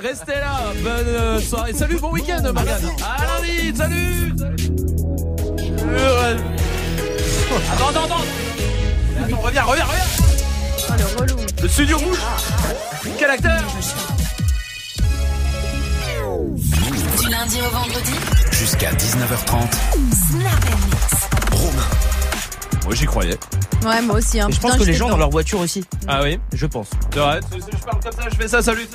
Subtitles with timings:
[0.00, 1.74] Restez là, bonne euh, soirée.
[1.74, 2.82] Salut, bon week-end, Marianne.
[3.04, 4.32] À lundi, salut.
[7.70, 8.24] Attends, attends, attends.
[9.22, 10.04] Attends, reviens, reviens, reviens.
[10.88, 11.36] Oh, le relou.
[11.60, 12.18] Le studio bouge.
[13.18, 13.60] Quel acteur
[17.20, 18.12] Du lundi au vendredi,
[18.50, 19.72] Jusqu'à 19h30.
[20.30, 21.28] Snap Mix.
[21.52, 21.82] Romain.
[22.86, 23.38] Moi, j'y croyais.
[23.84, 24.40] Ouais, moi aussi.
[24.40, 24.48] Hein.
[24.48, 25.84] Et je pense Putain, que les gens dans leur voiture aussi.
[26.08, 26.88] Ah oui Je pense.
[27.12, 27.40] Je parle
[28.02, 28.88] comme ça, je fais ça, salut.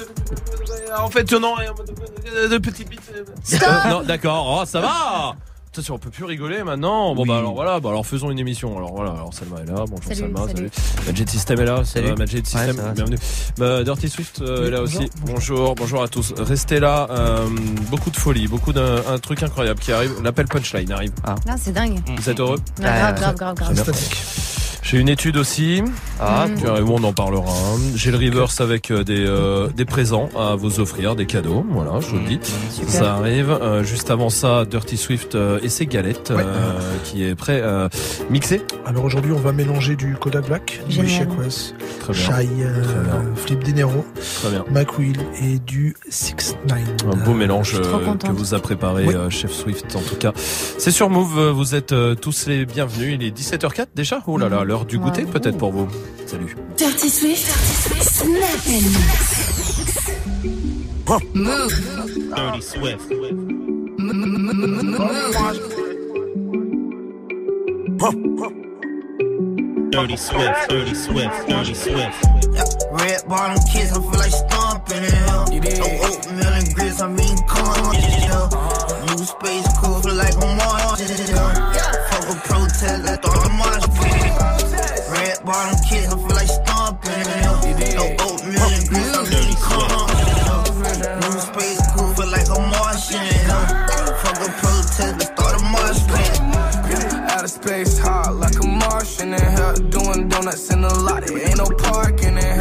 [1.02, 3.02] En fait, non, de, de petites bites.
[3.16, 5.36] Euh, non, d'accord, oh, ça va.
[5.72, 7.14] Attention, on peut plus rigoler maintenant.
[7.14, 7.28] Bon Oui.
[7.28, 8.76] bah alors voilà, bah alors faisons une émission.
[8.78, 10.70] Alors voilà, alors Salma est là, bonjour Salut, Salma, salut.
[11.06, 12.08] Magic System est là, ça Salut.
[12.10, 12.92] va, Magic System, ça va.
[12.94, 13.18] bienvenue.
[13.58, 15.08] Bah, Dirty Swift euh, est là aussi.
[15.26, 16.34] Bonjour, bonjour à tous.
[16.38, 17.48] Restez là, euh,
[17.92, 20.14] beaucoup de folie, beaucoup d'un un truc incroyable qui arrive.
[20.24, 21.12] L'appel punchline arrive.
[21.24, 22.00] Ah, c'est dingue.
[22.08, 24.57] Vous êtes heureux Ouais, grave, grave, grave, grave.
[24.90, 25.84] J'ai une étude aussi.
[26.20, 26.56] Ah, Mm.
[26.56, 27.52] Puis, euh, on en parlera.
[27.96, 31.66] J'ai le reverse avec euh, des, euh, des présents à vous offrir, des cadeaux.
[31.70, 32.40] Voilà, je vous le dis.
[32.72, 32.90] Super.
[32.90, 33.50] Ça arrive.
[33.52, 36.42] Euh, juste avant ça, Dirty Swift euh, et ses galettes Ouais.
[36.42, 37.90] euh, qui est prêt euh,
[38.30, 38.62] mixé.
[38.86, 42.22] Alors aujourd'hui, on va mélanger du Kodak Black, du Quest, Très bien.
[42.22, 43.24] Shy, Très bien.
[43.36, 44.06] Flip Dinero,
[44.42, 44.66] Très bien.
[44.72, 46.78] McWheel et du 6 9
[47.14, 49.16] Un beau mélange euh, que vous a préparé Oui.
[49.16, 50.32] euh, Chef Swift en tout cas.
[50.78, 53.18] C'est sur Move, vous êtes euh, tous les bienvenus.
[53.20, 54.22] Il est 17h04 déjà?
[54.28, 55.32] Oh là là, l'heure du goûter Ouais.
[55.32, 55.88] peut-être pour vous.
[56.26, 56.56] Salut.
[56.78, 57.48] Dirty Swift,
[58.02, 58.98] Snap Mix.
[61.34, 61.74] Move.
[62.36, 63.10] Dirty Swift.
[69.92, 72.26] Dirty Swift, Dirty Swift, Dirty Swift.
[72.92, 75.46] Red bottom kids, I feel like stomping in hell.
[75.48, 77.96] No oatmeal and grits, I mean corn.
[79.08, 80.98] New space cool, feel like I'm on.
[80.98, 83.82] Fuck a protest, I thought I'm on
[85.48, 87.56] bottom kids, I feel like stomping in hell.
[87.96, 90.62] No oatmeal and grits, I mean corn in hell.
[91.24, 93.66] New space cool, feel like I'm Martian in hell.
[94.22, 97.32] Fuck a protest, I thought I'm Martian.
[97.32, 99.74] Outer space hot like a Martian in here.
[99.90, 102.57] Doing donuts in the lot, it ain't no parking in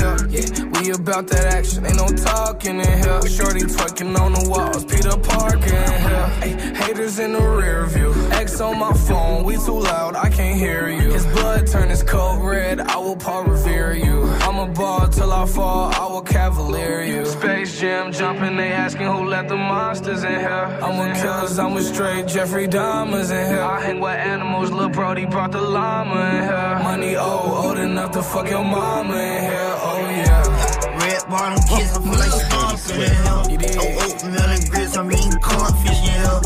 [0.81, 3.23] We about that action, ain't no talking in here.
[3.27, 6.75] Shorty twerking on the walls, Peter Parker in here.
[6.75, 8.13] Haters in the rear view.
[8.33, 11.13] X on my phone, we too loud, I can't hear you.
[11.13, 14.25] His blood turn his coat red, I will Paul revere you.
[14.47, 17.25] I'm a ball till I fall, I will cavalier you.
[17.25, 20.79] Space Jam jumping, they asking who let the monsters in here.
[20.83, 23.63] I'm a killers, I'm a straight Jeffrey Dahmers in here.
[23.63, 26.81] I hang with animals, Lil Brody brought the llama in here.
[26.83, 30.46] Money old, old enough to fuck your mama in here, oh yeah.
[31.29, 32.39] Bottom kids, I feel like
[32.95, 33.43] in hell.
[33.43, 36.41] No oatmeal and grits, I'm eating cornfish in hell.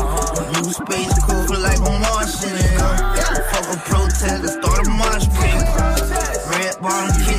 [0.57, 3.13] New space cool, feel like I'm Martian hell.
[3.53, 5.61] Fuck a protest, start a mosh pit.
[6.49, 7.30] Red bottom kids,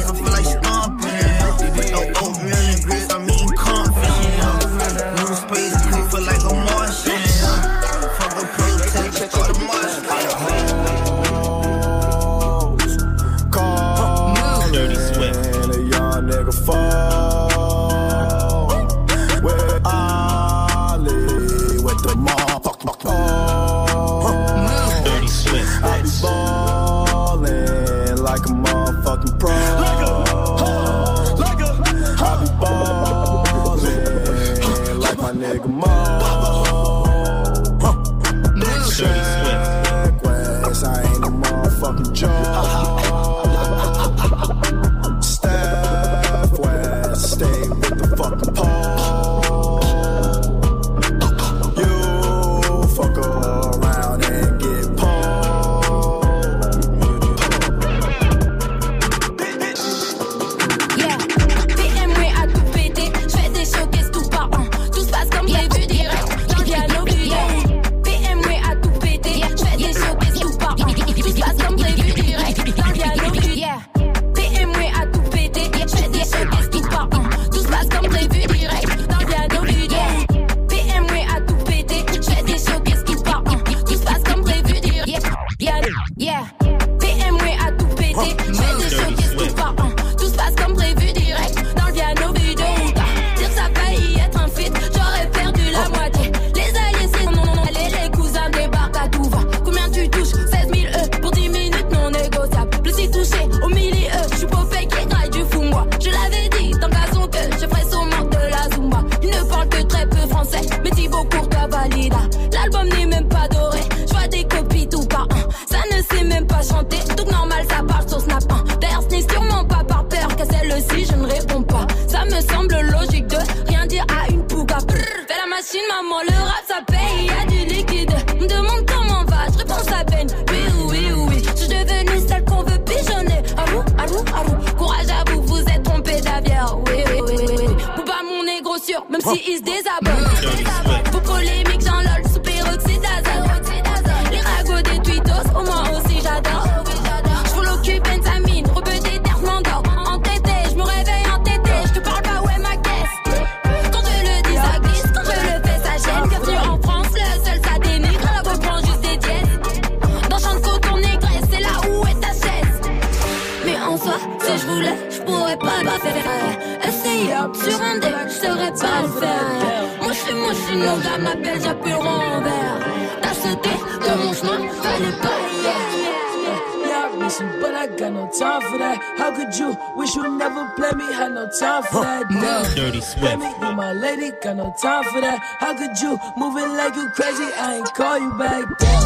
[183.13, 183.39] Swift.
[183.61, 185.39] With my lady, got no time for that.
[185.61, 187.45] How could you move it like you crazy?
[187.57, 189.03] I ain't call you back down.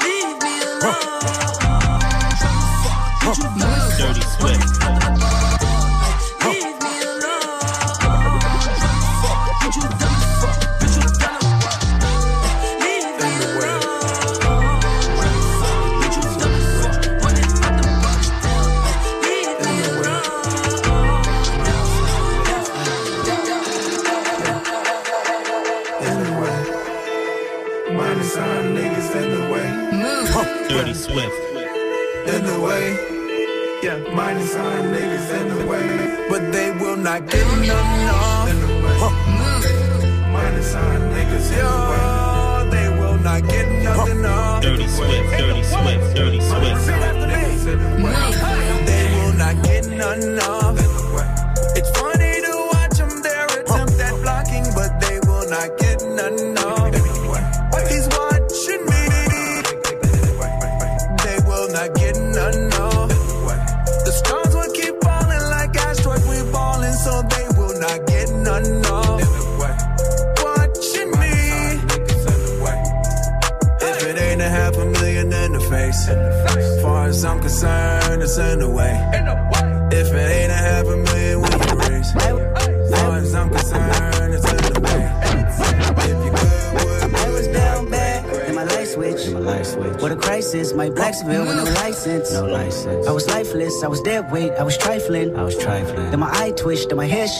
[0.00, 0.96] Leave me alone.
[3.20, 3.34] Huh.
[3.34, 3.98] Huh.
[3.98, 4.81] Dirty Swift.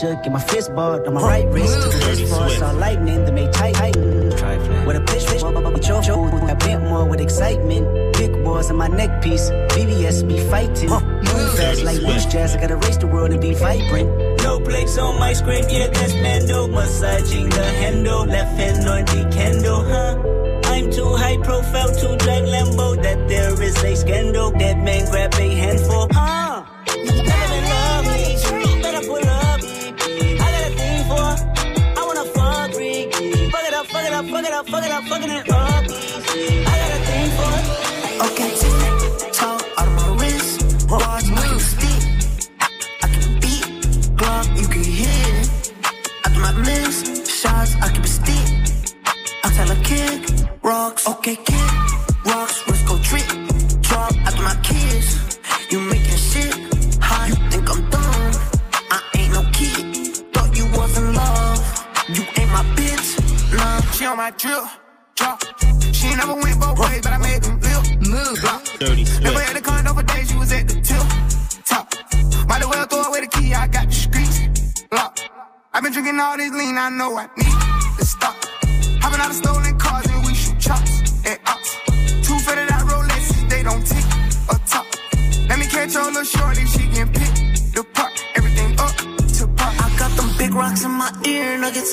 [0.03, 1.73] shook and my fist balled on my right wrist.
[1.73, 4.29] Took a wrist for saw lightning that made tight heighten.
[4.85, 6.09] With a pitch, pitch, we chose.
[6.09, 7.85] I bent more with excitement.
[8.17, 9.49] Big boys on my neck piece.
[9.73, 10.89] BBS be fighting.
[10.89, 12.55] Move fast like loose jazz.
[12.55, 14.09] I gotta race the world and be vibrant.
[14.43, 16.67] No plates on my screen, yeah, that's Mando.
[16.67, 20.33] Massaging the handle, left hand on the candle, huh?
[20.73, 24.51] I'm too high profile to drive Lambo, that there is a scandal.
[24.51, 25.52] That man grab a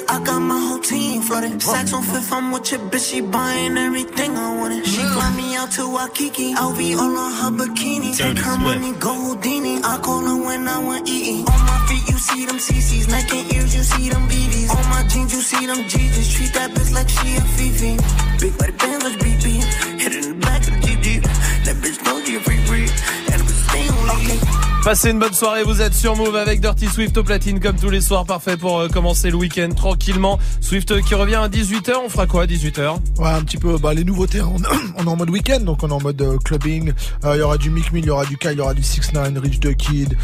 [0.09, 1.61] I got my whole team flooded.
[1.61, 3.11] Sacks on fifth, I'm with your bitch.
[3.11, 4.87] She buying everything I wanted.
[4.87, 6.55] She fly me out to Waikiki.
[6.55, 8.17] I'll be all on her bikini.
[8.17, 9.81] Take her money, go Houdini.
[9.83, 11.45] I call her when I want eating.
[11.45, 13.09] On my feet, you see them CCs.
[13.09, 14.71] Neck and ears, you see them BBs.
[14.71, 16.35] On my jeans, you see them Jesus.
[16.35, 17.93] Treat that bitch like she a Fifi.
[18.39, 19.43] Big body bands, let's beat.
[19.43, 21.23] Hit in the back of the GG.
[21.65, 22.89] That bitch know you a free free.
[23.33, 24.60] And if it's staying, okay.
[24.83, 27.91] Passez une bonne soirée, vous êtes sur Move avec Dirty Swift au platine comme tous
[27.91, 30.39] les soirs, parfait pour euh, commencer le week-end tranquillement.
[30.63, 33.77] Swift euh, qui revient à 18h, on fera quoi à 18h Ouais, un petit peu,
[33.77, 34.57] bah, les nouveautés, on,
[34.97, 36.93] on est en mode week-end, donc on est en mode euh, clubbing.
[37.25, 38.73] Euh, Il y aura du Mick Mill, il y aura du Kai, il y aura
[38.73, 40.17] du 6 9 Rich the Kid,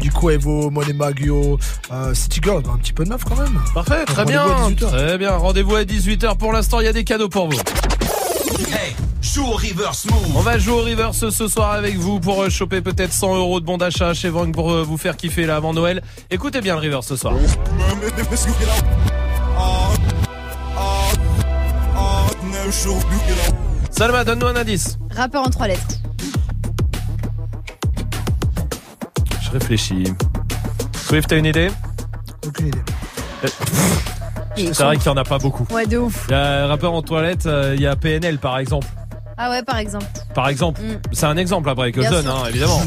[0.00, 1.58] du Quavo, Monet Maggio,
[2.14, 3.58] City Girls, bah, un petit peu de neuf quand même.
[3.74, 4.96] Parfait, très bien, Rendez-vous à 18h.
[5.06, 5.30] très bien.
[5.32, 6.36] Rendez-vous à 18h.
[6.38, 7.58] Pour l'instant, il y a des cadeaux pour vous.
[8.60, 10.36] Hey, joue au reverse move.
[10.36, 13.60] On va jouer au reverse ce soir avec vous pour euh, choper peut-être 100 euros
[13.60, 16.02] de bon d'achat chez Vang pour euh, vous faire kiffer là avant Noël.
[16.30, 17.34] Écoutez bien le reverse ce soir.
[23.90, 24.98] Salma, donne-nous un indice.
[25.10, 25.98] Rappeur en trois lettres.
[29.42, 30.04] Je réfléchis.
[31.06, 31.70] Swift, t'as une idée?
[32.46, 32.78] Aucune idée.
[33.44, 33.48] Euh,
[34.56, 35.66] C'est vrai qu'il y en a pas beaucoup.
[35.72, 36.24] Ouais, de ouf.
[36.28, 38.86] Il y a rappeur en toilette, euh, il y a PNL par exemple.
[39.36, 40.06] Ah ouais, par exemple.
[40.32, 40.98] Par exemple, Mm.
[41.12, 42.36] c'est un exemple après que je Bien donne, sûr.
[42.36, 42.80] hein, évidemment.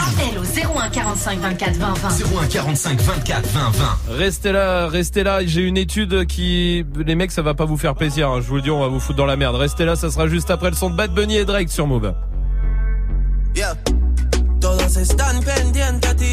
[0.00, 0.44] Appel au
[0.78, 2.08] 01 45 24 20 20.
[2.42, 3.98] 01 45 24 20 20.
[4.16, 5.44] Restez là, restez là.
[5.46, 8.28] J'ai une étude qui, les mecs, ça va pas vous faire plaisir.
[8.30, 8.40] hein.
[8.40, 9.54] Je vous le dis, on va vous foutre dans la merde.
[9.54, 12.12] Restez là, ça sera juste après le son de Bad Bunny et Drake sur Move.
[13.54, 13.74] Yeah.
[14.60, 16.29] Todos están pendientes a ti,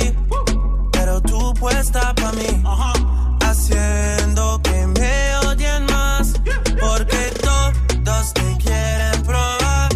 [1.77, 2.63] puesta pa' mí.
[3.45, 6.33] Haciendo que me odien más,
[6.79, 9.89] porque todos te quieren probar.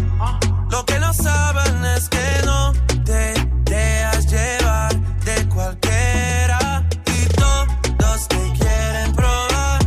[0.70, 2.72] Lo que no saben es que no
[3.04, 3.34] te
[3.64, 6.86] dejas llevar de cualquiera.
[7.18, 9.80] Y todos te quieren probar.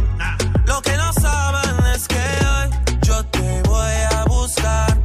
[0.66, 5.02] Lo que no saben es que hoy yo te voy a buscar.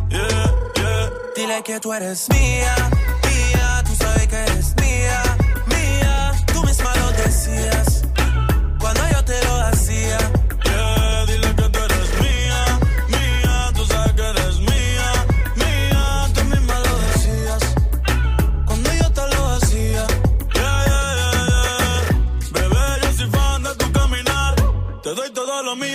[1.37, 2.75] Dile que tú eres mía,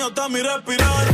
[0.05, 1.05] mío hasta mi respirar.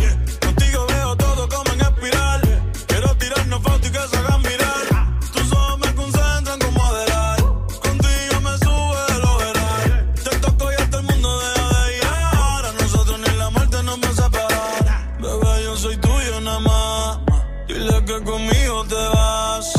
[0.41, 2.41] Contigo veo todo como en espiral.
[2.87, 5.19] Quiero tirarnos fotos y que se hagan mirar.
[5.33, 7.37] Tus ojos me concentran como modelar.
[7.81, 10.13] Contigo me sube el overall.
[10.23, 12.03] Te toco y hasta el mundo deja de ir.
[12.33, 15.17] Ahora nosotros ni la muerte nos va a separar.
[15.21, 17.19] Bebé, yo soy tuyo nada más.
[17.67, 19.73] Dile que conmigo te vas.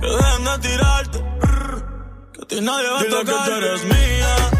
[0.00, 1.18] Que dejen de tirarte.
[2.32, 3.24] Que a ti nadie va a tocar.
[3.24, 4.51] que tú eres mía.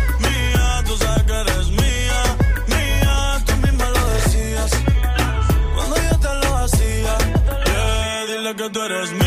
[8.83, 9.22] good as me.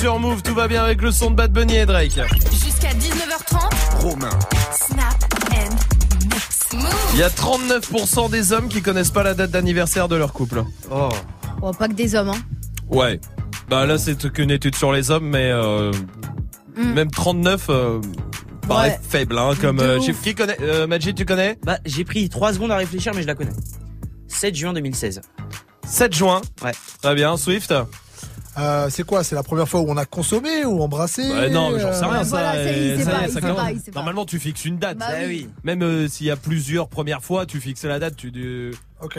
[0.00, 2.18] Sur Move, tout va bien avec le son de Bad Bunny et Drake.
[2.52, 4.00] Jusqu'à 19h30.
[4.00, 4.30] Romain.
[4.72, 5.14] Snap
[5.52, 5.74] and
[6.24, 6.60] mix.
[6.72, 6.94] Move.
[7.14, 10.64] Il y a 39% des hommes qui connaissent pas la date d'anniversaire de leur couple.
[10.90, 11.10] Oh.
[11.60, 12.38] Bon, pas que des hommes, hein.
[12.88, 13.20] Ouais.
[13.68, 15.92] Bah là c'est qu'une étude sur les hommes, mais euh,
[16.76, 16.92] Mm.
[16.94, 18.00] même 39 euh,
[18.68, 19.00] paraît Ouais.
[19.06, 20.22] faible, hein, comme euh, chiffre.
[20.22, 21.58] Qui connaît euh, Majid, tu connais?
[21.64, 23.50] Bah, j'ai pris 3 secondes à réfléchir, mais je la connais.
[24.28, 25.20] 7 juin 2016.
[25.84, 26.40] 7 juin.
[26.64, 26.70] Ouais.
[27.02, 27.74] Très bien, Swift?
[28.58, 31.70] Euh, c'est quoi C'est la première fois où on a consommé ou embrassé Ouais, non,
[31.70, 32.24] mais j'en sais euh, rien.
[32.24, 33.40] Ça.
[33.94, 34.98] Normalement, tu fixes une date.
[34.98, 35.46] Bah Bah oui.
[35.46, 35.50] oui.
[35.64, 38.16] Même euh, s'il y a plusieurs premières fois, tu fixes la date.
[38.16, 38.70] Tu dis.
[39.02, 39.18] Ok.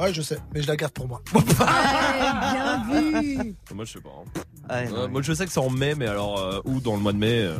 [0.00, 1.20] Ouais, je sais, mais je la garde pour moi.
[1.34, 3.54] Ouais, bien vu.
[3.74, 4.10] Moi, je sais pas.
[4.10, 4.40] hein.
[4.70, 7.12] Euh, moi, je sais que c'est en mai, mais alors euh, où dans le mois
[7.12, 7.54] de mai, euh,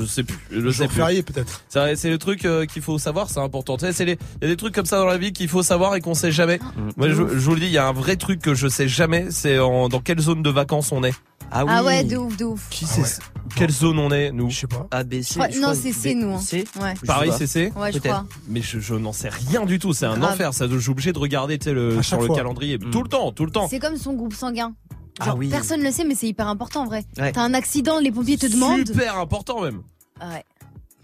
[0.00, 0.38] je sais plus.
[0.50, 0.96] Je Jour sais plus.
[0.96, 1.62] férié, peut-être.
[1.68, 3.76] C'est vrai, c'est le truc euh, qu'il faut savoir, c'est important.
[3.76, 5.48] Tu sais, c'est les, il y a des trucs comme ça dans la vie qu'il
[5.48, 6.58] faut savoir et qu'on sait jamais.
[6.96, 8.88] Moi, je, je vous le dis, il y a un vrai truc que je sais
[8.88, 11.14] jamais, c'est en, dans quelle zone de vacances on est.
[11.50, 12.66] Ah Ah ouais, de ouf, de ouf.
[12.68, 13.20] Qui c'est
[13.56, 14.86] Quelle zone on est, nous Je sais pas.
[14.90, 15.40] A, B, C.
[15.40, 16.34] Ouais, non, c'est C, nous.
[16.34, 16.40] hein.
[16.78, 16.92] Ouais.
[17.06, 18.26] Pareil, c'est C Ouais, je crois.
[18.48, 20.34] Mais je, je n'en sais rien du tout, c'est un Grave.
[20.34, 20.52] enfer.
[20.52, 22.36] Ça, je suis obligé de regarder tu sais, le, À sur le fois.
[22.36, 22.78] calendrier.
[22.78, 23.66] Tout le temps, tout le temps.
[23.68, 24.74] C'est comme son groupe sanguin.
[25.20, 25.48] Ah oui.
[25.48, 27.04] Personne ne le sait, mais c'est hyper important en vrai.
[27.18, 27.32] Ouais.
[27.32, 28.86] T'as un accident, les pompiers te demandent.
[28.86, 29.82] Super important même.
[30.20, 30.44] Ouais.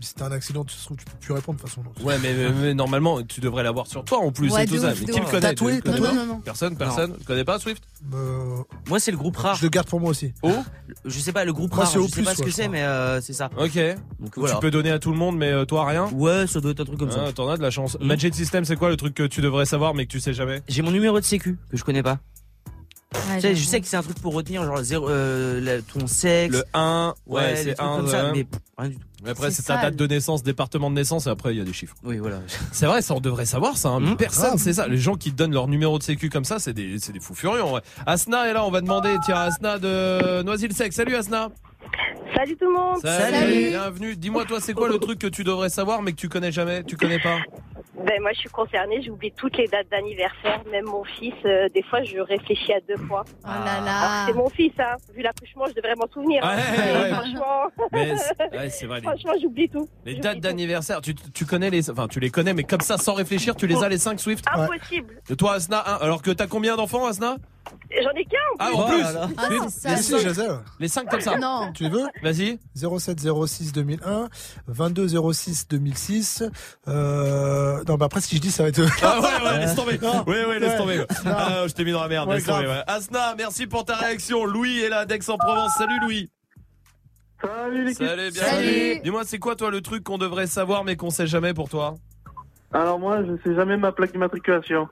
[0.00, 1.82] Si t'as un accident, tu, tu peux plus répondre de toute façon.
[2.04, 4.76] Ouais, mais, mais- mais normalement, tu devrais l'avoir sur toi en plus Ouais, et tout
[4.76, 4.88] ça.
[4.88, 6.40] Mais de qui le connaît Tatoué, Tu le connais tatoué pas Non, non, non.
[6.40, 7.16] Personne, personne.
[7.18, 7.82] Tu connais pas Swift?
[8.12, 8.56] Euh,
[8.88, 9.54] Moi, c'est le groupe rare.
[9.54, 10.34] Je le garde pour moi aussi.
[10.42, 10.52] Oh
[11.06, 12.68] Je sais pas, le groupe Moi, rare, c'est je sais plus, pas ce que c'est,
[12.68, 13.48] mais euh, c'est ça.
[13.56, 13.78] Ok.
[14.20, 16.06] Donc Tu peux donner à tout le monde, mais euh, toi rien?
[16.12, 17.24] Ouais, ça doit être un truc comme ça.
[17.28, 17.96] Ah, T'en as de la chance.
[18.00, 20.60] Magic System, c'est quoi le truc que tu devrais savoir mais que tu sais jamais?
[20.68, 22.18] J'ai mon numéro de sécu que je connais pas.
[23.14, 25.80] Ouais, Tu sais, je sais que c'est un truc pour retenir genre zéro, euh, la-
[25.82, 26.54] ton sexe.
[26.54, 27.96] Le 1, ouais, c'est trucs 1.
[27.96, 29.02] comme ça, mais pff, rien du tout.
[29.26, 31.72] Après, C'est ta date de naissance, département de naissance, et après, il y a des
[31.72, 31.94] chiffres.
[32.04, 32.40] Oui, voilà.
[32.72, 33.88] C'est vrai, ça, on devrait savoir ça.
[33.88, 34.00] hein.
[34.00, 34.16] Mmh.
[34.16, 34.86] Personne, c'est ça.
[34.86, 37.20] Les gens qui te donnent leur numéro de sécu comme ça, c'est des, c'est des
[37.20, 37.62] fous furieux.
[37.62, 37.80] en vrai.
[38.04, 40.92] Asna est là, on va demander, tiens, Asna de Noisy-le-Sec.
[40.92, 41.48] Salut Asna.
[42.36, 42.98] Salut tout le monde.
[43.00, 43.68] Salut.
[43.70, 44.16] Bienvenue.
[44.16, 46.82] Dis-moi, toi, c'est quoi le truc que tu devrais savoir mais que tu connais jamais
[46.84, 47.38] Tu connais pas?
[47.96, 51.32] Ben moi je suis concernée, j'oublie toutes les dates d'anniversaire, même mon fils.
[51.44, 53.24] euh, des fois je réfléchis à deux fois.
[53.44, 54.24] Oh là là.
[54.26, 54.96] c'est mon fils, hein.
[55.14, 56.44] Vu l'accouchement, je devrais m'en souvenir.
[56.44, 56.56] hein.
[56.56, 57.10] Ouais, ouais.
[57.10, 59.00] Franchement, Mais c'est ouais, c'est vrai.
[59.00, 59.88] Les, franchement j'oublie tout.
[60.04, 61.88] les dates d'anniversaire, tu, tu connais les.
[61.90, 64.44] Enfin, tu les connais, mais comme ça, sans réfléchir, tu les as les 5 Swift
[64.52, 65.20] Impossible.
[65.30, 65.96] Et Toi, Asna, un.
[66.04, 67.36] Alors que t'as combien d'enfants, Asna?
[68.02, 68.36] J'en ai qu'un.
[68.52, 68.76] en Ah, plus.
[68.76, 69.02] en plus.
[69.38, 69.68] Ah, Les-
[70.02, 70.18] ça.
[70.18, 70.56] les ai, ouais.
[70.80, 71.36] Les 5 comme ça.
[71.38, 71.70] Non.
[71.72, 72.58] Tu les veux Vas-y.
[72.74, 74.28] 07 06 2001,
[74.66, 76.42] 22 06 2006.
[76.88, 77.82] Euh...
[77.88, 78.80] Non, bah après, si je dis, ça va être.
[79.02, 79.98] Ah ouais, ouais, laisse tomber.
[80.02, 80.24] Non.
[80.26, 80.78] Ouais, ouais, laisse Ouais.
[80.78, 81.04] tomber.
[81.26, 82.28] Ah, je t'ai mis dans la merde.
[82.28, 82.64] Ouais, laisse tomber.
[82.64, 82.76] grave.
[82.78, 82.84] ouais.
[82.92, 84.44] Asna, merci pour ta réaction.
[84.44, 85.72] Louis est là d'Aix-en-Provence.
[85.78, 86.30] Salut Louis.
[87.42, 88.06] Salut l'équipe.
[88.06, 88.64] Salut, bienvenue.
[88.66, 89.00] Salut.
[89.04, 91.94] Dis-moi, c'est quoi toi le truc qu'on devrait savoir mais qu'on sait jamais pour toi?
[92.72, 94.88] Alors moi, je sais jamais ma plaque d'immatriculation.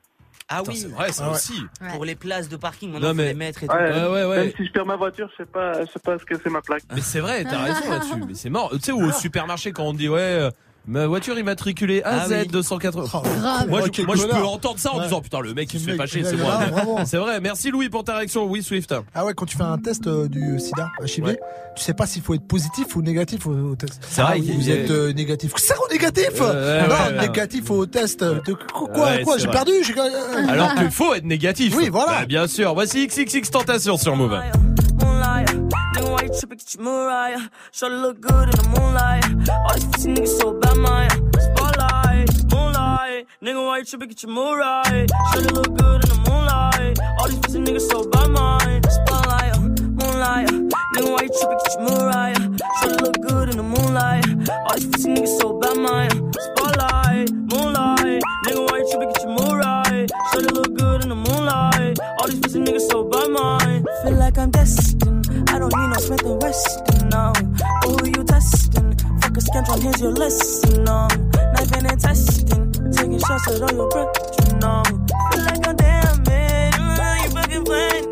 [0.49, 1.35] Ah Putain, oui, c'est vrai, ça Ah ouais.
[1.37, 1.63] aussi.
[1.81, 1.89] Ouais.
[1.93, 3.75] pour les places de parking, maintenant, Non, faut mais- les mettre et tout.
[3.75, 4.37] Ouais, Ouais, ouais.
[4.45, 6.51] Même si je perds ma voiture, je sais pas, je sais pas ce que c'est
[6.51, 6.83] ma plaque.
[6.95, 8.15] Mais c'est vrai, t'as raison là-dessus.
[8.29, 8.71] Mais c'est mort.
[8.73, 10.51] Tu sais, au supermarché quand on dit ouais, euh,
[10.87, 12.47] ma voiture immatriculée Ah AZ oui.
[12.49, 13.05] 280.
[13.15, 13.69] Oh, Grave.
[13.69, 15.05] Moi, oh, je, moi je peux entendre ça en Ouais.
[15.05, 17.05] disant putain le mec il se fait fâcher, c'est est moi.
[17.05, 17.41] C'est vrai.
[17.41, 18.45] Merci Louis pour ta réaction.
[18.47, 18.95] Oui Swift.
[19.15, 21.39] Ah ouais, quand tu fais un test euh, du sida HIV, Ouais.
[21.77, 24.01] tu sais pas s'il faut être positif ou négatif au, au test.
[24.09, 25.53] C'est vrai Ah, vous a- êtes euh, négatif.
[25.55, 27.27] Euh, ouais, Non, ouais, ouais.
[27.29, 28.23] négatif au test.
[28.25, 28.89] De quoi,
[29.25, 31.75] quoi c'est J'ai perdu euh, Alors qu'il faut être négatif.
[31.77, 32.21] Oui, voilà.
[32.21, 32.75] Bah, bien sûr.
[32.75, 34.39] Voici XXX Tentation sur Move.
[35.03, 35.49] Moonlight,
[35.95, 36.59] nigga, why you tripping?
[36.59, 37.51] Get your Mariah.
[37.73, 39.25] Shorty look good in the moonlight.
[39.51, 41.11] All these pussy niggas so bad, man.
[41.47, 44.09] Spotlight, moonlight, nigga, why you tripping?
[44.09, 45.07] Get your Mariah.
[45.33, 46.99] Shorty look good in the moonlight.
[47.19, 48.83] All these pussy niggas so bad, man.
[48.89, 49.59] Spotlight,
[49.99, 50.49] moonlight,
[50.95, 51.59] nigga, why you tripping?
[51.65, 52.59] Get your Mariah.
[52.81, 54.27] Shorty look good in the moonlight.
[54.67, 56.33] All these pussy niggas so bad, man.
[56.47, 59.13] Spotlight, moonlight, nigga, why you tripping?
[59.13, 59.92] Get your Mariah.
[60.33, 61.99] Shorty look good in the moonlight.
[62.19, 63.85] All these pussy niggas so bad, man.
[64.03, 65.27] Feel like I'm destined.
[65.51, 67.33] I don't need no Smith and Weston now.
[67.85, 68.97] Oh, who you testing?
[69.21, 70.85] Fuck a scantron, here's your lesson.
[70.85, 71.09] No,
[71.55, 74.13] knifing and testing, taking shots at all your breath.
[74.47, 74.83] You know,
[75.33, 76.75] feel like I'm damn it.
[76.75, 78.11] Mm, you fucking playing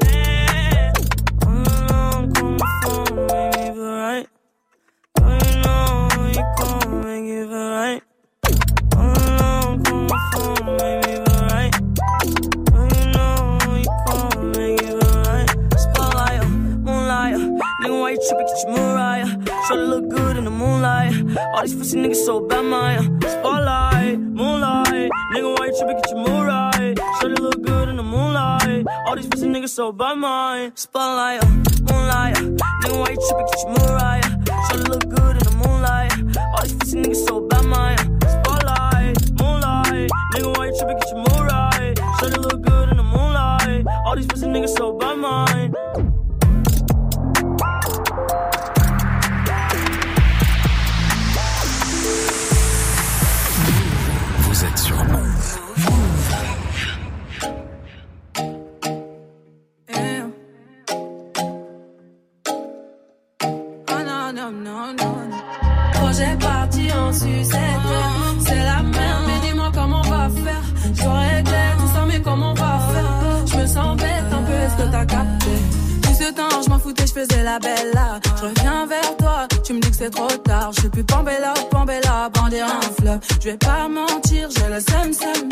[18.31, 18.47] tripping?
[18.47, 19.27] Get your Mariah.
[19.67, 21.13] Shorty look good in the moonlight.
[21.55, 23.21] All these pussy niggas so bad, man.
[23.23, 25.97] Spotlight, moonlight, nigga, why you tripping?
[25.97, 26.21] Get your.
[27.21, 28.87] Shorty look good in the moonlight.
[29.07, 30.77] All these pussy niggas so bad, man.
[30.77, 31.43] Spotlight,
[31.89, 33.47] moonlight, nigga, why you tripping?
[33.51, 34.23] Get your Mariah.
[34.69, 36.13] Shorty look good in the moonlight.
[36.55, 37.99] All these pussy niggas so bad, man.
[38.35, 40.99] Spotlight, moonlight, nigga, why you tripping?
[40.99, 41.95] Get your Mariah.
[42.19, 43.87] Shorty look good in the moonlight.
[44.07, 44.90] All these pussy niggas so
[77.59, 80.71] je reviens vers toi, tu me dis que c'est trop tard.
[80.73, 83.19] Je suis plus Pambella, Pambella, bander un fleuve.
[83.41, 85.50] Je vais pas mentir, j'ai le seum seum.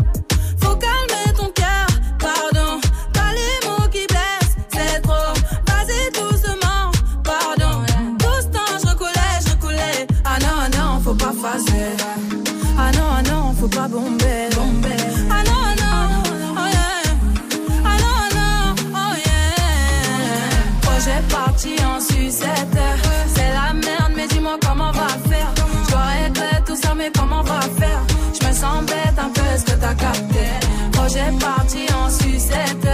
[31.38, 32.88] Parti en sucette.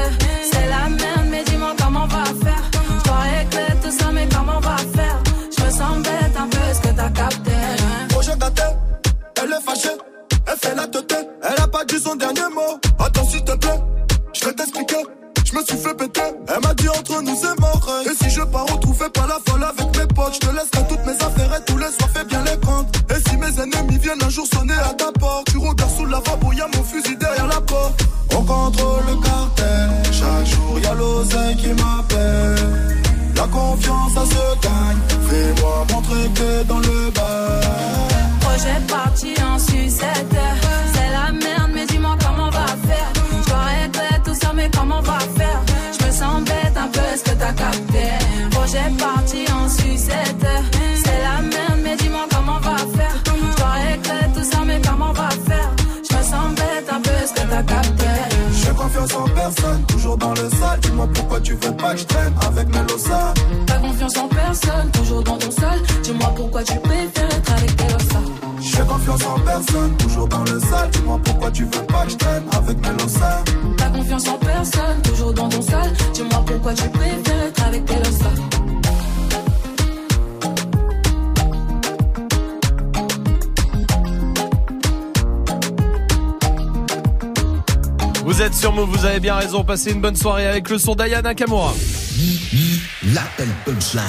[89.54, 89.64] 13 ans.
[89.64, 91.72] Passez une bonne soirée avec le son d'Ayana Nakamura.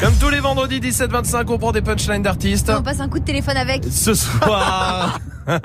[0.01, 2.71] Comme tous les vendredis 17-25, on prend des punchlines d'artistes.
[2.75, 3.83] On passe un coup de téléphone avec.
[3.83, 5.19] Ce soir,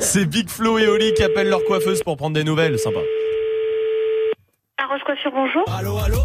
[0.00, 2.78] c'est Big Flo et Oli qui appellent leur coiffeuse pour prendre des nouvelles.
[2.78, 3.00] Sympa.
[4.78, 5.64] Arrange Coiffure, bonjour.
[5.76, 6.18] Allô, allô.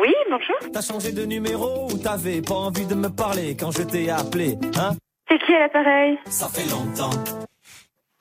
[0.00, 0.72] Oui, bonjour.
[0.72, 4.58] T'as changé de numéro ou t'avais pas envie de me parler quand je t'ai appelé,
[4.76, 4.92] hein?
[5.28, 6.18] C'est qui à l'appareil?
[6.26, 7.10] Ça fait longtemps.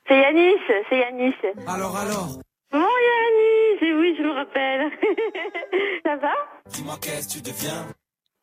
[0.08, 0.56] C'est Yanis,
[0.90, 1.34] c'est Yanis.
[1.68, 2.28] Alors, alors
[2.72, 3.51] Bon, Yanis
[3.82, 4.92] oui, je me rappelle.
[6.06, 6.34] ça va
[6.68, 7.86] Dis-moi qu'est-ce que tu deviens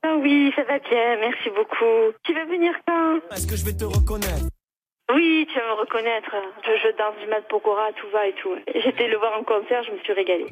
[0.02, 2.12] Ah oui, ça va bien, merci beaucoup.
[2.24, 4.46] Tu vas venir quand Est-ce que je vais te reconnaître
[5.14, 6.34] Oui, tu vas me reconnaître.
[6.64, 8.54] Je, je danse du mat pokora, tout va et tout.
[8.74, 10.46] J'étais le voir en concert, je me suis régalée.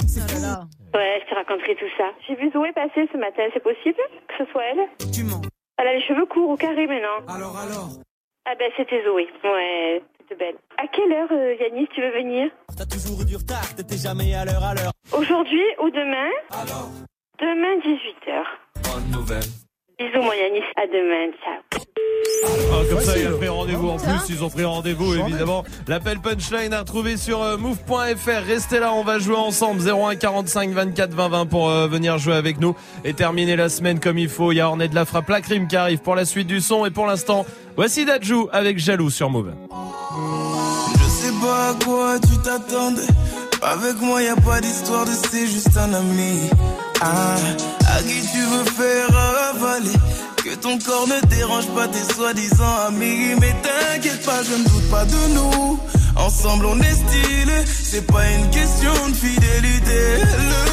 [0.94, 2.12] Ouais, je te raconterai tout ça.
[2.27, 5.42] J'ai vu Zoé passer ce matin, c'est possible que ce soit elle Tu mens.
[5.79, 7.20] Elle a les cheveux courts au carré maintenant.
[7.29, 7.88] Alors, alors
[8.46, 9.29] Ah ben c'était Zoé.
[9.44, 10.56] Ouais, c'était belle.
[10.78, 14.34] À quelle heure, euh, Yanis, tu veux venir T'as toujours eu du retard, t'étais jamais
[14.34, 14.92] à l'heure à l'heure.
[15.12, 16.90] Aujourd'hui ou demain Alors
[17.38, 18.44] Demain 18h.
[18.94, 19.65] Bonne nouvelle.
[19.98, 21.80] Bisous mon Yanis, à demain, ciao.
[22.70, 23.88] Ah, comme ça, il a pris rendez-vous.
[23.88, 25.64] En plus, ils ont pris rendez-vous, évidemment.
[25.88, 28.46] L'appel punchline à retrouver sur euh, move.fr.
[28.46, 29.80] Restez là, on va jouer ensemble.
[29.80, 33.98] 01 45 24 20 20 pour euh, venir jouer avec nous et terminer la semaine
[33.98, 34.52] comme il faut.
[34.52, 36.61] Il y a Ornette de la frappe, la crime qui arrive pour la suite du
[36.61, 36.85] son.
[36.85, 39.54] Et pour l'instant, voici Dajou avec Jaloux sur Move.
[40.98, 43.00] Je sais pas à quoi tu t'attendais.
[43.62, 46.50] Avec moi, y a pas d'histoire de c'est juste un ami.
[47.00, 47.37] Ah,
[47.96, 49.09] à qui tu veux faire
[49.50, 49.96] avaler.
[50.44, 53.35] Que ton corps ne dérange pas tes soi-disant amis.
[53.40, 55.80] Mais t'inquiète pas, je ne doute pas de nous.
[56.16, 57.59] Ensemble, on est stylé.
[57.66, 60.00] C'est pas une question de fidélité.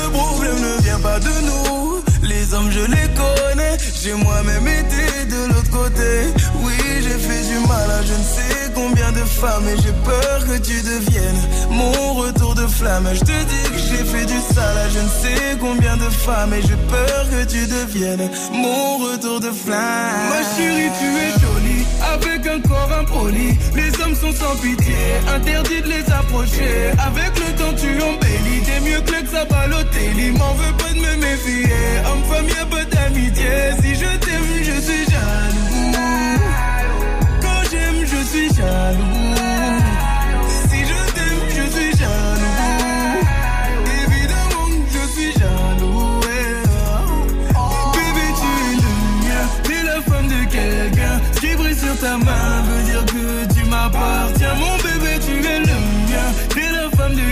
[0.04, 2.04] Le problème ne vient pas de nous.
[2.24, 3.78] Les hommes, je les connais.
[4.02, 6.34] J'ai moi-même été de l'autre côté.
[6.64, 9.68] Oui, j'ai fait du mal à je ne sais combien de femmes.
[9.68, 13.10] Et j'ai peur que tu deviennes mon retour de flamme.
[13.14, 16.54] Je te dis que j'ai fait du sale à je ne sais combien de femmes.
[16.54, 20.30] Et j'ai peur que tu deviennes mon retour de flamme.
[20.30, 21.86] Ma chérie, tu es jolie.
[22.14, 23.58] Avec un corps impoli.
[23.76, 24.96] Les hommes sont sans pitié.
[25.36, 26.92] Interdit de les approcher.
[27.00, 28.62] Avec le temps, tu embellis.
[28.66, 30.32] T'es mieux que le Xabalotelli.
[30.32, 31.74] M'en veux pas de me méfier.
[32.14, 33.50] Homme-femme, y'a pas d'amitié.
[33.82, 35.92] Si je t'aime, je suis jaloux.
[37.42, 39.36] Quand j'aime, je suis jaloux.
[40.70, 43.24] Si je t'aime, je suis jaloux.
[44.04, 46.20] Évidemment que je suis jaloux.
[47.94, 49.44] Bébé, tu es le mien.
[49.64, 51.16] T'es la femme de quelqu'un.
[51.42, 54.56] Qui brille sur ta main veut dire que tu m'appartiens.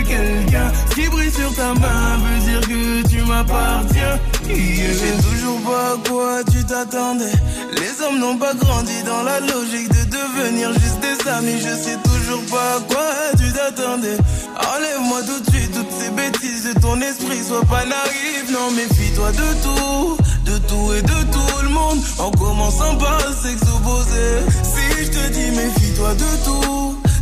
[0.02, 0.72] Quelqu'un.
[0.94, 4.18] Qui brille sur ta main veut dire que tu m'appartiens.
[4.48, 7.32] Je sais toujours pas à quoi tu t'attendais.
[7.72, 11.58] Les hommes n'ont pas grandi dans la logique de devenir juste des amis.
[11.58, 14.18] Je sais toujours pas à quoi tu t'attendais.
[14.74, 17.42] Enlève-moi tout de suite toutes ces bêtises de ton esprit.
[17.46, 20.16] Sois pas naïf, non, méfie-toi de tout.
[20.44, 21.98] De tout et de tout le monde.
[22.18, 24.42] En commençant par opposé.
[24.62, 27.02] Si je te dis méfie-toi de tout.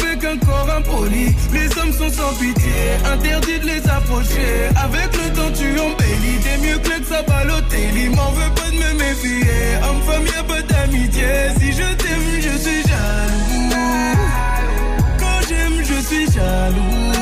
[0.00, 1.34] un corps impoli.
[1.52, 2.72] Les hommes sont sans pitié,
[3.12, 4.68] interdit de les approcher.
[4.76, 6.38] Avec le temps, tu embellis.
[6.42, 8.08] T'es mieux que le Sabalotelli.
[8.10, 9.76] M'en veux pas de me méfier.
[9.88, 11.28] Homme, femme, y'a pas d'amitié.
[11.58, 13.70] Si je t'aime, je suis jaloux.
[15.18, 17.21] Quand j'aime, je suis jaloux.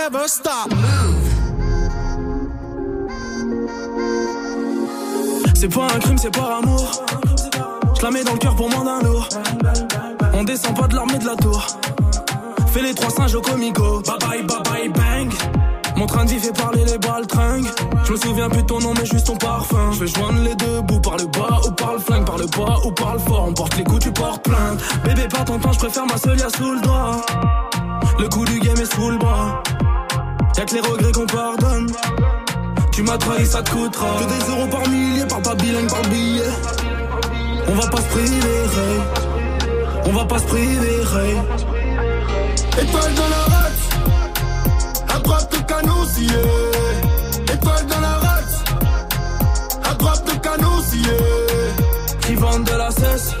[0.00, 0.68] Never stop.
[5.54, 6.90] C'est pas un crime, c'est par amour.
[7.96, 9.28] Je la mets dans le cœur pour moins d'un lourd.
[10.32, 11.66] On descend pas de l'armée de la tour.
[12.72, 14.00] Fais les trois singes au comico.
[14.00, 15.32] Bye bye, bye bye, bang.
[15.96, 17.70] Mon train vie fait parler les baltringues.
[18.04, 19.92] Je me souviens plus ton nom, mais juste ton parfum.
[19.92, 22.46] Je vais joindre les deux bouts par le bas ou par le flingue, par le
[22.46, 23.44] bas ou par le fort.
[23.48, 24.80] On porte les coups, tu portes plainte.
[25.04, 27.16] Bébé, pas ton temps, je préfère ma seule, sous le doigt.
[28.18, 29.62] Le coup du game est sous le bras.
[30.56, 31.90] Y'a que les regrets qu'on pardonne.
[32.92, 34.06] Tu m'as trahi, ça te coûtera.
[34.18, 36.42] Que des euros par millier, par pas bilingue, par billet.
[37.68, 38.50] On va pas se priver.
[40.06, 41.00] On va pas se priver.
[42.78, 46.26] Étoile dans la à droite le canon scié.
[47.52, 51.16] Étoile dans la à droite le canon scié.
[52.22, 53.34] Qui vendent de la cesse,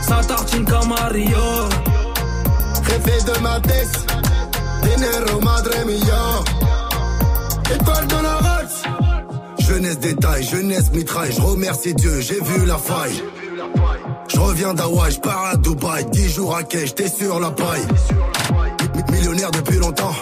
[0.00, 1.38] ça tartine comme Mario.
[2.84, 4.06] Jefe de ma tête,
[4.82, 7.74] dinero madre mia.
[7.74, 8.82] Étoile dans la race,
[9.58, 11.32] jeunesse détail, jeunesse mitraille.
[11.32, 13.22] Je remercie Dieu, j'ai vu la faille.
[14.28, 17.86] Je reviens d'Hawaï, je pars à Dubaï, 10 jours à quai, j'étais sur la paille.
[18.94, 20.14] Mi- Millionnaire depuis longtemps.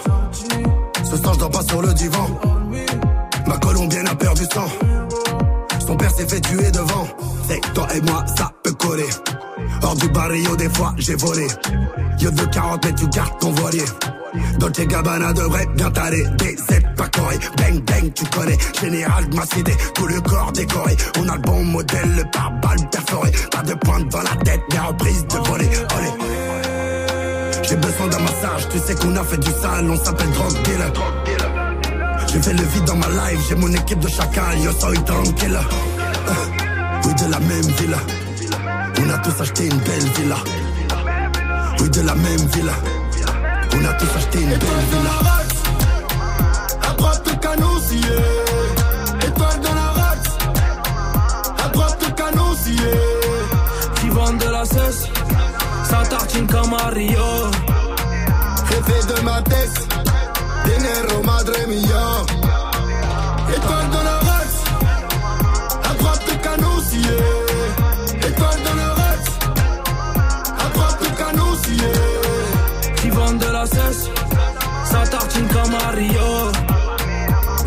[1.05, 2.27] Ce soir, je dors pas sur le divan.
[3.47, 4.69] Ma colombienne a perdu sang.
[5.87, 7.07] Son père s'est fait tuer devant.
[7.49, 9.09] C'est toi et moi, ça peut coller.
[9.83, 11.47] Hors du barrio, des fois, j'ai volé.
[12.21, 13.85] Yo de 40 mètres, tu gardes ton voilier.
[14.59, 16.25] Dolce Gabbana devrait bien t'aller.
[16.39, 17.37] DZ pas coré.
[17.57, 18.59] Bang bang, tu connais.
[18.81, 20.97] Général de ma cité, tout le corps décoré.
[21.19, 23.31] On a le bon modèle, le pare-balles perforé.
[23.51, 25.67] Pas de pointe dans la tête, mais reprise de voler.
[25.69, 26.11] Olé.
[27.69, 30.93] J'ai besoin d'un massage, tu sais qu'on a fait du sale, on s'appelle drug dealer.
[32.33, 35.59] J'ai fait le vide dans ma life, j'ai mon équipe de chacal, yo soy tranquille.
[36.29, 36.33] Euh,
[37.05, 37.97] Oui, de la même villa.
[38.99, 40.37] On a tous acheté une belle villa.
[41.81, 42.73] Oui, de la même villa.
[43.75, 44.39] On a tous acheté.
[46.83, 47.77] À droite le canon.
[49.27, 50.39] Étoile dans la race.
[51.65, 52.93] À droite le canon scié.
[53.97, 55.09] Qui vendent de la cesse,
[55.85, 57.51] ça tartine comme Mario.
[59.09, 59.89] De ma tête.
[60.65, 62.40] Dinero madre mia.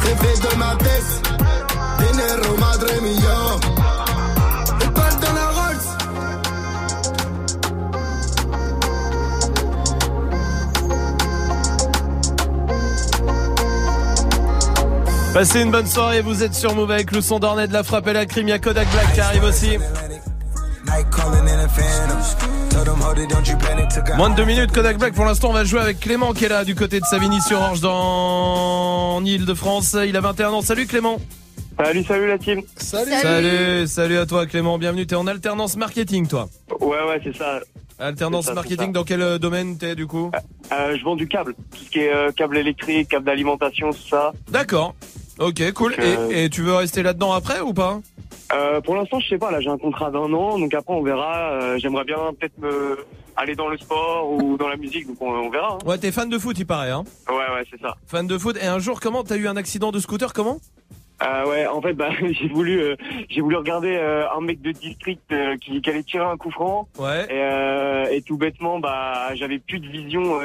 [0.04, 1.22] Jefe de.
[2.00, 3.60] Dinero madre la.
[15.34, 18.08] Passez une bonne soirée, vous êtes sur Move avec le son d'Ornette de la frappe
[18.08, 19.80] et la crime, il y a Kodak Black qui arrive aussi.
[24.18, 25.14] Moins de deux minutes, Kodak Black.
[25.14, 29.16] Pour l'instant, on va jouer avec Clément qui est là du côté de Savigny-sur-Orge dans
[29.16, 29.96] en Ile-de-France.
[30.08, 30.62] Il a 21 ans.
[30.62, 31.20] Salut Clément.
[31.78, 32.62] Salut, salut la team.
[32.78, 33.12] Salut.
[33.12, 34.78] Salut, salut à toi Clément.
[34.78, 35.08] Bienvenue.
[35.08, 36.50] T'es en alternance marketing, toi.
[36.80, 37.60] Ouais, ouais, c'est ça.
[38.00, 40.32] Alternance ça, marketing, dans quel euh, domaine t'es du coup
[40.72, 44.08] Euh, je vends du câble, tout ce qui est euh, câble électrique, câble d'alimentation, tout
[44.10, 44.34] ça.
[44.50, 44.96] D'accord.
[45.40, 45.96] Ok, cool.
[46.00, 48.02] Euh, et tu veux rester là-dedans après ou pas
[48.54, 49.52] Euh, pour l'instant, je sais pas.
[49.52, 51.52] Là, j'ai un contrat d'un an, donc après, on verra.
[51.54, 52.98] Euh, J'aimerais bien peut-être me
[53.36, 55.74] aller dans le sport ou dans la musique, donc on, on verra.
[55.74, 55.88] hein.
[55.88, 57.96] Ouais, t'es fan de foot, il paraît, hein Ouais, ouais, c'est ça.
[58.08, 58.58] Fan de foot.
[58.62, 60.58] Et un jour, comment T'as eu un accident de scooter, comment?
[61.24, 62.96] Euh, ouais, en fait, bah, j'ai voulu, euh,
[63.30, 66.88] j'ai voulu regarder euh, un mec de district qui, qui allait tirer un coup franc.
[67.00, 67.26] Ouais.
[67.30, 70.42] Et, et tout bêtement, bah, j'avais plus de vision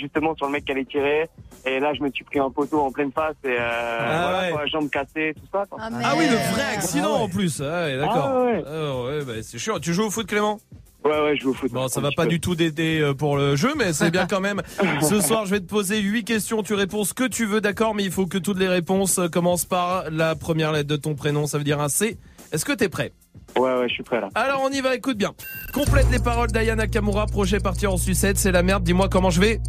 [0.00, 1.28] justement sur le mec qui allait tirer.
[1.64, 4.50] Et là, je me suis pris un poteau en pleine face et euh, voilà, ouais.
[4.50, 5.64] quoi, jambe cassée, tout ça.
[5.70, 5.78] Quoi.
[5.80, 7.60] Ah oui, le vrai accident en plus.
[7.60, 8.26] Ah ouais, d'accord.
[8.26, 8.64] Ah ouais.
[8.66, 9.78] Ah ouais, bah, c'est chiant.
[9.78, 10.58] Tu joues au foot, Clément?
[11.04, 11.70] Ouais, ouais, je joue au foot.
[11.72, 12.30] Bon, ça va pas peu.
[12.30, 14.62] du tout d'aider euh, pour le jeu, mais c'est bien quand même.
[15.02, 16.62] Ce soir, je vais te poser huit questions.
[16.62, 19.28] Tu réponds ce que tu veux, d'accord, mais il faut que toutes les réponses euh,
[19.28, 21.46] commencent par la première lettre de ton prénom.
[21.46, 22.18] Ça veut dire un C.
[22.52, 23.12] Est-ce que t'es prêt?
[23.56, 24.28] Ouais, ouais, je suis prêt là.
[24.34, 25.32] Alors on y va, écoute bien.
[25.72, 28.82] Complète les paroles d'Ayana Kamura, projet partir en sucette, c'est la merde.
[28.82, 29.60] Dis-moi comment je vais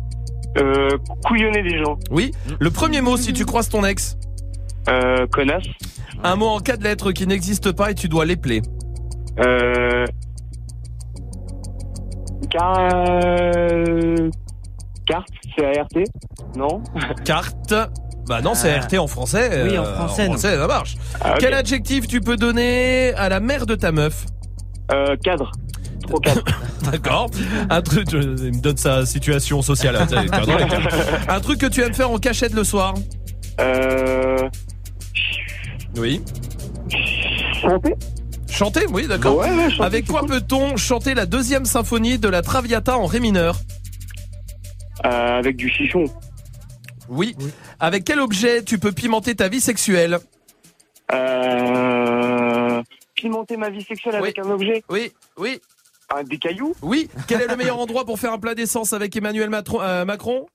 [0.57, 0.89] Euh,
[1.25, 1.97] couillonner des gens.
[2.11, 2.31] Oui.
[2.59, 4.17] Le premier mot si tu croises ton ex.
[4.89, 5.65] Euh, connasse.
[6.23, 8.61] Un mot en quatre lettres qui n'existe pas et tu dois l'épeler.
[9.39, 10.05] Euh,
[12.51, 12.77] car...
[12.79, 14.29] euh,
[15.05, 15.87] Carte, c'est ART
[16.55, 16.81] Non
[17.25, 17.73] Carte.
[18.27, 19.63] Bah non, c'est RT en français.
[19.69, 20.37] Oui, en euh, français, non.
[20.37, 20.95] ça marche.
[21.19, 21.35] Ah.
[21.39, 24.25] Quel adjectif tu peux donner à la mère de ta meuf?
[24.93, 25.51] Euh, cadre.
[26.07, 26.19] Trop.
[26.91, 27.29] D'accord.
[27.69, 29.95] Un truc, je- il me donne sa situation sociale.
[31.27, 32.93] Un truc que tu aimes faire en cachette le soir.
[33.59, 34.49] Euh,
[35.97, 36.21] Oui.
[37.61, 37.95] chanter
[38.49, 39.37] Chanter, oui, d'accord.
[39.37, 40.29] Ouais, ouais, chanter, Avec quoi cool.
[40.29, 43.55] peut-on chanter la deuxième symphonie de la Traviata en ré mineur
[45.05, 46.03] Euh, avec du chichon.
[47.09, 47.35] oui.
[47.79, 50.19] Avec quel objet tu peux pimenter ta vie sexuelle
[51.11, 52.81] Euh,
[53.15, 55.59] pimenter ma vie sexuelle avec un objet Oui, oui.
[56.15, 57.09] Un, des cailloux Oui.
[57.27, 60.45] Quel est le meilleur endroit pour faire un plat d'essence avec Emmanuel Matron- euh, Macron?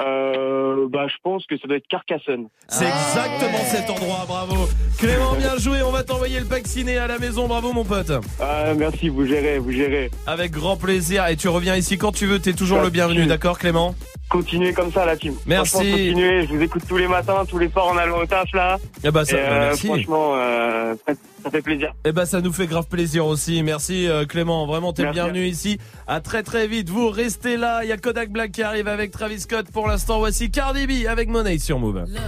[0.00, 2.48] Euh, bah, je pense que ça doit être Carcassonne.
[2.68, 4.68] C'est exactement cet endroit, bravo.
[4.98, 8.12] Clément, bien joué, on va t'envoyer le pack ciné à la maison, bravo mon pote.
[8.40, 10.10] Ah, merci, vous gérez, vous gérez.
[10.26, 13.58] Avec grand plaisir, et tu reviens ici quand tu veux, t'es toujours le bienvenu, d'accord
[13.58, 13.94] Clément?
[14.28, 15.34] Continuez comme ça, la team.
[15.46, 15.70] Merci.
[15.70, 18.52] Franchement, continuez, je vous écoute tous les matins, tous les soirs en allant au taf,
[18.52, 18.76] là.
[19.02, 19.86] Eh bah, ça- Et, bah, euh, merci.
[19.86, 20.94] Franchement, euh,
[21.42, 21.94] ça, fait plaisir.
[22.04, 23.62] Eh ben ça nous fait grave plaisir aussi.
[23.62, 25.78] Merci euh, Clément, vraiment t'es bienvenu ici.
[26.06, 26.88] À très très vite.
[26.90, 27.84] Vous restez là.
[27.84, 29.66] Il y a Kodak Black qui arrive avec Travis Scott.
[29.72, 32.04] Pour l'instant, voici Cardi B avec Money sur Move.
[32.08, 32.22] Look,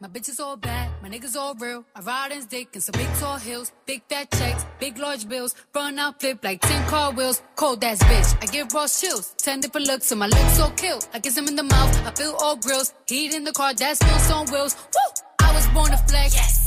[0.00, 1.84] my bitch is all bad, my niggas all real.
[1.94, 5.54] I ride in dick in some big tall hills, big fat checks, big large bills.
[5.74, 7.42] Run out, flip like 10 car wheels.
[7.56, 9.34] Cold ass bitch, I give raw chills.
[9.38, 10.98] 10 different looks, and my lips so kill.
[11.14, 12.92] I kiss him in the mouth, I feel all grills.
[13.06, 14.76] Heat in the car, that's wheels on wheels.
[14.94, 15.24] Woo!
[15.46, 16.65] I was born to flex.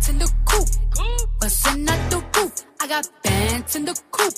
[0.00, 0.68] bands in the coop,
[1.40, 2.52] bustin' out the roof.
[2.80, 4.34] I got bands in the coop,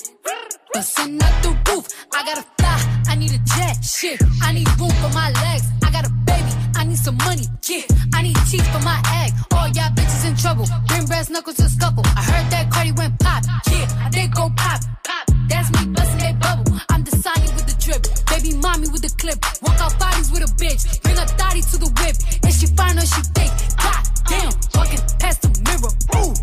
[0.73, 1.87] bustin' out the roof.
[2.13, 3.83] I gotta fly, I need a jet.
[3.83, 5.67] Shit, I need room for my legs.
[5.83, 6.51] I got a baby,
[6.83, 7.47] I need some money.
[7.69, 9.31] Yeah, I need teeth for my egg.
[9.55, 10.67] All y'all bitches in trouble.
[10.89, 12.03] Bring brass knuckles to scuffle.
[12.05, 13.41] I heard that Cardi went pop.
[13.71, 14.81] Yeah, did go pop.
[15.05, 15.31] Pop.
[15.47, 16.77] That's me busting that bubble.
[16.89, 18.03] I'm the Sonny with the drip.
[18.27, 19.39] Baby mommy with the clip.
[19.61, 21.01] Walk out bodies with a bitch.
[21.03, 22.19] Bring a thotty to the whip.
[22.51, 23.51] Is she fine or she thick?
[23.79, 25.93] God damn, walking past the mirror.
[26.19, 26.35] Ooh,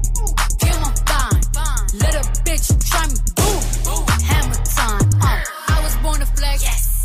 [0.57, 2.00] damn, I'm fine.
[2.00, 3.39] Let a bitch try me.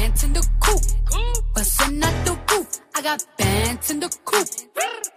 [0.00, 0.82] bands in the coop,
[1.54, 2.80] bustin' out the roof.
[2.96, 4.48] I got bands in the coop.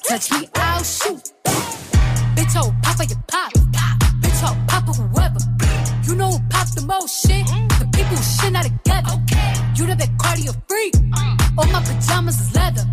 [0.07, 1.23] Touch me, I'll shoot.
[2.35, 3.53] Bitch, oh, papa, you pop.
[4.21, 5.39] Bitch, oh, papa, whoever.
[6.05, 7.45] You know who pop the most shit?
[7.79, 9.15] The people who shit not together.
[9.77, 10.95] You know that cardio freak.
[11.57, 12.85] All my pajamas is leather.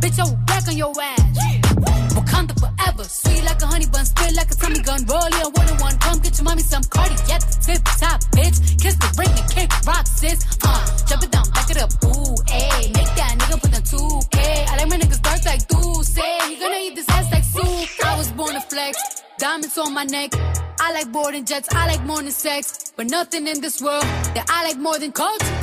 [0.00, 2.07] Bitch, oh, back on your ass.
[2.28, 3.04] Wakanda forever.
[3.04, 5.04] Sweet like a honey bun, spit like a tummy gun.
[5.06, 5.98] Roll it one on one.
[5.98, 8.80] Come get your mommy some cardi the tip top, bitch.
[8.80, 10.44] Kiss the ring and kick rock, sis.
[10.62, 11.90] Uh, jump it down, back it up.
[12.04, 12.94] Ooh, ayy.
[12.94, 14.68] Make that nigga put the 2K.
[14.68, 15.66] I like my niggas dark like
[16.04, 16.38] say.
[16.48, 18.04] He gonna eat this ass like soup.
[18.04, 19.22] I was born to flex.
[19.38, 20.32] Diamonds on my neck.
[20.80, 22.92] I like than jets, I like than sex.
[22.96, 24.02] But nothing in this world
[24.34, 25.60] that I like more than culture.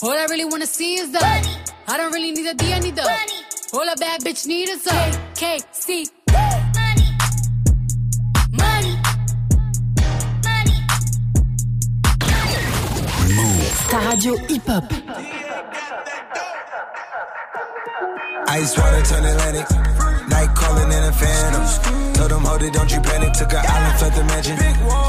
[0.00, 1.56] All I really wanna see is the money.
[1.88, 3.57] I don't really need a D, I need the money.
[3.70, 6.08] All a bad bitch need is a K, C.
[6.32, 7.04] Money.
[8.50, 8.96] Money.
[13.90, 14.84] Ta radio hip-hop.
[18.48, 19.70] Ice water turn Atlantic.
[20.28, 22.14] Night calling in a phantom.
[22.14, 23.34] Told them, hold it, don't you panic.
[23.34, 24.56] Took an island, fled the mansion.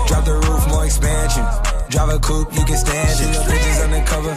[0.08, 1.46] Drop the roof, more expansion.
[1.90, 3.34] Drive a coupe, you can stand it.
[3.34, 4.32] Your bitches undercover.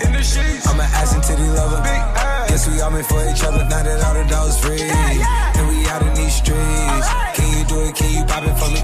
[0.70, 2.32] I'm an ass and titty lover.
[2.53, 3.64] Guess we all meant for each other.
[3.64, 4.76] Now that all the dogs free.
[4.76, 7.09] And we out in these streets.
[7.32, 7.96] Can you do it?
[7.96, 8.80] Can you pop it for me?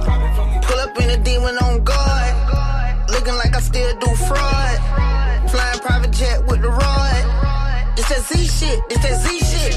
[0.64, 2.32] Pull up in a demon on guard.
[3.10, 4.78] Looking like I still do fraud.
[5.52, 7.92] Flying private jet with the rod.
[7.98, 8.80] It's that Z shit.
[8.88, 9.76] It's that Z shit.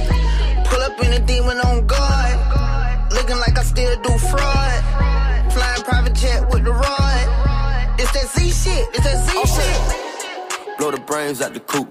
[0.71, 3.11] Pull up in a demon on guard.
[3.11, 5.51] Looking like I still do fraud.
[5.51, 7.99] Flying private jet with the rod.
[7.99, 8.87] It's that Z shit.
[8.95, 10.77] It's that Z shit.
[10.77, 11.89] Blow the brains out the coop.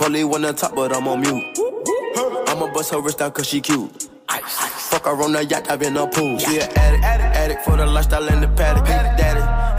[0.00, 1.58] One on top, but I'm on mute.
[2.48, 4.08] I'ma bust her wrist down cause she cute.
[4.28, 6.38] Fuck her on the yacht, I've been a pool.
[6.38, 9.17] She an addict, addict, addict for the lifestyle and the paddock.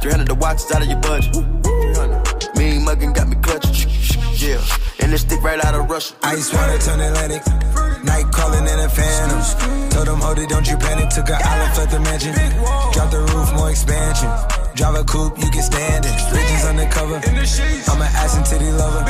[0.00, 1.34] 300 the watch is out of your budget.
[2.54, 3.90] Mean muggin' got me clutching.
[4.38, 4.62] Yeah,
[5.00, 6.14] and this stick right out of Russia.
[6.22, 7.42] Ice water turn Atlantic.
[8.04, 9.42] Night calling in a phantom.
[9.90, 11.10] Told them, hold it, don't you panic.
[11.10, 12.32] Took an island, fled the mansion.
[12.94, 14.30] Drop the roof, more expansion.
[14.78, 16.14] Drive a coupe, you can stand it.
[16.30, 17.18] Bridges undercover.
[17.18, 19.02] I'm an ass and titty lover.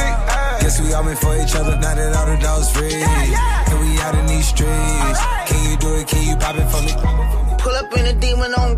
[0.64, 1.76] Guess we all meant for each other.
[1.76, 2.96] Now that all the dogs free.
[2.96, 5.20] And we out in these streets.
[5.44, 6.08] Can you do it?
[6.08, 6.96] Can you pop it for me?
[7.58, 8.77] Pull up in a demon on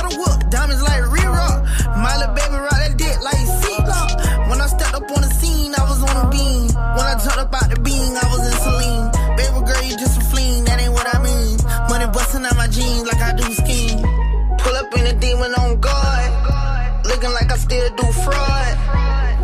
[17.71, 18.73] still do fraud.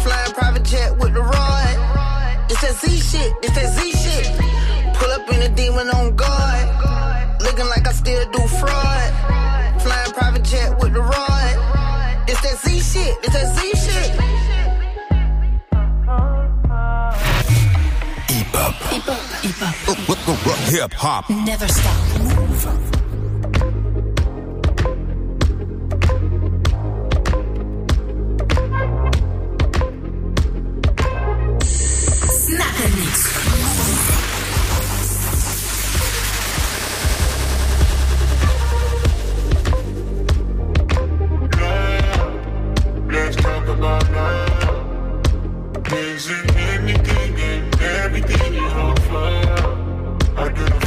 [0.03, 1.75] Flying private jet with the rod.
[2.49, 4.27] It's that Z shit, it's that Z shit.
[4.97, 6.67] Pull up in a demon on guard.
[7.41, 9.09] Looking like I still do fraud.
[9.81, 11.53] Flying private jet with the rod.
[12.27, 14.09] It's that Z shit, it's that Z shit.
[18.31, 18.73] Hip hop.
[18.91, 19.23] Hip hop.
[19.45, 20.57] Hip hop.
[20.75, 21.29] Hip hop.
[21.29, 22.07] Never stop.
[22.59, 22.86] Snap
[45.89, 45.99] love.
[45.99, 50.37] Is it anything and everything you on fire?
[50.37, 50.86] I didn't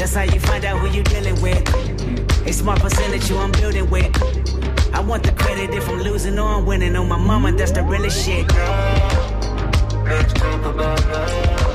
[0.00, 1.62] That's how you find out who you dealing with.
[2.46, 4.10] A smart percentage you I'm building with.
[4.94, 6.96] I want the credit if I'm losing or I'm winning.
[6.96, 8.50] On my mama, that's the realest shit.
[10.06, 11.69] Let's talk about love.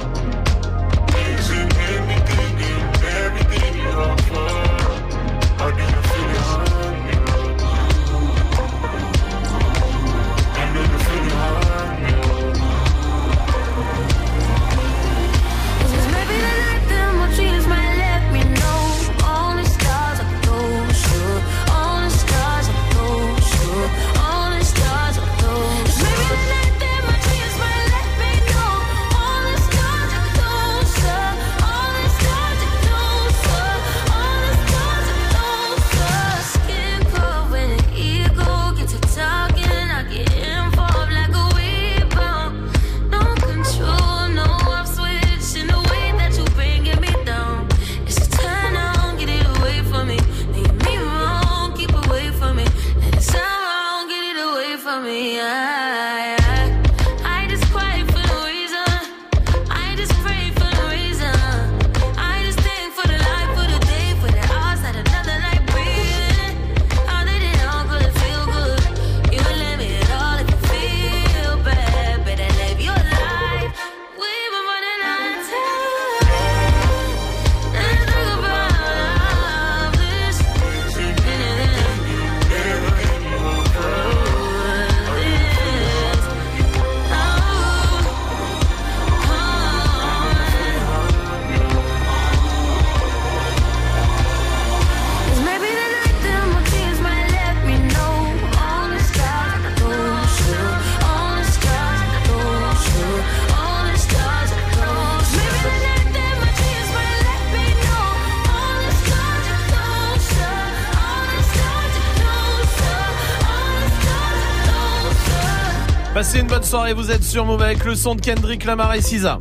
[116.75, 119.37] Soirée, vous êtes sur Move avec le son de Kendrick Lamar et Sisa.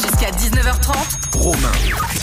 [0.00, 1.36] Jusqu'à 19h30.
[1.36, 2.21] Romain.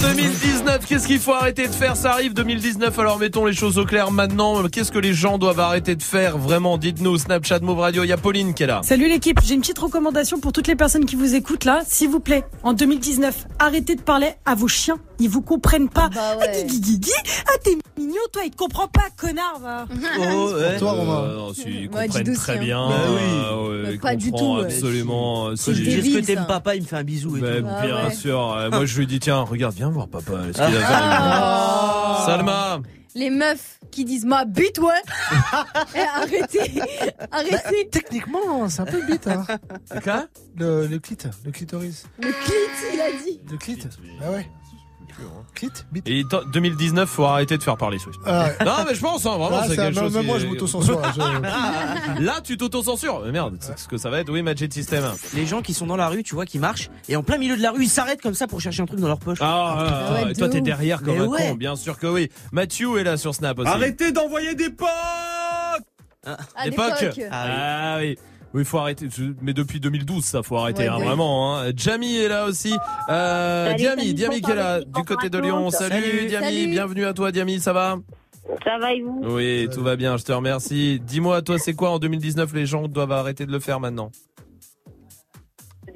[0.00, 1.94] 2019, qu'est-ce qu'il faut arrêter de faire?
[1.94, 4.66] Ça arrive 2019, alors mettons les choses au clair maintenant.
[4.68, 6.38] Qu'est-ce que les gens doivent arrêter de faire?
[6.38, 8.80] Vraiment, dites-nous, Snapchat, Move Radio, il y a Pauline qui est là.
[8.82, 11.82] Salut l'équipe, j'ai une petite recommandation pour toutes les personnes qui vous écoutent là.
[11.86, 14.98] S'il vous plaît, en 2019, arrêtez de parler à vos chiens.
[15.20, 16.08] Ils vous comprennent pas.
[16.08, 17.12] Bah Ah, dis, dis, dis.
[17.46, 19.86] Ah, t'es mignon, toi, il te comprend pas, connard, va.
[20.18, 20.78] Oh, ouais.
[20.78, 21.20] toi, Romain.
[21.24, 22.60] Euh, non, si, ils Bah, comprennent très hein.
[22.60, 22.88] bien.
[22.88, 23.20] Bah oui.
[23.22, 24.64] euh, ouais, ils pas du comprennent tout, ouais.
[24.64, 25.46] Absolument.
[25.48, 27.46] euh, si- je dis est-ce que t'aimes papa, il me fait un bisou et tout.
[27.68, 28.14] Ah bien ouais.
[28.14, 28.52] sûr.
[28.52, 30.32] euh, Moi, je lui dis tiens, regarde, viens voir papa.
[30.46, 30.84] ce qu'il a fait.
[30.88, 32.22] Ah.
[32.26, 32.80] Salma.
[33.16, 35.02] Les meufs qui disent ma bite, ouais.
[35.96, 36.80] Eh, arrêtez.
[37.32, 37.88] Arrêtez.
[37.90, 39.26] Techniquement, c'est un peu le bite.
[39.26, 39.44] Hein.
[40.04, 42.04] Quoi le, le clit, le clitoris.
[42.22, 43.40] Le clit, il a dit.
[43.50, 43.78] Le clit.
[44.24, 44.48] Ah ouais.
[45.54, 46.08] Clit, bite.
[46.08, 48.18] Et t- 2019, faut arrêter de faire parler Swift.
[48.24, 48.64] Ah ouais.
[48.64, 50.12] Non, mais je pense, hein, vraiment, Ah, c'est quelque même- chose.
[50.14, 53.22] même qui moi, est- je m'auto-censure, je- Là, tu t'auto-censures.
[53.24, 54.30] Mais Merde, c'est ce que ça va être.
[54.30, 55.04] Oui, Magic System.
[55.34, 57.56] Les gens qui sont dans la rue, tu vois, qui marchent, et en plein milieu
[57.56, 59.38] de la rue, ils s'arrêtent comme ça pour chercher un truc dans leur poche.
[59.40, 59.76] Ah,
[60.10, 60.64] ah, ouais, toi, t'es ouf.
[60.64, 61.48] derrière comme Mais un ouais.
[61.50, 62.30] con, bien sûr que oui.
[62.52, 63.68] Mathieu est là sur Snap aussi.
[63.68, 64.88] Arrêtez d'envoyer des potes
[66.24, 67.00] À L'époque.
[67.00, 67.20] l'époque.
[67.32, 68.18] Ah, oui.
[68.52, 69.06] Oui, faut arrêter.
[69.42, 71.04] Mais depuis 2012, ça faut arrêter, Ouais, hein, oui.
[71.06, 71.56] vraiment.
[71.58, 71.70] Hein.
[71.76, 72.74] Jamie est là aussi.
[73.08, 75.70] Euh, Diami, qui est là, du côté de Lyon.
[75.70, 76.26] Salut, Salut.
[76.26, 76.66] Diami, Salut.
[76.70, 77.98] bienvenue à toi, Diami, ça va?
[78.64, 79.20] Ça va et vous?
[79.24, 81.00] Oui, tout va bien, je te remercie.
[81.06, 84.10] Dis-moi, toi, c'est quoi en 2019 les gens doivent arrêter de le faire maintenant?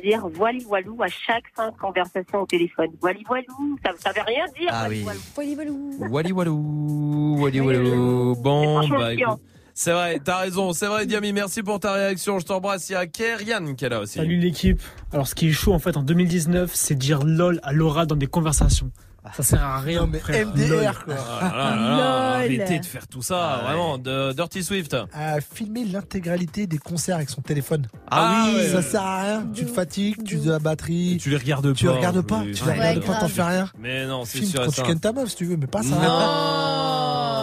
[0.02, 2.88] Dire voili voilou à chaque fin de conversation au téléphone.
[3.00, 4.68] Voili voilou, ça, ça veut rien dire.
[4.70, 5.04] Ah voili oui.
[5.04, 5.20] voilou.
[5.34, 5.96] Voili voilou.
[6.10, 8.34] Wally Walou, Wally Walou.
[8.36, 9.40] Bon, bah écoute.
[9.76, 12.38] C'est vrai, t'as raison, c'est vrai, Diami, merci pour ta réaction.
[12.38, 12.88] Je t'embrasse.
[12.88, 14.18] Il y a Kerian qui est là aussi.
[14.18, 14.80] Salut l'équipe.
[15.12, 18.14] Alors ce qui est chaud en fait en 2019, c'est dire lol à Laura dans
[18.16, 18.90] des conversations.
[19.34, 20.06] Ça sert à rien.
[20.20, 20.48] frère.
[20.48, 20.94] MDR, Lol.
[21.06, 21.14] quoi.
[21.40, 22.60] Ah là là là, Lol.
[22.60, 23.96] arrêtez de faire tout ça, vraiment.
[23.96, 24.94] De Dirty Swift.
[25.14, 27.88] À filmer l'intégralité des concerts avec son téléphone.
[28.10, 28.68] Ah oui.
[28.70, 29.46] Ça sert à rien.
[29.54, 31.16] Tu te fatigues, tu de la batterie.
[31.20, 31.92] Tu les regardes Tu pas.
[31.92, 32.42] les regardes pas.
[32.54, 33.70] Tu les regardes pas, t'en fais rien.
[33.78, 34.90] Mais non, c'est Filme sûr quand tu certain.
[34.90, 35.88] kennes ta meuf si tu veux, mais pas ça.
[35.96, 37.33] Non.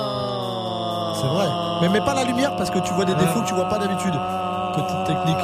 [1.21, 1.45] C'est vrai.
[1.81, 3.77] Mais mets pas la lumière parce que tu vois des défauts que tu vois pas
[3.77, 4.13] d'habitude.
[4.73, 5.37] Petite technique.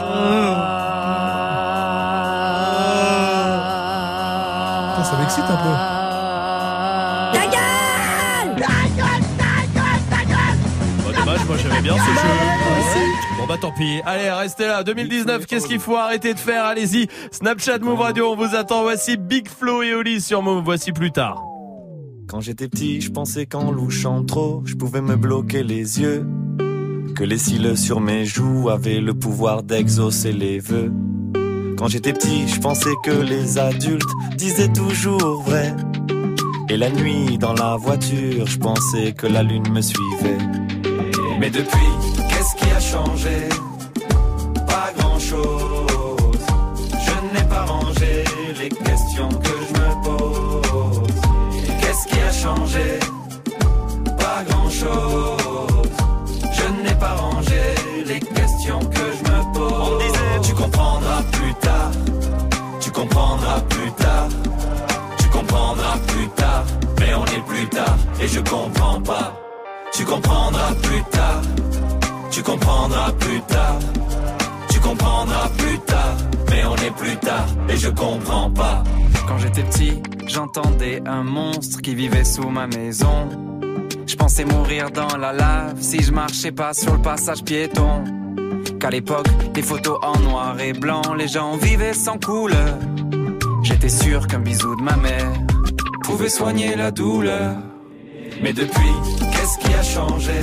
[4.90, 5.98] Putain, ça m'excite un peu.
[11.48, 12.28] Moi j'aimais bien ce jeu.
[13.38, 14.02] Bon bah tant pis.
[14.06, 14.84] Allez, restez là.
[14.84, 16.66] 2019, qu'est-ce qu'il faut arrêter de faire?
[16.66, 17.08] Allez-y.
[17.32, 18.82] Snapchat Move Radio, on vous attend.
[18.82, 20.64] Voici Big Flo et Oli sur Move.
[20.66, 21.38] Voici plus tard.
[22.28, 26.28] Quand j'étais petit, je pensais qu'en louchant trop, je pouvais me bloquer les yeux.
[27.16, 30.92] Que les cils sur mes joues avaient le pouvoir d'exaucer les vœux.
[31.78, 35.74] Quand j'étais petit, je pensais que les adultes disaient toujours vrai.
[36.70, 40.38] Et la nuit, dans la voiture, je pensais que la lune me suivait.
[41.40, 41.88] Mais depuis,
[42.28, 43.67] qu'est-ce qui a changé?
[68.22, 69.34] Et je comprends pas.
[69.94, 71.42] Tu comprendras plus tard.
[72.32, 73.80] Tu comprendras plus tard.
[74.70, 76.18] Tu comprendras plus tard.
[76.50, 78.84] Mais on est plus tard et je comprends pas.
[79.28, 83.30] Quand j'étais petit, j'entendais un monstre qui vivait sous ma maison.
[84.06, 88.04] Je pensais mourir dans la lave si je marchais pas sur le passage piéton.
[88.80, 92.78] Qu'à l'époque, des photos en noir et blanc, les gens vivaient sans couleur.
[93.64, 95.47] J'étais sûr qu'un bisou de ma mère
[96.08, 97.56] pouvait soigner la douleur.
[98.42, 98.96] Mais depuis,
[99.32, 100.40] qu'est-ce qui a changé?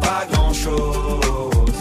[0.00, 1.78] Pas grand-chose.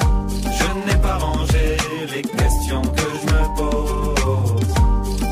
[0.59, 1.77] Je n'ai pas rangé
[2.13, 4.73] les questions que je me pose.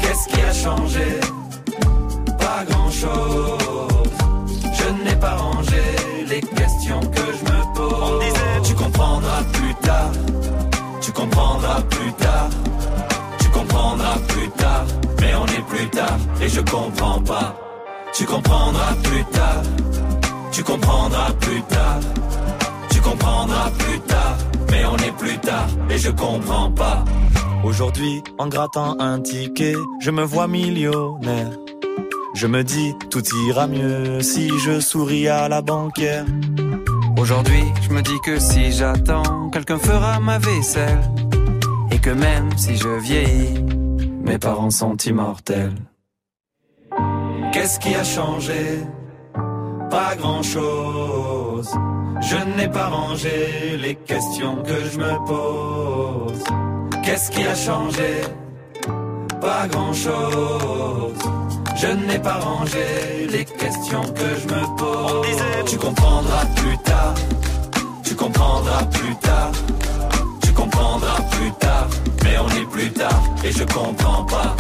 [0.02, 1.08] Qu'est-ce qui a changé?
[2.38, 4.14] Pas grand-chose.
[4.80, 5.55] Je n'ai pas rangé
[15.76, 17.56] plus tard et je comprends pas.
[18.14, 19.62] Tu comprendras plus tard.
[20.52, 22.00] Tu comprendras plus tard.
[22.90, 24.38] Tu comprendras plus tard.
[24.72, 27.04] Mais on est plus tard et je comprends pas.
[27.64, 31.52] Aujourd'hui, en grattant un ticket, je me vois millionnaire.
[32.36, 36.26] Je me dis, tout ira mieux si je souris à la banquière.
[37.18, 41.02] Aujourd'hui, je me dis que si j'attends, quelqu'un fera ma vaisselle.
[41.92, 43.54] Et que même si je vieillis,
[44.26, 45.76] mes parents sont immortels.
[47.54, 48.82] Qu'est-ce qui a changé?
[49.90, 51.70] Pas grand-chose.
[52.22, 56.44] Je n'ai pas rangé les questions que je me pose.
[57.04, 58.22] Qu'est-ce qui a changé?
[59.40, 61.14] Pas grand-chose.
[61.76, 65.14] Je n'ai pas rangé les questions que je me pose.
[65.14, 67.16] On disait, tu comprendras plus tard.
[68.04, 69.52] Tu comprendras plus tard.
[70.66, 71.88] Comprendras plus tard.
[72.24, 74.56] Mais on est plus tard et je comprends pas.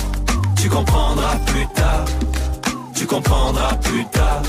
[0.56, 2.06] Tu comprendras plus tard.
[2.94, 4.44] Tu comprendras plus tard.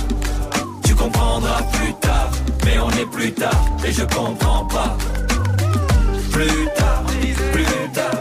[0.85, 2.29] Tu comprendras plus tard.
[2.67, 4.99] Mais on est plus tard et je comprends pas.
[6.31, 7.03] Plus tard,
[7.53, 8.16] plus tard,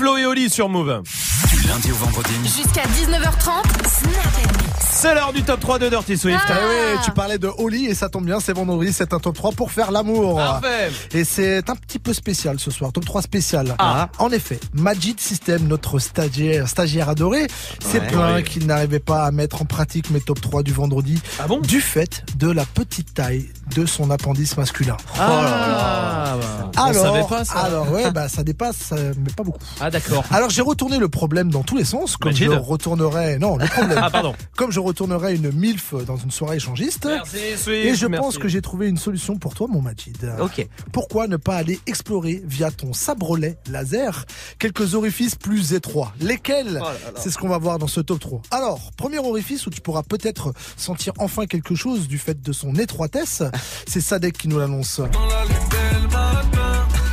[0.00, 1.02] Flo et Oli sur Move.
[1.50, 2.32] Du lundi au vendredi.
[2.44, 4.59] Jusqu'à 19h30, Snap
[5.00, 6.38] C'est l'heure du top 3 de Dirty Swift.
[6.46, 9.34] Ah ouais, tu parlais de Oli et ça tombe bien, c'est vendredi, c'est un top
[9.34, 10.36] 3 pour faire l'amour.
[10.36, 10.90] Parfait.
[11.14, 13.74] Et c'est un petit peu spécial ce soir, top 3 spécial.
[13.78, 14.10] Ah.
[14.18, 17.46] En effet, Majid System, notre stagiaire, stagiaire adoré,
[17.82, 18.06] s'est Ouais.
[18.08, 18.42] plaint Ouais.
[18.42, 21.60] qu'il n'arrivait pas à mettre en pratique mes top 3 du vendredi Ah bon?
[21.60, 24.98] du fait de la petite taille de son appendice masculin.
[25.18, 27.58] Ah, bah, on alors, savait pas ça.
[27.60, 29.58] alors ouais, bah ça dépasse, mais pas beaucoup.
[29.80, 30.24] Ah d'accord.
[30.30, 33.66] Alors j'ai retourné le problème dans tous les sens, comme Majid je retournerais, non, le
[33.66, 33.98] problème.
[34.02, 34.34] Ah pardon.
[34.56, 37.06] Comme je retournerais une MILF dans une soirée échangiste.
[37.06, 37.68] Merci Swift.
[37.86, 38.22] Et je merci.
[38.22, 40.32] pense que j'ai trouvé une solution pour toi, mon Majid.
[40.40, 40.66] Ok.
[40.92, 44.26] Pourquoi ne pas aller explorer via ton sabrelet laser
[44.58, 46.12] quelques orifices plus étroits?
[46.20, 46.80] Lesquels?
[46.82, 48.42] Oh C'est ce qu'on va voir dans ce top 3.
[48.50, 52.74] Alors, premier orifice où tu pourras peut-être sentir enfin quelque chose du fait de son
[52.74, 53.44] étroitesse,
[53.86, 55.00] c'est Sadek qui nous l'annonce.
[55.12, 56.59] Dans la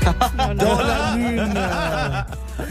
[1.18, 1.54] lune.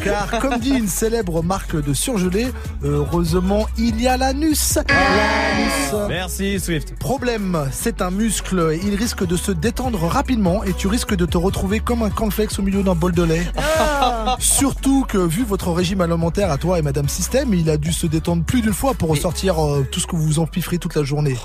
[0.03, 2.49] Car comme dit une célèbre marque de surgelé,
[2.82, 4.78] heureusement il y a l'anus.
[4.89, 6.09] L'anus.
[6.09, 6.97] Merci Swift.
[6.99, 8.78] Problème, c'est un muscle.
[8.84, 12.59] Il risque de se détendre rapidement et tu risques de te retrouver comme un cornflakes
[12.59, 13.47] au milieu d'un bol de lait.
[14.39, 18.07] Surtout que vu votre régime alimentaire à toi et Madame Système, il a dû se
[18.07, 21.05] détendre plus d'une fois pour ressortir euh, tout ce que vous vous empifferez toute la
[21.05, 21.37] journée.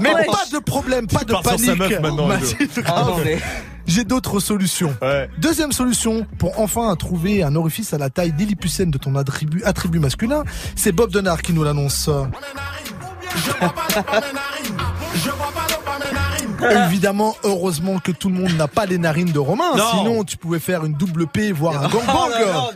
[0.00, 0.26] Mais Ouais.
[0.26, 1.78] pas de problème, pas de pars sur sa panique.
[1.78, 2.82] meuf maintenant, Mathilde Hugo.
[2.82, 2.94] Grave.
[2.96, 3.38] Ah non, mais-
[3.86, 4.94] j'ai d'autres solutions.
[5.38, 9.98] Deuxième solution, pour enfin trouver un orifice à la taille d'Hélipucène de ton attribut, attribut
[9.98, 10.44] masculin,
[10.76, 12.08] c'est Bob Denard qui nous l'annonce.
[16.86, 19.84] Évidemment, heureusement que tout le monde n'a pas les narines de Romain, Non.
[19.98, 22.30] sinon tu pouvais faire une double P, voire un Oh gangbang.
[22.30, 22.70] là là,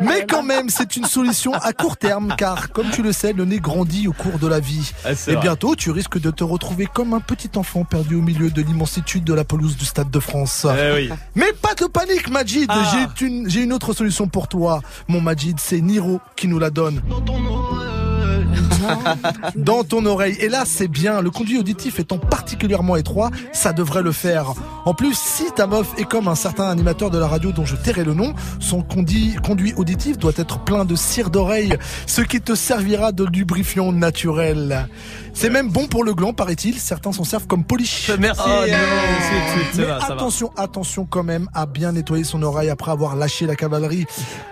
[0.00, 3.32] mais- Mais quand même, c'est une solution à court terme, car comme tu le sais,
[3.32, 4.92] le nez grandit au cours de la vie.
[5.04, 5.36] Ah, Et vrai.
[5.36, 9.24] bientôt, tu risques de te retrouver comme un petit enfant perdu au milieu de l'immensitude
[9.24, 10.66] de la pelouse du Stade de France.
[10.66, 11.10] Eh oui.
[11.34, 12.66] Mais pas de panique, Majid.
[12.68, 12.82] Ah.
[13.18, 15.58] J'ai une, j'ai une autre solution pour toi, mon Majid.
[15.60, 17.00] C'est Niro qui nous la donne.
[17.08, 17.38] Dans ton
[20.06, 20.36] oreille.
[20.40, 21.20] Et là, c'est bien.
[21.20, 24.52] Le conduit auditif étant particulièrement étroit, ça devrait le faire.
[24.84, 27.76] En plus, si ta meuf est comme un certain animateur de la radio dont je
[27.76, 31.76] tairai le nom, son conduit, conduit auditif doit être plein de cire d'oreille,
[32.06, 34.88] ce qui te servira de lubrifiant naturel.
[35.34, 36.78] C'est même bon pour le gland, paraît-il.
[36.78, 38.10] Certains s'en servent comme polish.
[38.18, 38.42] Merci.
[38.46, 38.64] Oh,
[39.76, 44.06] Mais attention, attention quand même à bien nettoyer son oreille après avoir lâché la cavalerie.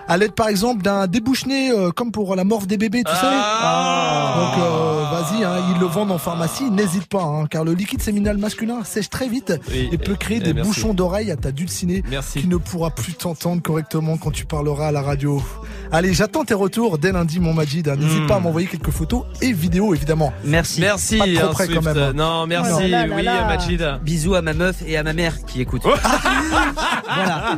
[0.07, 3.19] À l'aide par exemple d'un débouche-nez euh, comme pour la morve des bébés, tu sais.
[3.23, 4.33] Ah.
[4.37, 4.80] Donc euh,
[5.21, 8.83] vas-y, hein, ils le vendent en pharmacie, n'hésite pas, hein, car le liquide séminal masculin
[8.83, 10.67] sèche très vite Oui, et peut créer eh, des merci.
[10.69, 12.03] bouchons d'oreille à ta dulcinée
[12.33, 15.41] qui ne pourra plus t'entendre correctement quand tu parleras à la radio.
[15.91, 17.87] Allez, j'attends tes retours dès lundi, mon Majid.
[17.89, 17.95] hein.
[17.97, 18.27] N'hésite Hmm.
[18.27, 20.31] pas à m'envoyer quelques photos et vidéos, évidemment.
[20.45, 20.79] Merci.
[20.81, 22.11] Merci, Pas trop près quand même.
[22.11, 22.71] Non, merci.
[22.75, 23.45] Oh là là oui, là.
[23.47, 23.99] Majid.
[24.03, 25.83] Bisous à ma meuf et à ma mère qui écoutent.
[27.05, 27.57] voilà.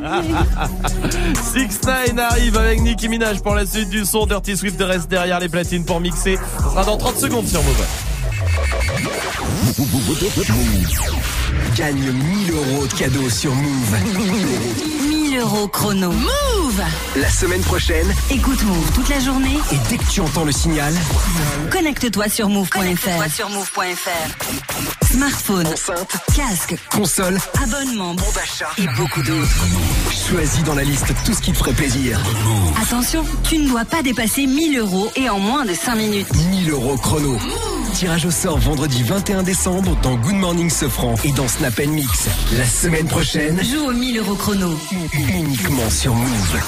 [1.53, 4.25] 6 9 arrive avec Nicki Minaj pour la suite du son.
[4.25, 6.37] Dirty Swift reste derrière les platines pour mixer.
[6.57, 7.45] Ça sera dans 30 secondes
[11.75, 15.02] Gagne 1000 euros de cadeaux sur Move.
[15.33, 16.11] 1000 euros chrono.
[16.11, 16.83] Move
[17.15, 19.57] La semaine prochaine, Écoute Move toute la journée.
[19.71, 20.93] et dès que tu entends le signal,
[21.71, 23.33] Connecte-toi sur move.fr.
[23.33, 25.05] sur move.fr.
[25.11, 29.65] Smartphone, enceinte, casque, console, abonnement, bon d'achat et beaucoup d'autres.
[30.29, 32.19] choisis dans la liste tout ce qui te ferait plaisir.
[32.81, 36.27] Attention, tu ne dois pas dépasser 1000 euros et en moins de 5 minutes.
[36.51, 37.37] 1000 euros chrono.
[37.93, 42.27] Tirage au sort vendredi 21 décembre dans Good Morning Sofran et dans Snap Mix.
[42.57, 44.71] La semaine prochaine, Joue au 1000 euros chrono.
[45.13, 46.59] uniquement sur Move.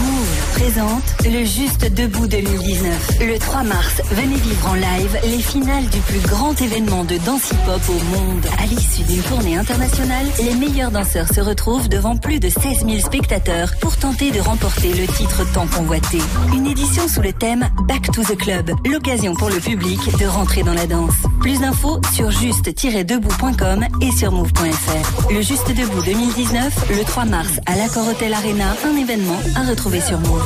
[0.00, 3.18] Move présente le Juste Debout 2019.
[3.20, 7.50] Le 3 mars, venez vivre en live les finales du plus grand événement de danse
[7.50, 8.46] hip-hop au monde.
[8.62, 13.00] À l'issue d'une tournée internationale, les meilleurs danseurs se retrouvent devant plus de 16 000
[13.00, 16.18] spectateurs pour tenter de remporter le titre tant convoité.
[16.54, 20.26] Une édition sous le thème Back to the Club, l'occasion pour le public de
[20.64, 21.14] dans la danse.
[21.40, 25.32] Plus d'infos sur juste-debout.com et sur move.fr.
[25.32, 30.00] Le Juste Debout 2019, le 3 mars à l'Accor Hotel Arena, un événement à retrouver
[30.00, 30.44] sur Move.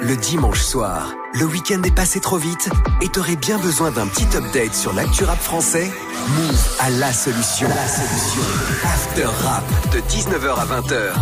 [0.00, 2.68] Le dimanche soir, le week-end est passé trop vite
[3.02, 5.90] et t'aurais bien besoin d'un petit update sur l'actu rap français
[6.36, 7.68] Move a la solution.
[7.68, 8.42] La solution.
[8.84, 11.12] After Rap de 19h à 20h.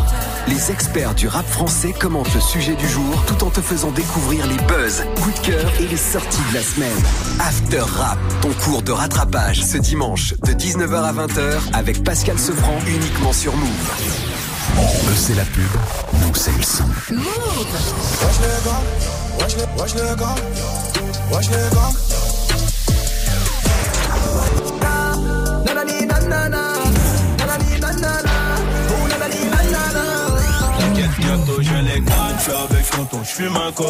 [0.49, 4.47] Les experts du rap français commentent le sujet du jour tout en te faisant découvrir
[4.47, 7.03] les buzz, coups de cœur et les sorties de la semaine.
[7.41, 12.79] After Rap, ton cours de rattrapage ce dimanche de 19h à 20h avec Pascal Sefranc
[12.87, 14.36] uniquement sur Move.
[15.17, 15.63] C'est la pub,
[16.21, 16.85] nous, c'est le son.
[19.79, 20.35] Wesh les gars, les, gars,
[21.41, 21.91] les gars.
[24.83, 26.77] Oh nanani nanana.
[30.79, 32.37] T'inquiète, bientôt je les gagne.
[32.39, 33.87] J'suis avec tonton, j'fume un col.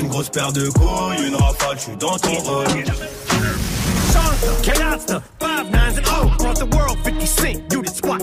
[0.00, 2.66] Une grosse paire de couilles, une rafale, j'suis dans ton rôle.
[4.62, 7.56] Canasta, five nines and oh, across the world, 50 cent,
[7.94, 8.22] squat,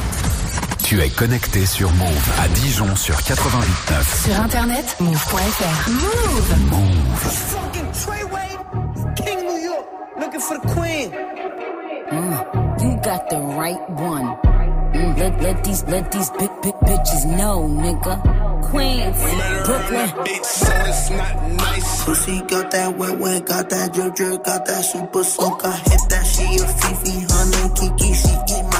[0.91, 4.25] Tu es connecté sur Move à Dijon sur 88.9.
[4.25, 5.89] Sur internet, move.fr.
[5.89, 7.15] Move.
[7.15, 9.85] Fucking Treyway, King New York,
[10.19, 11.11] looking for the queen.
[12.11, 14.35] Mm, you got the right one.
[14.93, 18.19] Mm, let, let these let these big big bitches know, nigga.
[18.69, 19.15] Queens,
[19.65, 20.09] Brooklyn.
[22.03, 25.63] Pussy got that wet wet, got that drip drip, got that super soak.
[25.63, 28.13] I hit that she a Fifi, honey Kiki.
[28.13, 28.70] She eat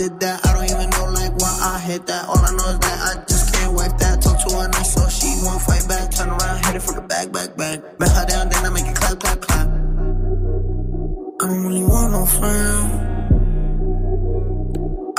[0.00, 0.40] did that.
[0.46, 2.24] I don't even know like why I hit that.
[2.26, 4.22] All I know is that I just can't wipe that.
[4.22, 4.82] Talk to her and I
[5.12, 6.10] she won't fight back.
[6.10, 7.98] Turn around, hit it from the back, back, back.
[7.98, 9.68] Bet her down, then I make it clap, clap, clap.
[9.68, 12.88] I don't really want no friends.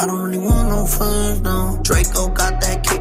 [0.02, 1.80] I don't really want no friends, no.
[1.84, 3.01] Draco got that kick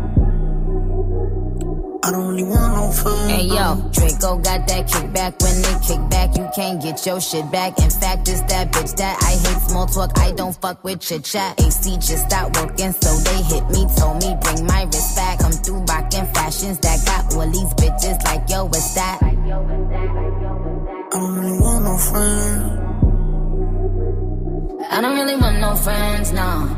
[2.03, 3.31] I don't really want no friends.
[3.31, 5.39] Hey yo, Draco got that kickback.
[5.39, 7.77] When they kick back, you can't get your shit back.
[7.77, 10.17] In fact, it's that bitch that I hate small talk.
[10.17, 11.61] I don't fuck with chit chat.
[11.61, 15.39] AC just stopped working, so they hit me, told me bring my wrist back.
[15.39, 19.19] Come through rockin' fashions that got all these bitches like yo, what's that?
[19.21, 19.35] I
[21.11, 22.81] don't really want no friends.
[24.89, 26.77] I don't really want no friends, no.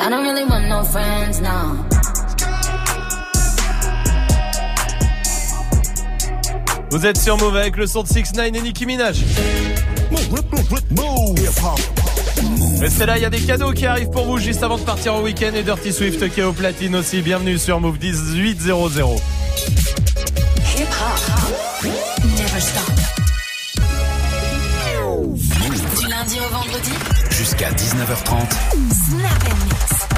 [0.00, 1.84] I don't really want no friends, no.
[6.90, 9.24] Vous êtes sur Move avec le son de 6 9 et Nicki Minaj.
[12.80, 15.16] Restez là, il y a des cadeaux qui arrivent pour vous juste avant de partir
[15.16, 17.20] au week-end et Dirty Swift qui est au platine aussi.
[17.20, 19.16] Bienvenue sur Move 1800.
[26.28, 26.90] Lundi au vendredi.
[27.30, 28.50] Jusqu'à 19h30.
[28.92, 30.08] Snap and mix.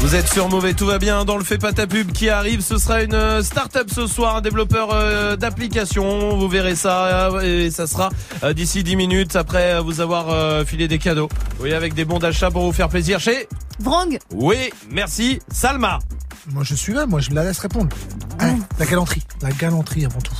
[0.00, 2.60] Vous êtes sur et tout va bien dans le fait pas ta pub qui arrive.
[2.60, 6.36] Ce sera une euh, start-up ce soir, un développeur euh, d'application.
[6.36, 8.10] Vous verrez ça euh, et ça sera
[8.54, 11.28] d'ici 10 minutes après vous avoir filé des cadeaux.
[11.60, 13.48] Oui, avec des bons d'achat pour vous faire plaisir chez.
[13.80, 14.18] Vrang.
[14.32, 15.40] Oui, merci.
[15.50, 15.98] Salma.
[16.50, 17.94] Moi je suis là, moi je me la laisse répondre.
[18.38, 20.34] Allez, la galanterie, la galanterie avant tout.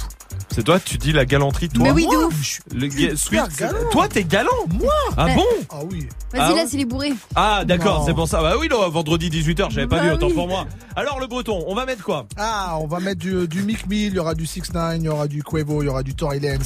[0.51, 2.35] C'est toi, tu dis la galanterie, toi Mais oui, de Moi, ouf.
[2.41, 3.79] je suis Le ga- super Swift, galant.
[3.93, 4.51] Toi, t'es galant
[4.81, 5.35] Moi Ah Ouais.
[5.37, 6.09] bon Ah oui.
[6.33, 7.13] Vas-y, Ah là, c'est les bourrés.
[7.37, 8.07] Ah d'accord, Non.
[8.07, 8.41] c'est pour ça.
[8.43, 10.33] Bah oui, là, vendredi 18h, j'avais pas Bah vu, autant oui.
[10.35, 10.67] pour moi.
[10.97, 14.09] Alors le breton, on va mettre quoi Ah, on va mettre du, du Mick Mill,
[14.09, 16.15] il y aura du 6 9 il y aura du Quavo, il y aura du
[16.17, 16.59] Tory Lanez,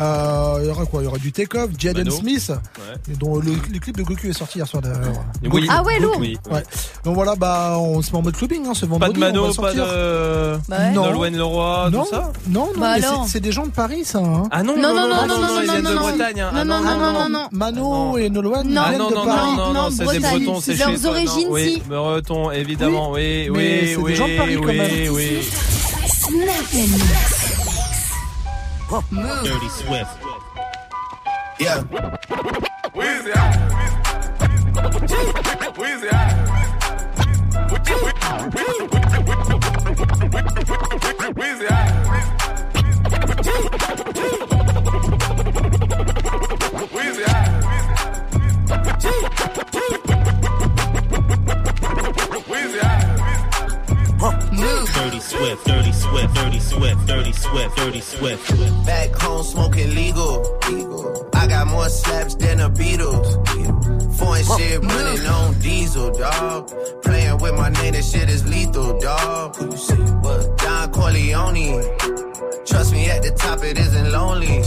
[0.00, 2.16] euh, il y aura quoi Il y aura du Takeoff, Jaden Mano.
[2.16, 2.52] Smith,
[3.10, 5.24] et dont le, le clip de Goku est sorti hier soir d'ailleurs.
[5.50, 5.66] Oui.
[5.68, 6.16] Ah ouais, lourd.
[6.20, 6.38] Oui.
[6.50, 6.62] Ouais.
[7.04, 9.14] Donc voilà, bah on se met en mode clubbing hein, ce Pas vendredi.
[9.20, 9.84] de on va Mano, pas sortir.
[9.86, 10.90] de Bah ouais.
[10.92, 11.04] Non.
[11.06, 13.26] Nolwenn Leroy, non, tout ça non, non, Bah mais alors.
[13.28, 14.18] c'est- des gens de Paris ça.
[14.18, 14.44] Hein.
[14.50, 16.00] Ah non, Non, non, non, non, non, non, ils non, non, de non.
[16.02, 16.40] Bretagne.
[16.40, 16.50] hein.
[16.54, 17.48] Ah Non, non, non, non, non.
[17.52, 18.82] Mano et Nolwenn Non.
[18.84, 20.18] Ah non, non, non, non, non, Non, c'est des.
[20.20, 21.88] Bretons, c'est Leurs chez origines, oui, si.
[21.88, 25.12] Bretons, évidemment, oui, oui, oui, des gens de Paris, quand oui, même.
[25.12, 25.48] oui.
[26.30, 26.92] Mix.
[29.42, 30.06] Dirty Swift.
[31.60, 31.82] Yeah.
[54.22, 55.66] Dirty Swift.
[55.66, 56.34] Dirty Swift.
[56.36, 57.06] Dirty Swift.
[57.08, 57.76] Dirty Swift.
[57.76, 58.86] Dirty Swift.
[58.86, 60.46] Back home smoking legal.
[61.34, 64.16] I got more slaps than the Beatles.
[64.16, 66.70] Foreign shit running on diesel, dog.
[67.02, 69.56] Playing with my name, that shit is lethal, dog.
[69.56, 69.94] Who you see?
[69.94, 70.56] What?
[70.58, 71.82] Don Corleone.
[72.64, 74.62] Trust me, at the top it isn't lonely.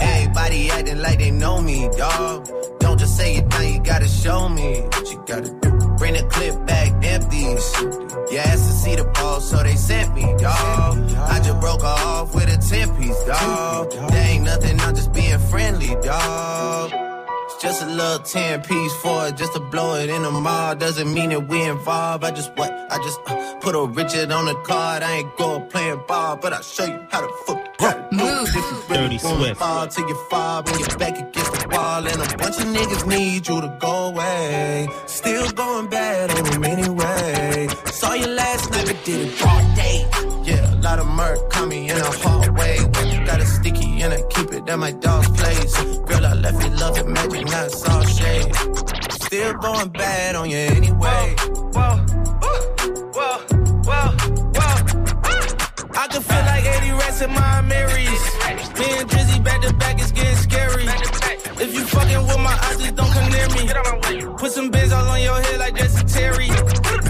[0.00, 2.48] Everybody acting like they know me, dog.
[2.78, 5.79] Don't just say it now, you gotta show me what you gotta do.
[6.00, 7.74] Bring the clip back empties.
[8.32, 10.96] You asked to see the ball, so they sent me, dog.
[11.28, 13.90] I just broke off with a 10 piece, dog.
[13.90, 17.09] There ain't nothing, I'm just being friendly, dog.
[17.62, 20.74] It's just a little 10 piece for it, just to blow it in the mall.
[20.74, 22.24] Doesn't mean that we involved.
[22.24, 22.72] I just what?
[22.72, 25.02] I just uh, put a Richard on the card.
[25.02, 27.76] I ain't going playing ball, but I'll show you how to fuck.
[27.76, 28.48] gotta do it.
[28.48, 29.60] If really Dirty wanna Swift.
[29.60, 33.06] fall till you fall, bring your back against the wall, and a bunch of niggas
[33.06, 34.88] need you to go away.
[35.04, 37.68] Still going bad on them anyway.
[37.92, 40.08] Saw you last night, but did it broad day.
[40.44, 42.78] Yeah, a lot of murk coming in a hallway.
[43.26, 45.74] Got a sticky and I keep it that my dog's place.
[46.06, 48.54] Girl, I left it, love it, magic, not all shade.
[49.10, 51.34] Still going bad on you anyway.
[51.74, 51.96] Whoa,
[52.42, 52.58] whoa,
[53.16, 53.38] whoa,
[53.88, 54.08] whoa.
[56.02, 58.22] I can feel like 80 rats in my Marys.
[58.78, 60.86] Me and Drizzy back to back, it's getting scary.
[61.64, 64.36] If you fucking with my eyes, just don't come near me.
[64.36, 67.09] Put some bins all on your head like Jesse Terry.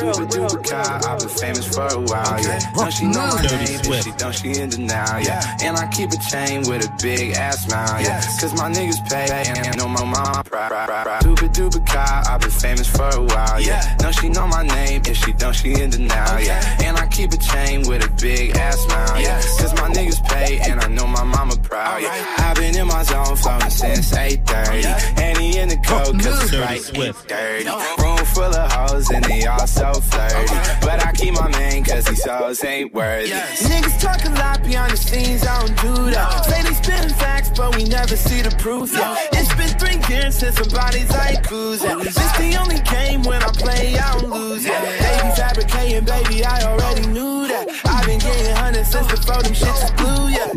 [0.00, 1.04] Dubai.
[1.04, 2.60] I've been famous for a while, yeah.
[2.74, 3.80] Don't she know my name?
[3.84, 5.56] If she don't, she in denial, yeah.
[5.62, 8.20] And I keep a chain with a big ass smile, yeah.
[8.40, 10.44] Cause my niggas pay and know my mom.
[10.44, 13.96] Duper duper car, I've been famous for a while, yeah.
[13.98, 15.02] Don't she know my name?
[15.06, 16.82] If she don't, she in denial, yeah.
[16.84, 19.40] And I keep a chain with a big ass smile, yeah.
[19.58, 22.36] Cause my niggas pay and I know my mama proud, yeah.
[22.38, 25.38] I've been in my zone floating since 8.30.
[25.40, 28.07] he in the coke, cause it's right 8.30
[28.38, 30.54] full of hoes and they all so flirty.
[30.80, 33.30] But I keep my man cause these hoes ain't worthy.
[33.30, 36.44] Niggas talk a lot behind the scenes, I don't do that.
[36.44, 38.92] Say they spitting facts, but we never see the proof.
[38.94, 39.16] Yeah.
[39.32, 41.98] It's been three years since somebody's like cruising.
[41.98, 44.64] This the only game when I play, I don't lose.
[44.64, 44.82] Yeah.
[45.02, 47.66] Baby fabricating, baby, I already knew that.
[47.86, 50.28] I've been getting hundreds since before them shits was blue.
[50.28, 50.54] Yeah.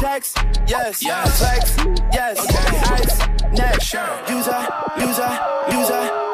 [0.00, 0.34] Checks,
[0.68, 1.76] yes, flex,
[2.12, 2.36] yes,
[2.90, 3.18] ice,
[3.52, 4.60] next, user, user,
[4.98, 5.30] user,
[5.70, 6.33] user, user,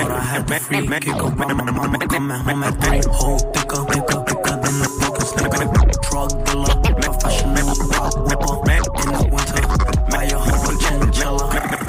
[0.00, 3.02] Thought I had the free kick up, my mama coming home at three.
[3.12, 5.66] Whole thicker, thicker, thicker than the broken snicker.
[6.08, 6.74] Drug dealer,
[7.04, 8.56] professional rock whipper.
[8.96, 9.60] In the winter,
[10.08, 11.44] buy a whole chinchilla.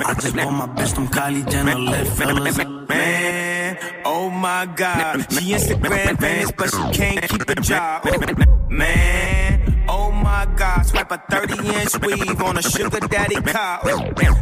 [0.05, 2.57] I just bought my bitch some Kylie Jenner lip fillers.
[2.89, 5.31] Man, oh my god.
[5.31, 8.03] She Instagram famous, but she can't keep a job.
[8.69, 10.85] Man, oh my god.
[10.85, 13.79] Swipe a 30 inch weave on a sugar daddy car.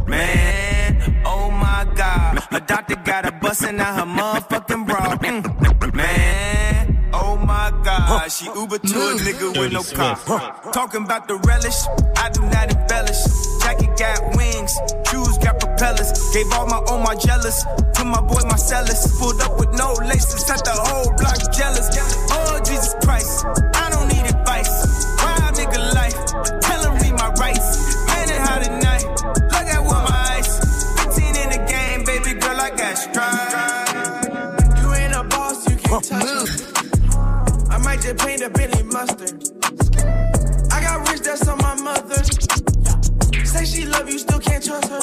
[0.07, 2.39] Man, oh my god.
[2.51, 5.17] Her doctor got her busting out her motherfucking bra.
[5.17, 5.93] Mm.
[5.93, 8.32] Man, oh my god.
[8.32, 10.15] She Uber to a nigga with no car.
[10.72, 11.80] Talking about the relish,
[12.17, 13.22] I do not embellish.
[13.61, 14.74] Jacket got wings,
[15.09, 16.11] shoes got propellers.
[16.34, 17.63] Gave all my all my jealous
[17.95, 19.20] to my boy Marcellus.
[19.20, 21.89] Pulled up with no laces, set the whole block jealous.
[22.32, 23.45] Oh Jesus Christ,
[23.76, 24.88] I don't need advice.
[38.99, 39.31] Mustard.
[40.71, 42.21] I got rich, that's on my mother.
[43.45, 44.99] Say she love you, still can't trust her.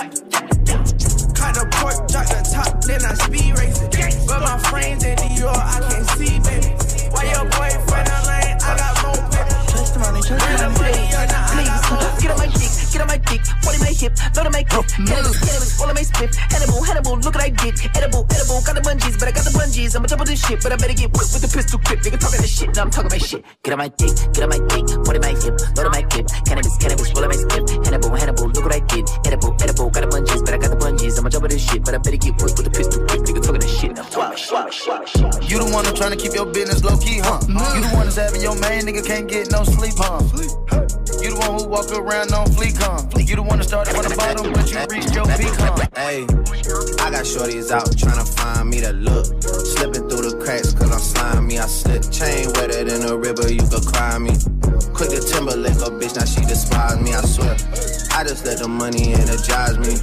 [1.33, 4.27] Cut the pork, drop the top, then I speed race it.
[4.29, 6.77] But my frames in New York, I can't see, baby.
[7.13, 8.57] Why your boyfriend a lane?
[8.61, 9.65] I got more paper.
[9.73, 11.57] Trust money, trust Where the the money, money or not?
[11.57, 12.66] I got more Get on my
[12.97, 14.89] get on my dick, put in my hip, load on my clip.
[14.89, 16.33] Cannabis, cannabis, all on my split.
[16.35, 17.77] Hannibal, Hannibal, look what I did.
[17.93, 19.93] Edible, edible, got the bungees, but I got the bungees.
[19.93, 22.01] I'ma double this shit, but I better get whipped with the pistol grip.
[22.01, 23.45] Nigga talking this shit, now I'm talking my shit.
[23.63, 26.03] Get on my dick, get on my dick, put in my hip, load on my
[26.09, 26.27] clip.
[26.49, 27.65] Cannabis, cannabis, roll on my split.
[27.85, 29.05] Hannibal, Hannibal, look what I did.
[29.29, 31.15] Edible, edible, got the bungees, but I got the bungees.
[31.21, 33.21] I'ma double this shit, but I better get whipped with the pistol grip.
[33.29, 35.45] Nigga talking this shit, now I'm talking my shit.
[35.45, 37.45] You the one that's trying to keep your business low key, huh?
[37.45, 37.61] Mm.
[37.77, 40.25] You the one that's having your main nigga can't get no sleep, huh?
[41.27, 43.03] You the one who walk around on fleek, huh?
[43.19, 45.75] You the one that started from the bottom, but you reached your peak, huh?
[45.99, 46.23] Hey,
[47.03, 49.27] I got shorties out tryna find me the look.
[49.43, 51.59] Slipping through the cracks cause I'm slimy.
[51.59, 54.39] I slip chain wetter than a river, you could cry me.
[54.95, 57.59] Quick to Timberlake a bitch, now she despise me, I swear.
[58.15, 59.99] I just let the money energize me.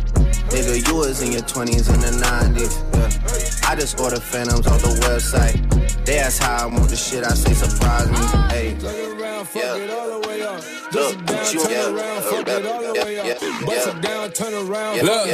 [0.52, 2.76] Nigga, you was in your 20s and the 90s.
[3.00, 3.63] Yeah.
[3.66, 6.06] I just order phantoms off the website.
[6.06, 8.18] They ask how I want the shit, I say surprise me.
[8.50, 8.76] Hey,
[9.56, 10.04] yeah.
[10.94, 11.18] Look,
[11.52, 11.90] you, yeah,
[12.94, 15.02] yeah, yeah, Bust it down, turn around.
[15.02, 15.28] Look,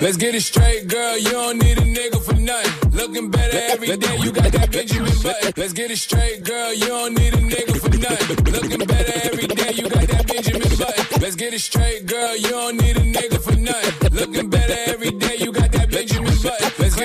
[0.00, 1.16] let's get it straight, girl.
[1.16, 2.90] You don't need a nigga for nothing.
[2.92, 4.16] Looking better every day.
[4.18, 5.52] You got that Benjamin Button.
[5.56, 6.74] Let's get it straight, girl.
[6.74, 8.44] You don't need a nigga for nothing.
[8.52, 9.72] Looking better every day.
[9.72, 11.20] You got that Benjamin Button.
[11.20, 12.36] Let's get it straight, girl.
[12.36, 14.10] You don't need a nigga for nothing.
[14.12, 15.36] Looking better every day.
[15.38, 15.52] You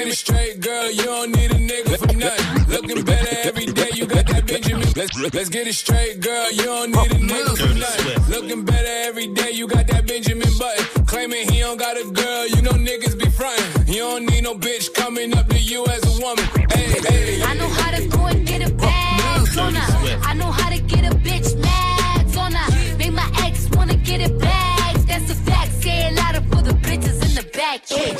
[0.02, 0.91] got that Let's get it straight, girl.
[0.91, 2.74] You don't need a nigga for nothing.
[2.74, 4.88] Looking better every day, you got that Benjamin.
[4.95, 6.52] Let's, let's get it straight, girl.
[6.52, 8.34] You don't need a nigga for nothing.
[8.34, 11.06] Looking better every day, you got that Benjamin button.
[11.06, 13.88] Claiming he don't got a girl, you know niggas be frontin'.
[13.88, 16.45] You don't need no bitch coming up to you as a woman.
[16.72, 17.43] Hey, hey.
[17.43, 20.20] I know how to go and get a bag on her.
[20.24, 22.97] I know how to get a bitch mad on her.
[22.97, 24.95] Make my ex wanna get it back.
[25.08, 25.72] That's a fact.
[25.82, 27.82] Say it louder for the bitches in the back.
[27.89, 28.14] Yeah.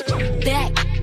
[0.43, 1.01] Back, back,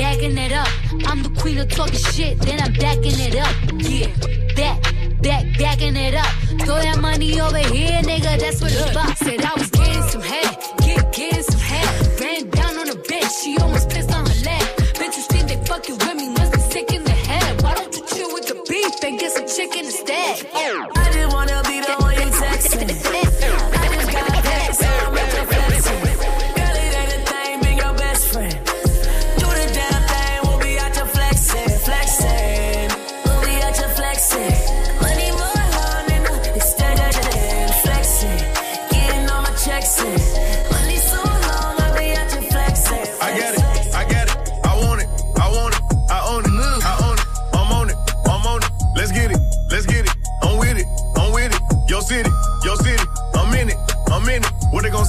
[0.00, 0.68] backing it up.
[1.08, 3.54] I'm the queen of talking shit, then I'm backing it up.
[3.76, 4.08] Yeah.
[4.56, 4.78] Back,
[5.20, 6.32] back, backing it up.
[6.64, 8.40] Throw that money over here, nigga.
[8.40, 9.16] That's what it's about.
[9.18, 12.20] Said I was getting some head, get, getting some head.
[12.20, 14.62] Ran down on a bitch, she almost pissed on her leg.
[15.00, 17.62] Bitches think they fucking with me, must be sick in the head.
[17.62, 20.46] Why don't you chill with the beef and get some chicken instead?
[20.54, 22.99] I just wanna be the one you texting.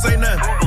[0.01, 0.60] say nothing.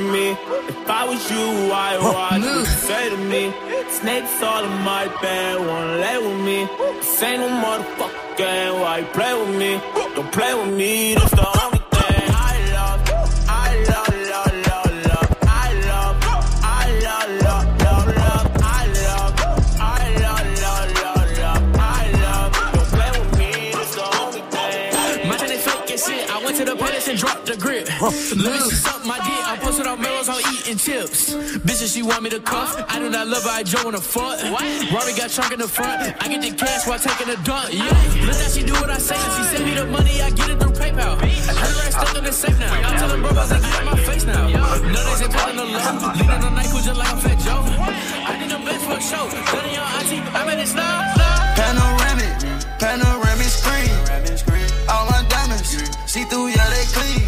[0.00, 0.30] From me.
[0.68, 3.52] If I was you, I watch what you say to me.
[3.90, 6.68] Snakes all in my bed, wanna lay with me.
[6.98, 9.80] This ain't no motherfucker game, why you play with me?
[10.14, 13.00] Don't play with me, that's the only thing I love.
[13.48, 15.30] I love, love, love, love.
[15.42, 16.16] I love,
[16.62, 18.46] I love, love, love, love.
[18.62, 19.34] I love,
[19.80, 21.64] I love, love, love, love.
[21.76, 22.50] I love.
[22.74, 25.28] Don't play with me, that's the only thing.
[25.28, 26.30] My thing is fake as shit.
[26.30, 27.88] I went to the palace and dropped the grip.
[28.00, 28.99] Let me see something
[30.70, 31.34] Melrose on eating chips.
[31.64, 32.84] Bitches, she want me to cuff.
[32.88, 33.50] I do not love her.
[33.50, 34.42] I Joe in the front.
[34.42, 36.14] Rory got trunk in the front.
[36.22, 37.72] I get the cash while taking a dump.
[37.72, 37.84] Yeah.
[38.26, 39.16] Look how she do what I say.
[39.16, 40.22] She send me the money.
[40.22, 41.20] I get it through PayPal.
[41.20, 42.72] Her ass stuck in the safe now.
[42.72, 44.48] I'm telling bros to get in my face now.
[44.48, 46.16] None is telling the love.
[46.16, 47.62] Leaning on Nike just like a fat Joe.
[48.30, 49.26] I need the best for a show.
[49.26, 50.22] None of y'all auntie.
[50.36, 51.10] I'm in it now.
[51.58, 52.34] Panoramic,
[52.78, 53.90] panoramic screen.
[54.88, 55.70] All my diamonds,
[56.06, 57.19] see through, yeah, they clean.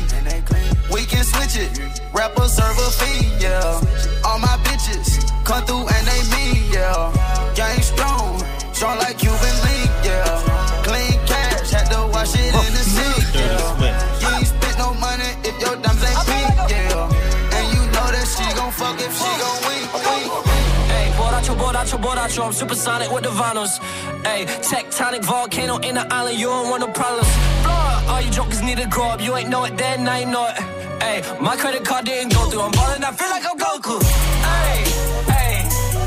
[1.54, 3.80] We can switch it, rapper serve a fee, yeah.
[4.24, 7.52] All my bitches come through and they mean, yeah.
[7.54, 8.38] Gang strong,
[8.72, 10.82] strong like Cuban link, yeah.
[10.84, 14.20] Clean cash, had to wash it in the sink, yeah.
[14.20, 17.56] You ain't spent no money if your dimes ain't pink, yeah.
[17.56, 20.46] And you know that she gon' fuck if she gon' wink, wink.
[20.88, 23.78] Hey, borracho, borracho, borracho, I'm supersonic with the vinyls.
[24.24, 27.28] Hey, tectonic volcano in the island, you don't want no problems.
[27.62, 30.26] Blow all you jokers need to grow up, you ain't know it then, now you
[30.26, 30.81] know it.
[31.02, 33.98] Hey, my credit card didn't go through, I'm ballin', I feel like I'm Goku.
[33.98, 34.86] Hey,
[35.34, 35.54] hey,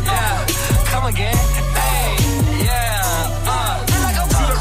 [0.07, 0.47] yeah,
[0.87, 1.35] come again.
[1.35, 2.15] Hey,
[2.63, 4.55] yeah, uh, feel like I'm Goku.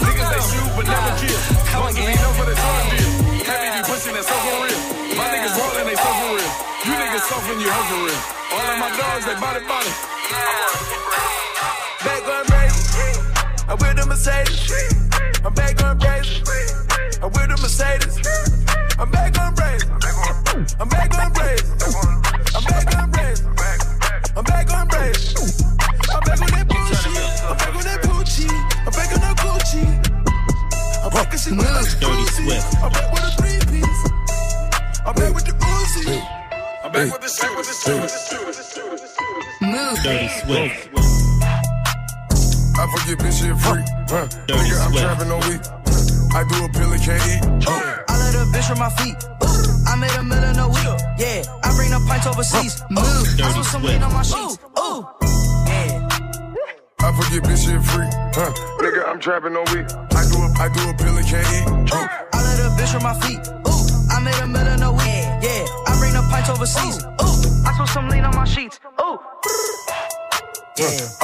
[0.00, 1.40] Niggas they shoot but never kill.
[1.68, 2.16] Come again.
[2.40, 3.10] for the drug deal.
[3.44, 4.80] Heavy be pushing that so for real.
[5.12, 6.48] My niggas rollin', they for real.
[6.88, 8.20] You niggas suffering, you hurt for real.
[8.48, 9.92] All of my dogs, they body body.
[12.00, 13.12] Back going crazy.
[13.68, 14.95] I'm with the Mercedes.
[40.46, 40.88] Swift.
[42.78, 43.82] I forget bitch shit free.
[44.06, 44.26] Huh.
[44.46, 45.04] Dirty Nigga, I'm Swift.
[45.04, 45.62] trapping on week.
[46.36, 47.42] I do a pill and can't eat.
[47.66, 48.04] Oh.
[48.08, 49.16] I let a bitch from my feet.
[49.42, 50.86] Ooh, I made a million a week.
[51.18, 52.80] Yeah, I bring the pints overseas.
[52.82, 53.94] Ooh, I Dirty put some Swift.
[53.94, 54.58] lean on my sheets.
[54.78, 55.02] Ooh,
[55.66, 56.08] yeah.
[57.00, 58.06] I forget bitch shit free.
[58.36, 58.52] Huh?
[58.78, 59.86] Nigga, I'm trapping on week.
[60.14, 61.66] I do a, I do a pill and can't eat.
[61.90, 63.40] Ooh, I let a bitch from my feet.
[63.66, 63.82] Ooh,
[64.14, 65.24] I made a million a week.
[65.42, 67.02] Yeah, I bring the pints overseas.
[67.02, 68.78] Ooh, I put some lean on my sheets.
[69.02, 69.18] Ooh.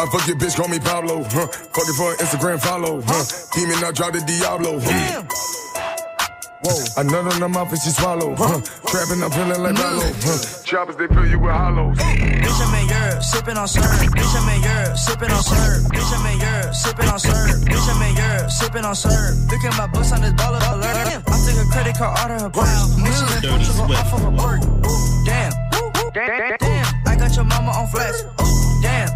[0.03, 0.09] Huh.
[0.09, 1.23] I fuck your bitch, call me Pablo.
[1.23, 1.47] Huh.
[1.47, 3.03] Fuck it for an Instagram follow.
[3.07, 3.23] Huh.
[3.55, 4.81] Demon, I drop the Diablo.
[4.83, 5.23] Huh.
[6.63, 6.79] Whoa.
[6.99, 8.35] I nut on the mouth and she swallow.
[8.35, 8.59] Huh.
[8.91, 10.07] Trapping, I'm feeling like Rollo.
[10.27, 10.63] Huh.
[10.67, 11.99] Choppers, they fill you with hollows.
[11.99, 13.91] Bitch, I'm in Europe, sipping on syrup.
[14.11, 15.83] Bitch, I'm in Europe, sipping on syrup.
[15.91, 17.59] Bitch, I'm in Europe, sipping on syrup.
[17.63, 19.35] Bitch, I'm in Europe, sipping on syrup.
[19.51, 20.99] Look at my books on this baller alert.
[20.99, 22.99] I took a credit card out of her purse.
[22.99, 24.61] Mission in Portugal off of a bird.
[25.27, 25.53] Damn.
[26.13, 28.23] Damn, damn, I got your mama on flex.
[28.23, 29.09] Ooh, damn,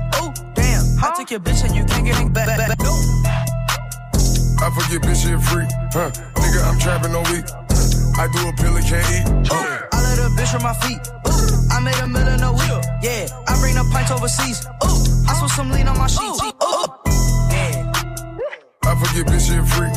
[0.96, 1.12] ooh, damn.
[1.12, 2.46] I took your bitch and you can't get it back.
[2.46, 2.78] back, back.
[4.58, 5.66] I forget bitch shit free.
[5.92, 6.10] Huh.
[6.34, 7.44] Nigga, I'm trapping on week.
[8.18, 9.52] I do a pill and can't eat.
[9.52, 9.56] Ooh,
[9.92, 11.00] I let a bitch on my feet.
[11.28, 12.84] Ooh, I made a million a week.
[13.02, 14.64] Yeah, I bring the pints overseas.
[14.84, 16.40] Ooh, I put some lean on my sheets.
[16.42, 16.86] Ooh,
[18.84, 19.92] I forget bitch shit free.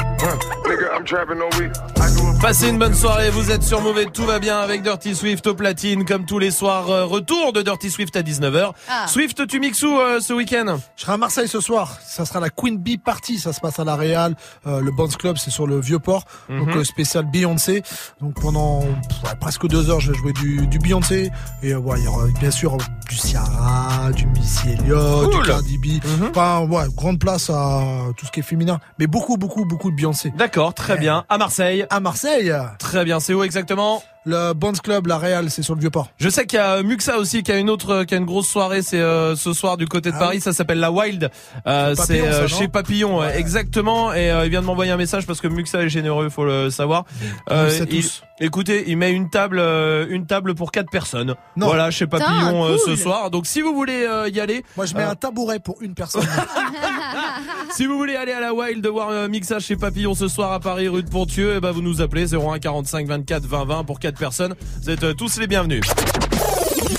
[2.41, 5.55] Passez une bonne soirée, vous êtes sur Mauvais, tout va bien avec Dirty Swift au
[5.55, 6.89] platine, comme tous les soirs.
[6.89, 8.71] euh, Retour de Dirty Swift à 19h.
[8.89, 9.07] Ah.
[9.07, 10.77] Swift, tu mixes où euh, ce week-end?
[10.95, 11.97] Je serai à Marseille ce soir.
[12.05, 13.39] Ça sera la Queen Bee Party.
[13.39, 14.35] Ça se passe à la Real.
[14.67, 16.25] Euh, le Bonds Club, c'est sur le Vieux-Port.
[16.49, 16.77] Donc Mhm.
[16.79, 17.81] euh, spécial Beyoncé.
[18.21, 21.31] Donc pendant pff, ouais, presque deux heures, je vais jouer du, du Beyoncé.
[21.63, 22.77] Et euh, ouais, il y aura bien sûr
[23.09, 25.41] du Ciara, du Missy Elliott, Cool.
[25.43, 25.85] du Cardi B.
[26.29, 27.81] Enfin, ouais, grande place à
[28.17, 28.79] tout ce qui est féminin.
[28.97, 30.08] Mais beaucoup, beaucoup, beaucoup de Beyoncé.
[30.35, 31.25] D'accord, très bien.
[31.29, 31.85] À Marseille.
[31.89, 32.53] À Marseille.
[32.77, 34.03] Très bien, c'est où exactement?
[34.29, 36.09] Le Bonds Club, la Real, c'est sur le Vieux-Port.
[36.17, 38.47] Je sais qu'il y a Muxa aussi qui a une autre, qui a une grosse
[38.47, 38.83] soirée.
[38.83, 40.37] C'est euh, ce soir du côté de Ah Paris.
[40.37, 40.41] oui.
[40.41, 41.31] Ça s'appelle la Wild.
[41.65, 44.13] Euh, c'est chez Papillon, ouais, exactement.
[44.13, 46.69] Et euh, il vient de m'envoyer un message parce que Muxa est généreux, faut le
[46.69, 47.05] savoir.
[47.49, 48.21] Il- tous.
[48.39, 51.33] écoutez, il met une table, euh, une table pour quatre personnes.
[51.57, 51.65] Non.
[51.65, 53.31] Voilà, chez Papillon euh, ce soir.
[53.31, 55.95] Donc si vous voulez euh, y aller, Moi, je mets euh, un tabouret pour une
[55.95, 56.21] personne.
[57.71, 60.51] si vous voulez aller à la Wild de voir euh, Mixa chez Papillon ce soir
[60.53, 63.83] à Paris rue de Pontieux, et ben vous nous appelez 01 45 24 20 20
[63.85, 64.53] pour 4 personnes.
[64.83, 65.81] Vous êtes euh, tous les bienvenus.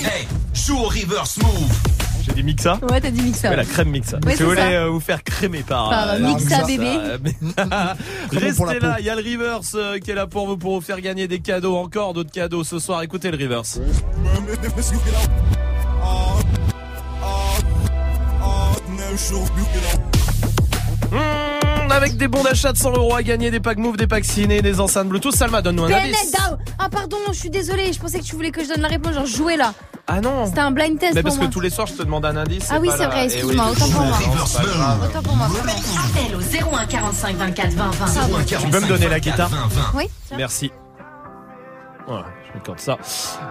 [0.00, 1.70] Hey, joue au reverse move.
[2.22, 3.50] J'ai dit Mixa Ouais, t'as dit Mixa.
[3.50, 4.18] Ouais, la crème Mixa.
[4.24, 6.90] Ouais, si vous voulez euh, vous faire crémer par, Par, euh, Mixa bébé.
[8.32, 10.80] Restez là, il y a le reverse euh, qui est là pour vous pour vous
[10.80, 13.02] faire gagner des cadeaux, encore d'autres cadeaux ce soir.
[13.02, 13.78] Écoutez le reverse.
[21.12, 21.49] Mmh,
[21.92, 24.62] avec des bons d'achat de 100 euros à gagner, des packs move, des packs ciné,
[24.62, 25.34] des enceintes Bluetooth.
[25.34, 26.34] Salma, donne-nous un indice.
[26.78, 29.14] Ah pardon, je suis désolée, je pensais que tu voulais que je donne la réponse,
[29.14, 29.72] genre jouer là.
[30.06, 30.46] Ah non.
[30.46, 31.46] C'était un blind test Mais pour parce moi.
[31.46, 32.66] que tous les soirs je te demande un indice.
[32.70, 34.18] Ah oui, c'est vrai, excuse-moi, oui, autant pour moi.
[35.04, 35.46] Autant pour moi.
[35.46, 36.40] Appel au
[36.76, 38.44] 01 45 24 20 20.
[38.44, 39.50] Tu peux me donner la guitare
[39.94, 40.04] Oui.
[40.36, 40.70] Merci.
[42.06, 42.96] Voilà, m'accorde ça.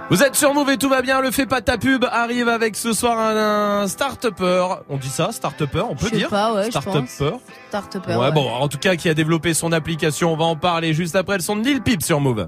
[0.10, 1.22] Vous êtes sur Move et tout va bien.
[1.22, 4.66] Le fait pas ta pub arrive avec ce soir un, un start-upper.
[4.90, 6.30] On dit ça, start-upper, on peut dire.
[6.30, 7.38] pas, ouais, Start-upper.
[7.70, 8.16] Start-upper.
[8.16, 10.34] Ouais, bon, en tout cas, qui a développé son application.
[10.34, 12.48] On va en parler juste après le son de Lil Peep sur Move.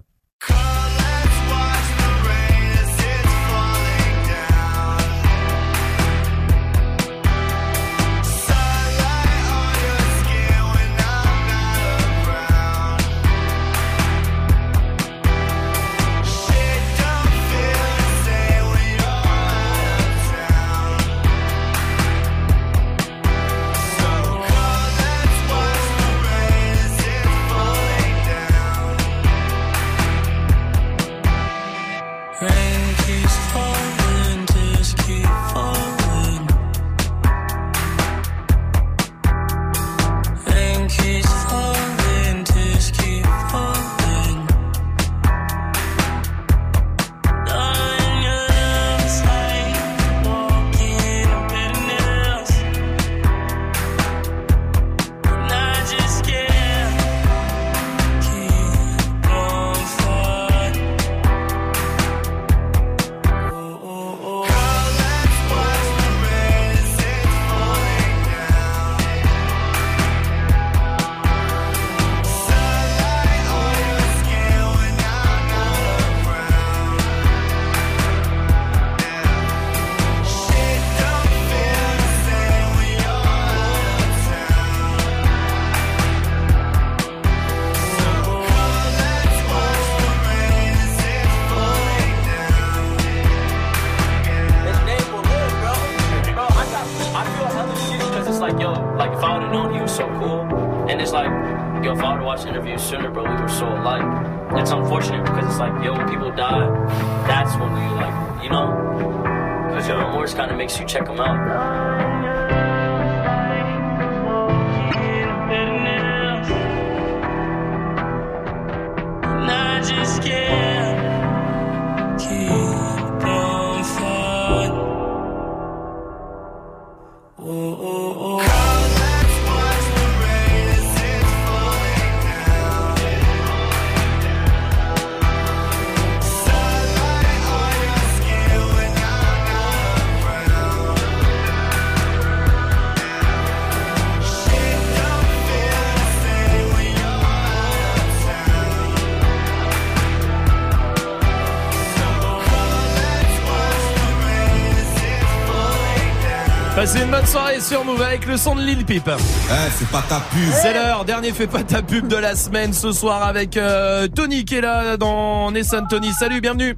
[157.61, 159.07] Sur Move avec le son de Lil Peep.
[159.07, 160.39] Eh, c'est pas ta pub.
[160.51, 164.45] C'est l'heure, dernier fait pas ta pub de la semaine ce soir avec euh, Tony
[164.45, 166.11] qui est là dans Nessun Tony.
[166.13, 166.75] Salut, bienvenue.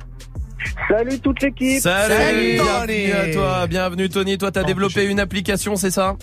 [0.89, 1.79] Salut toute l'équipe.
[1.81, 4.37] Salut, bienvenue à toi, bienvenue Tony.
[4.37, 6.15] Toi, t'as développé une application, c'est ça?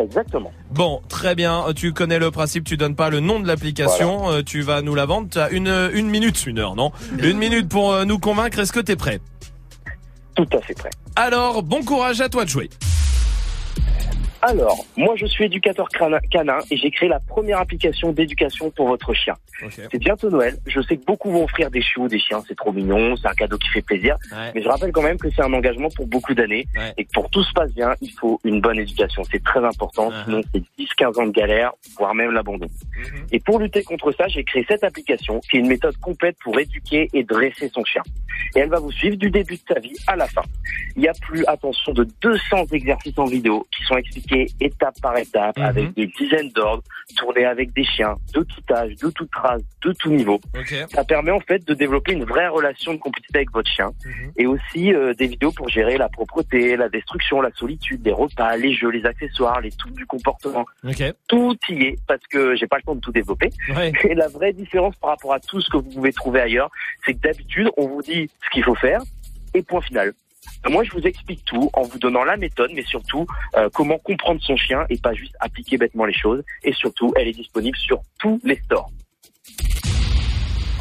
[0.00, 0.52] Exactement.
[0.70, 1.64] Bon, très bien.
[1.76, 2.64] Tu connais le principe.
[2.64, 4.30] Tu donnes pas le nom de l'application.
[4.30, 5.28] euh, Tu vas nous la vendre.
[5.30, 6.90] Tu as une une minute, une heure, non?
[7.18, 8.58] Une minute pour euh, nous convaincre.
[8.58, 9.20] Est-ce que t'es prêt?
[10.36, 10.90] Tout à fait prêt.
[11.14, 12.68] Alors, bon courage à toi de jouer.
[14.46, 19.14] Alors, moi je suis éducateur canin et j'ai créé la première application d'éducation pour votre
[19.14, 19.34] chien.
[19.90, 20.56] C'est bientôt Noël.
[20.66, 23.32] Je sais que beaucoup vont offrir des chiots, des chiens, c'est trop mignon, c'est un
[23.34, 24.16] cadeau qui fait plaisir.
[24.32, 24.50] Ouais.
[24.54, 26.92] Mais je rappelle quand même que c'est un engagement pour beaucoup d'années Ouais.
[26.98, 29.22] et que pour tout se passe bien, il faut une bonne éducation.
[29.30, 30.24] C'est très important, Uh-huh.
[30.24, 32.66] sinon c'est 10-15 ans de galère, voire même l'abandon.
[32.66, 33.26] Mm-hmm.
[33.32, 36.58] Et pour lutter contre ça, j'ai créé cette application qui est une méthode complète pour
[36.58, 38.02] éduquer et dresser son chien.
[38.56, 40.42] Et elle va vous suivre du début de sa vie à la fin.
[40.96, 45.16] Il y a plus, attention, de 200 exercices en vidéo qui sont expliqués étape par
[45.18, 45.64] étape Mhm.
[45.64, 46.82] avec des dizaines d'ordres,
[47.16, 50.40] tournés avec des chiens de tout âge, de toute race, de tout niveau.
[50.58, 50.74] Ok.
[50.90, 54.32] Ça permet en fait de développer une vraie relation de complicité avec votre chien Mhm.
[54.36, 58.56] et aussi euh, des vidéos pour gérer la propreté, la destruction, la solitude, les repas,
[58.56, 60.64] les jeux, les accessoires, les trucs du comportement.
[60.86, 61.02] Ok.
[61.28, 63.50] Tout y est parce que j'ai pas le temps de tout développer.
[63.76, 63.92] Ouais.
[64.10, 66.70] Et la vraie différence par rapport à tout ce que vous pouvez trouver ailleurs,
[67.04, 69.00] c'est que d'habitude, on vous dit ce qu'il faut faire
[69.54, 70.12] et point final.
[70.68, 73.26] Moi, je vous explique tout en vous donnant la méthode, mais surtout
[73.56, 76.42] euh, comment comprendre son chien et pas juste appliquer bêtement les choses.
[76.62, 78.90] Et surtout, elle est disponible sur tous les stores.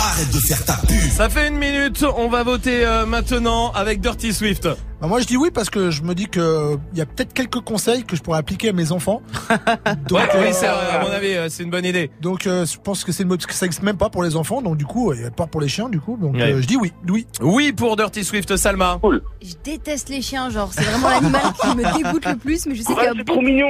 [0.05, 0.97] Arrête de faire ta pub.
[1.11, 2.03] Ça fait une minute.
[2.17, 4.67] On va voter euh, maintenant avec Dirty Swift.
[5.01, 7.34] Bah, moi je dis oui parce que je me dis que il y a peut-être
[7.34, 9.21] quelques conseils que je pourrais appliquer à mes enfants.
[10.09, 12.11] Donc, Ouais, oui, euh, à mon avis, euh, c'est une bonne idée.
[12.21, 14.35] Donc euh, je pense que c'est une mode que ça existe même pas pour les
[14.35, 16.17] enfants, donc du coup, pas pour les chiens du coup.
[16.19, 16.53] Donc Ouais.
[16.53, 17.25] euh, je dis oui, oui.
[17.41, 18.99] Oui pour Dirty Swift, Salma.
[19.41, 22.81] Je déteste les chiens, genre, c'est vraiment l'animal qui me dégoûte le plus, mais je
[22.81, 23.39] sais qu'il y a c'est beaucoup...
[23.39, 23.67] trop mignon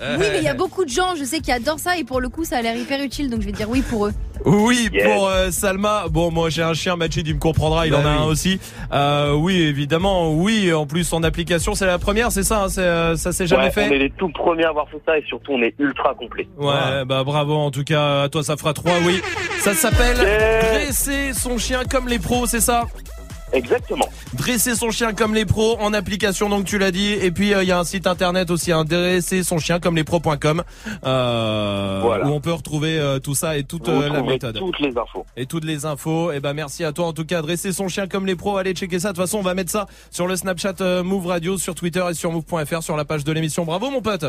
[0.00, 2.20] Oui, mais il y a beaucoup de gens, je sais, qui adorent ça, et pour
[2.20, 4.12] le coup, ça a l'air hyper utile, donc je vais dire oui pour eux.
[4.44, 5.04] Oui, Yes.
[5.04, 6.04] pour euh, Salma.
[6.10, 8.22] Bon, moi j'ai un chien, Majid, il me comprendra, il Bah en a oui.
[8.22, 8.60] un aussi.
[8.92, 10.72] Euh, oui, évidemment, oui.
[10.72, 13.64] En plus, son application, c'est la première, c'est ça, hein, c'est, euh, ça s'est jamais
[13.64, 13.88] Ouais, fait.
[13.88, 16.46] On est les tout premiers à avoir fait ça et surtout, on est ultra complet.
[16.58, 19.20] Ouais, bah bravo en tout cas, à toi ça fera trois, oui.
[19.60, 20.16] Ça s'appelle.
[20.18, 22.84] Dresser son chien comme les pros, c'est ça?
[23.52, 24.08] Exactement.
[24.34, 27.12] Dresser son chien comme les pros en application, donc tu l'as dit.
[27.12, 29.96] Et puis euh, il y a un site internet aussi, un dresser son chien comme
[29.96, 30.62] les pros.com,
[31.04, 32.26] euh, Voilà.
[32.26, 34.58] où on peut retrouver euh, tout ça et toute euh, la méthode.
[34.58, 35.24] toutes les infos.
[35.36, 36.32] Et toutes les infos.
[36.32, 37.40] Et ben merci à toi en tout cas.
[37.42, 38.56] Dresser son chien comme les pros.
[38.56, 39.08] Allez checker ça.
[39.12, 42.14] De toute façon, on va mettre ça sur le Snapchat Move Radio, sur Twitter et
[42.14, 43.64] sur move.fr sur la page de l'émission.
[43.64, 44.24] Bravo mon pote.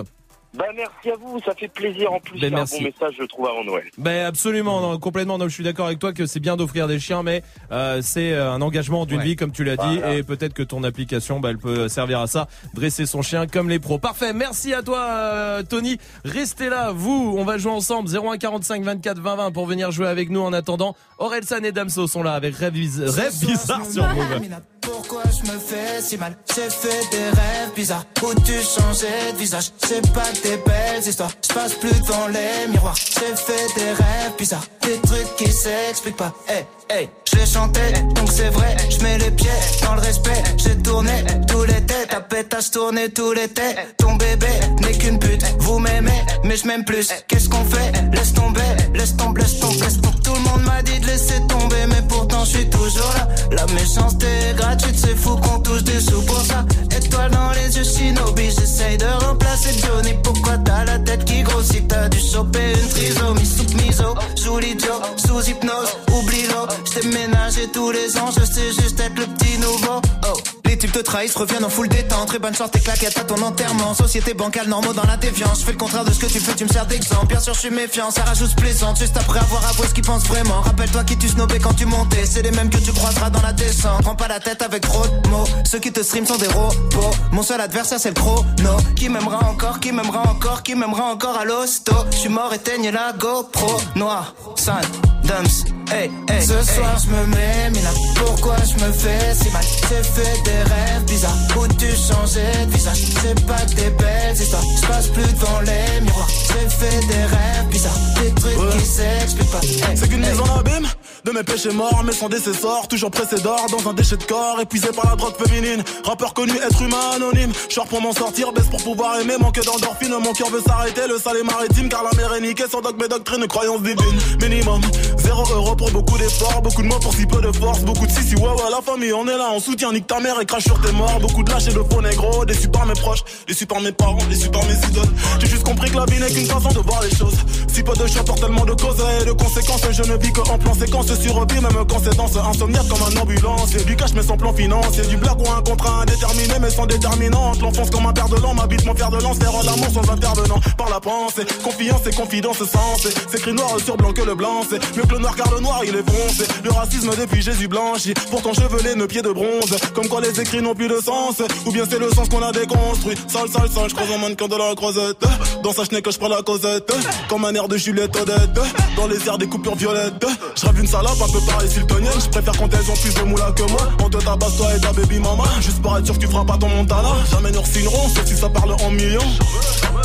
[0.54, 2.40] Bah merci à vous, ça fait plaisir en plus.
[2.40, 2.78] Ben, c'est un merci.
[2.80, 3.84] bon message, je trouve, avant Noël.
[3.98, 5.38] Ben absolument, non, complètement.
[5.38, 8.32] Non, je suis d'accord avec toi que c'est bien d'offrir des chiens, mais euh, c'est
[8.34, 10.16] euh, un engagement d'une vie, comme tu l'as dit, Voilà.
[10.16, 13.70] et peut-être que ton application, bah, elle peut servir à ça, dresser son chien comme
[13.70, 14.00] les pros.
[14.00, 15.98] Parfait, merci à toi, euh, Tony.
[16.26, 18.10] Restez là, vous, on va jouer ensemble.
[18.10, 20.42] 01 45 24 20 20 pour venir jouer avec nous.
[20.42, 24.40] En attendant, Orelsan et Damso sont là avec Rêve, Biz- Rêve bizarre sur Move.
[24.82, 26.38] Pourquoi je me fais si mal?
[26.56, 29.66] J'ai fait des rêves bizarres Où tu changeais de visage?
[29.80, 31.32] C'est pas des belles histoires.
[31.48, 32.96] Je passe plus devant les miroirs.
[32.96, 34.66] J'ai fait des rêves bizarres.
[34.82, 36.34] Des trucs qui s'expliquent pas.
[36.48, 39.50] Hey, hey Je les chantais donc c'est vrai Je mets les pieds
[39.84, 40.42] dans le respect.
[40.58, 43.62] J'ai tourné tout l'été Ta pétasse tournée tout l'été
[43.98, 44.48] Ton bébé
[44.82, 47.10] n'est qu'une pute Vous m'aimez mais je m'aime plus.
[47.28, 47.92] Qu'est-ce qu'on fait?
[48.14, 48.62] Laisse tomber
[48.94, 49.86] Laisse tomber, laisse tomber.
[50.24, 53.28] Tout le monde m'a dit de laisser tomber Mais pourtant je suis toujours là.
[53.52, 56.66] La méchanceté est gratuite C'est fou qu'on touche des sous pour ça.
[56.96, 60.14] Étoile dans les yeux shinobi J'essaye de remplacer Johnny.
[60.24, 61.88] Pourquoi t'as la tête qui grossit?
[61.88, 63.46] T'as dû choper une trisomie.
[63.46, 66.58] Sous miso Sous l'idiot Sous hypnose Oublie-le.
[66.86, 70.02] J't'ai ménagé tous les ans Je sais juste être le petit nouveau.
[70.28, 72.28] Oh les types te trahissent, reviennent en full détente.
[72.28, 73.94] Très bonne chance, tes claquettes à ton enterrement.
[73.94, 75.62] Société bancale, normaux dans la déviance.
[75.62, 77.28] Je fais le contraire de ce que tu fais, tu me sers d'exemple.
[77.28, 78.98] Bien sûr, je suis méfiant, ça rajoute plaisante.
[78.98, 80.62] Juste après avoir avoué ce qu'ils pensent vraiment.
[80.62, 82.26] Rappelle-toi qui tu snobais quand tu montais.
[82.26, 84.02] C'est les mêmes que tu croiseras dans la descente.
[84.04, 85.48] Prends pas la tête avec trop de mots.
[85.66, 87.16] Ceux qui te stream sont des robots.
[87.32, 88.78] Mon seul adversaire, c'est le chrono.
[88.96, 91.94] Qui m'aimera encore, qui m'aimera encore, qui m'aimera encore à l'hosto.
[92.12, 93.80] Je suis mort, éteigne la GoPro.
[93.96, 94.86] Noir, sale,
[95.24, 95.78] dumps.
[95.90, 99.64] Hey, hey, Ce soir je me mets mina Pourquoi je me fais si mal?
[99.90, 104.36] J'ai fait des rêves bizarres Où tu changeais de visage C'est pas que des belles.
[104.36, 106.28] Je passe plus devant les miroirs.
[106.30, 109.62] J'ai fait des rêves bizarres, des trucs qui s'expliquent pas.
[109.62, 110.32] Hey, C'est qu'une hey.
[110.32, 110.88] mise en abîme
[111.26, 114.62] de mes péchés morts, mais sans décessor, toujours pressé d'or dans un déchet de corps,
[114.62, 115.84] épuisé par la drogue féminine.
[116.06, 117.52] Rappeur connu, être humain anonyme.
[117.70, 120.14] Short pour m'en sortir, baisse pour pouvoir aimer, manque d'endorphine.
[120.24, 123.04] Mon cœur veut s'arrêter, le sale est maritime, car la mer est niquée sans dogme
[123.04, 124.18] et doctrine, croyance divine.
[124.42, 124.82] Minimum,
[125.18, 128.12] zéro euro pour beaucoup d'efforts, beaucoup de mots pour si peu de force, beaucoup de
[128.12, 130.46] si si ouais ouais, la famille, on est là, on soutient, nique ta mère et
[130.48, 131.20] crache sur tes morts.
[131.20, 134.18] Beaucoup de lâches et de faux négro, déçus par mes proches, déçus par mes parents,
[134.30, 135.14] déçus par mes idoles.
[135.40, 137.36] J'ai juste compris que la vie n'est qu'une façon de voir les choses.
[137.72, 140.42] Si peu de choix pour tellement de causes et de conséquences, je ne vis que
[140.42, 143.76] en plan séquence sur vie, même quand c'est insomniaque comme un ambulance.
[143.76, 146.86] Et du cash mais sans plan financier, du blague ou un contrat indéterminé mais sans
[146.86, 147.62] déterminante.
[147.62, 150.60] L'enfance comme un père de l'an, m'habite mon fer de lance, faire l'amour sans intervenant.
[150.78, 153.14] Par la pensée, confiance et confidence sensée.
[153.30, 155.60] C'est écrit noir sur blanc que le blanc, c'est mieux que le noir car le
[155.60, 156.46] noir il est foncé.
[156.64, 159.76] Le racisme depuis Jésus blanchi, pourtant chevelé, nos pieds de bronze.
[159.94, 162.52] Comme quoi les écrits n'ont plus de sens, ou bien c'est le sens qu'on a
[162.52, 163.16] déconstruit.
[163.28, 165.24] Sale, sale, sale, je croise un mannequin de la croisette.
[165.64, 166.94] Dans sa chenille que je prends la causette,
[167.30, 168.60] comme un air de Juliette Odette.
[168.96, 172.20] Dans les airs des coupures violettes, je une salope un peu pareil siltonienne.
[172.20, 173.90] Je préfère quand elles ont plus de moula que moi.
[174.04, 175.44] On te tabasse toi et ta baby mama.
[175.62, 177.10] Juste pour être sûr que tu feras pas ton montana.
[177.32, 179.20] Jamais nous signerons, sauf si ça parle en millions.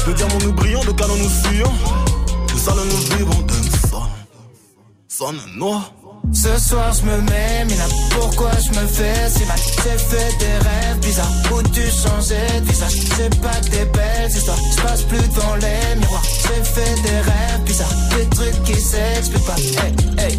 [0.06, 1.72] De diamants nous brillons, de canons nous fuyons.
[2.52, 4.02] De salles nous vivons, de ça.
[5.08, 5.92] Sonne noir.
[6.30, 9.58] Ce soir je me mets, mais là pourquoi je me fais si mal?
[9.58, 11.32] J'ai fait des rêves bizarres.
[11.52, 15.96] Où tu changeais de visage C'est pas des belles histoires, je passe plus devant les
[15.96, 16.22] miroirs.
[16.24, 19.56] J'ai fait des rêves bizarres, des trucs qui s'expliquent pas.
[19.56, 20.38] Hey, hey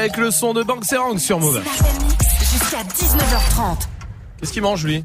[0.00, 1.62] avec le son de Bank Serang sur Move.
[2.50, 3.86] Jusqu'à 19h30.
[4.38, 5.04] Qu'est-ce qu'il mange lui?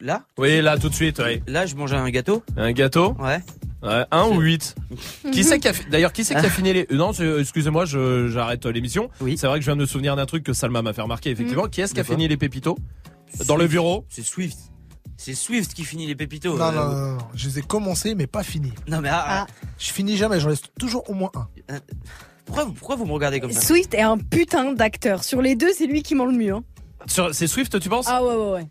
[0.00, 0.22] Là?
[0.38, 1.42] Oui, là tout de suite, oui.
[1.46, 2.42] Là, je mange un gâteau.
[2.56, 3.14] Un gâteau?
[3.18, 3.40] Ouais.
[3.82, 4.74] Ouais, un ou huit
[5.32, 8.28] Qui c'est qui a d'ailleurs qui c'est qui a fini les euh, non excusez-moi je
[8.28, 9.38] j'arrête euh, l'émission oui.
[9.38, 11.30] c'est vrai que je viens de me souvenir d'un truc que Salma m'a fait remarquer
[11.30, 11.70] effectivement Mm.
[11.70, 12.76] qui est-ce qui a fini les pépitos?
[13.46, 14.04] Dans le bureau?
[14.10, 14.58] C'est Swift.
[15.16, 16.58] C'est Swift qui finit les pépitos.
[16.58, 18.72] Non, Euh, non, non, non, je les ai commencés, mais pas finis.
[18.86, 19.46] Non, mais ah,
[19.78, 21.30] Je finis jamais, j'en laisse toujours au moins
[21.70, 21.78] un.
[22.50, 23.60] Pourquoi, vous- pourquoi vous me regardez comme ça?
[23.60, 25.22] Swift est un putain d'acteur.
[25.24, 26.54] Sur les deux, c'est lui qui ment le mieux.
[26.54, 26.64] hein.
[27.06, 28.06] Sur- c'est Swift tu penses?
[28.08, 28.66] Ah ouais, ouais, ouais.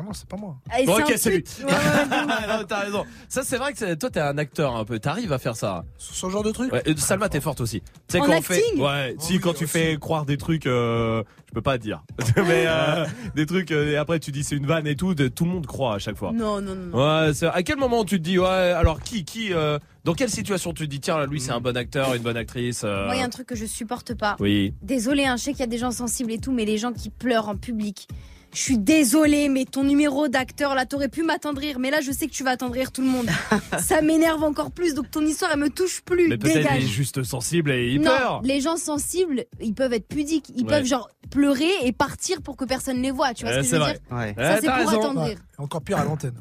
[0.00, 0.56] Ah non, c'est pas moi.
[0.70, 1.44] Ah, Bon, ok c'est lui.
[1.64, 1.70] Ouais,
[2.48, 5.32] non, t'as raison ça c'est vrai que c'est- toi t'es un acteur un peu t'arrives
[5.32, 7.86] à faire ça Sur ce genre de truc ouais, euh, Salma t'es forte aussi tu
[8.08, 8.80] sais En quand on fait acting?
[8.80, 12.02] Ouais si quand tu fais croire des trucs euh, je peux pas te dire
[12.36, 13.04] mais euh,
[13.34, 15.50] des trucs euh, et après tu dis c'est une vanne et tout de, tout le
[15.50, 17.26] monde croit à chaque fois Non, non, non.
[17.26, 20.30] Ouais, c'est- à quel moment tu te dis ouais alors qui qui euh, dans quelle
[20.30, 23.06] situation tu te dis tiens là, lui c'est un bon acteur une bonne actrice euh,
[23.06, 24.36] Moi, il y a un truc que je supporte pas.
[24.40, 24.72] Oui.
[24.82, 26.92] Désolé, hein, je sais qu'il y a des gens sensibles et tout, mais les gens
[26.92, 28.08] qui pleurent en public.
[28.52, 32.26] Je suis désolée, mais ton numéro d'acteur, là, t'aurais pu m'attendrir, mais là, je sais
[32.26, 33.28] que tu vas attendrir tout le monde.
[33.78, 36.28] Ça m'énerve encore plus, donc ton histoire, elle me touche plus.
[36.28, 38.40] mais peut-être il est juste sensible et il non, pleure.
[38.42, 40.50] les gens sensibles, ils peuvent être pudiques.
[40.56, 40.68] Ils Ouais.
[40.68, 43.34] peuvent, genre, pleurer et partir pour que personne les voit.
[43.34, 43.92] Tu vois Ouais, ce que je c'est veux vrai.
[44.08, 44.34] dire Ouais.
[44.36, 44.98] Ça, c'est pour raison.
[45.00, 45.38] attendrir.
[45.58, 46.34] Encore pire à l'antenne.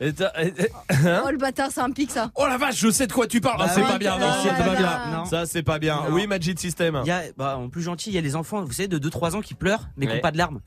[0.00, 0.68] Et t'as- et- et-
[1.06, 2.30] hein Oh, le bâtard, c'est un pic, ça.
[2.34, 3.58] Oh la vache, je sais de quoi tu parles.
[3.58, 3.86] Bah Ah, c'est oui.
[3.86, 5.00] pas bien, non, c'est pas bien.
[5.16, 5.24] Non.
[5.24, 5.96] Ça, c'est pas bien.
[6.10, 6.14] Non.
[6.14, 7.00] Oui, Magic System.
[7.04, 8.98] Il y a, bah, en plus gentil, il y a les enfants, vous savez, de
[8.98, 10.60] 2-3 ans qui pleurent, mais qui n'ont pas de larmes.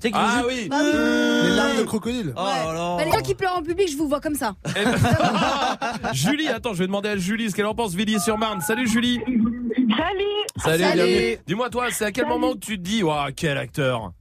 [0.00, 0.68] Tu sais, qui Ah oui.
[0.68, 0.90] Bah oui.
[0.92, 2.34] Les larmes de crocodile.
[2.36, 2.96] Oh là là.
[2.98, 4.54] Bah, les gens qui pleurent en public, je vous vois comme ça.
[6.12, 7.94] Julie, attends, je vais demander à Julie ce qu'elle en pense.
[7.94, 8.60] Villiers-sur-Marne.
[8.60, 9.20] Salut Julie.
[9.24, 10.24] Salut
[10.56, 10.94] Salut, Salut.
[11.02, 11.38] bienvenue.
[11.46, 12.38] Dis-moi toi, c'est à quel Salut.
[12.38, 14.12] moment que tu te dis, waouh, quel acteur?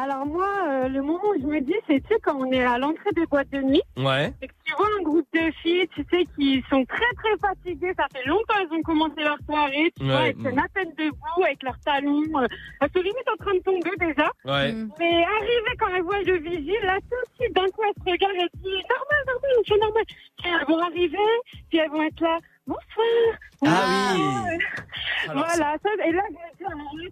[0.00, 2.62] Alors moi, euh, le moment où je me dis, c'est tu sais, quand on est
[2.64, 4.32] à l'entrée des boîtes de nuit, Ouais.
[4.40, 7.92] et que tu vois un groupe de filles, tu sais, qui sont très très fatiguées,
[7.98, 10.08] ça fait longtemps qu'elles ont commencé leur soirée, tu Ouais.
[10.10, 12.46] vois, elles tiennent à peine debout, avec leurs talons, euh,
[12.80, 14.30] elles sont limite en train de tomber déjà.
[14.44, 14.72] Ouais.
[15.00, 18.10] Mais arrivé quand elles voient le vigile, là tout de suite, d'un coup, elles se
[18.10, 20.04] regardent et disent, normal, normal, c'est normal.
[20.38, 21.28] Puis elles vont arriver,
[21.70, 22.38] puis elles vont être là,
[22.68, 23.38] bonsoir.
[23.66, 24.14] Ah.
[25.28, 26.22] Alors, Voilà, ça, et là,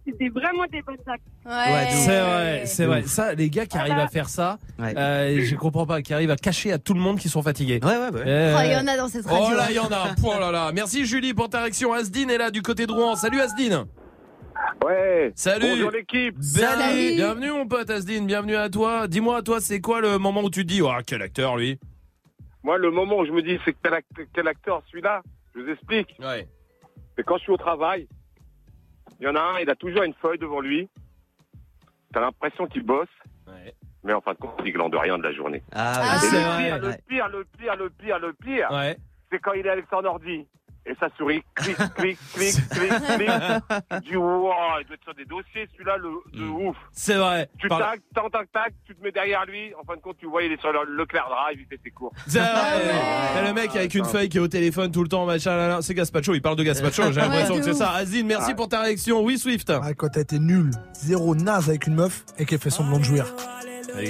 [0.06, 1.22] c'était vraiment des bonnes actes.
[1.44, 1.90] Ouais, ouf.
[1.90, 3.02] C'est vrai, c'est vrai.
[3.02, 4.96] Ça, les gars qui arrivent à faire ça, Ouais.
[4.96, 7.80] euh, je comprends pas, qui arrivent à cacher à tout le monde qu'ils sont fatigués.
[7.82, 8.22] Ouais, ouais, ouais.
[8.26, 9.46] Euh, Oh, il y en a dans cette radio.
[9.50, 10.14] Oh là, il y en a.
[10.22, 10.70] Oh là là.
[10.72, 11.92] Merci Julie pour ta réaction.
[11.92, 13.16] Asdine est là du côté de Rouen.
[13.16, 13.84] Salut Asdine.
[14.84, 15.32] Ouais.
[15.34, 15.66] Salut.
[15.70, 16.36] Bonjour l'équipe.
[16.38, 19.06] Bienvenue, bienvenue mon pote Asdine, bienvenue à toi.
[19.08, 21.78] Dis-moi toi, c'est quoi le moment où tu te dis, oh quel acteur lui?
[22.62, 23.76] Moi, le moment où je me dis, c'est
[24.34, 25.22] quel acteur celui-là?
[25.56, 26.14] Je vous explique.
[26.20, 26.46] Ouais.
[27.16, 28.06] C'est quand je suis au travail.
[29.20, 30.88] Il y en a un, il a toujours une feuille devant lui.
[32.12, 33.08] T'as l'impression qu'il bosse.
[34.04, 35.62] Mais en fin de compte, il glande rien de la journée.
[35.72, 36.62] Ah, Et c'est le vrai.
[36.62, 38.96] pire, le pire, le pire, le pire, le pire, Ouais.
[39.30, 40.46] c'est quand il est avec son ordi.
[40.88, 43.30] Et ça sourit, clic, clic, clic, clic, clic.
[44.04, 46.76] Tu dis, wow, il doit être sur des dossiers, celui-là, le, de ouf.
[46.92, 47.48] C'est vrai.
[47.58, 49.72] Tu Par- tac, tac, tac, tac, tu te mets derrière lui.
[49.74, 51.90] En fin de compte, tu vois, il est sur le Leclerc Drive, il fait ses
[51.90, 52.12] cours.
[52.28, 52.48] C'est vrai.
[53.34, 55.94] T'as le mec avec une feuille qui est au téléphone tout le temps, machin, c'est
[55.94, 57.90] Gaspacho, il parle de Gaspacho, j'ai Ouais, l'impression de que c'est ça.
[57.90, 58.54] Asdine, merci Ouais.
[58.54, 59.22] pour ta réaction.
[59.24, 59.68] Oui, Swift.
[59.70, 63.04] Ouais, quand t'as été nul, zéro naze avec une meuf et qu'elle fait semblant de
[63.04, 63.26] jouir.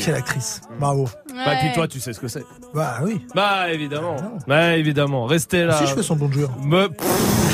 [0.04, 0.60] Quelle actrice.
[0.78, 1.08] Bravo.
[1.28, 2.44] Bah, puis toi, tu sais ce que c'est.
[2.74, 3.24] Bah oui.
[3.34, 4.16] Bah, évidemment.
[4.46, 5.24] Bah, évidemment.
[5.26, 5.78] Restez là.
[5.78, 6.48] Si je fais de jouir.
[6.62, 6.88] Me-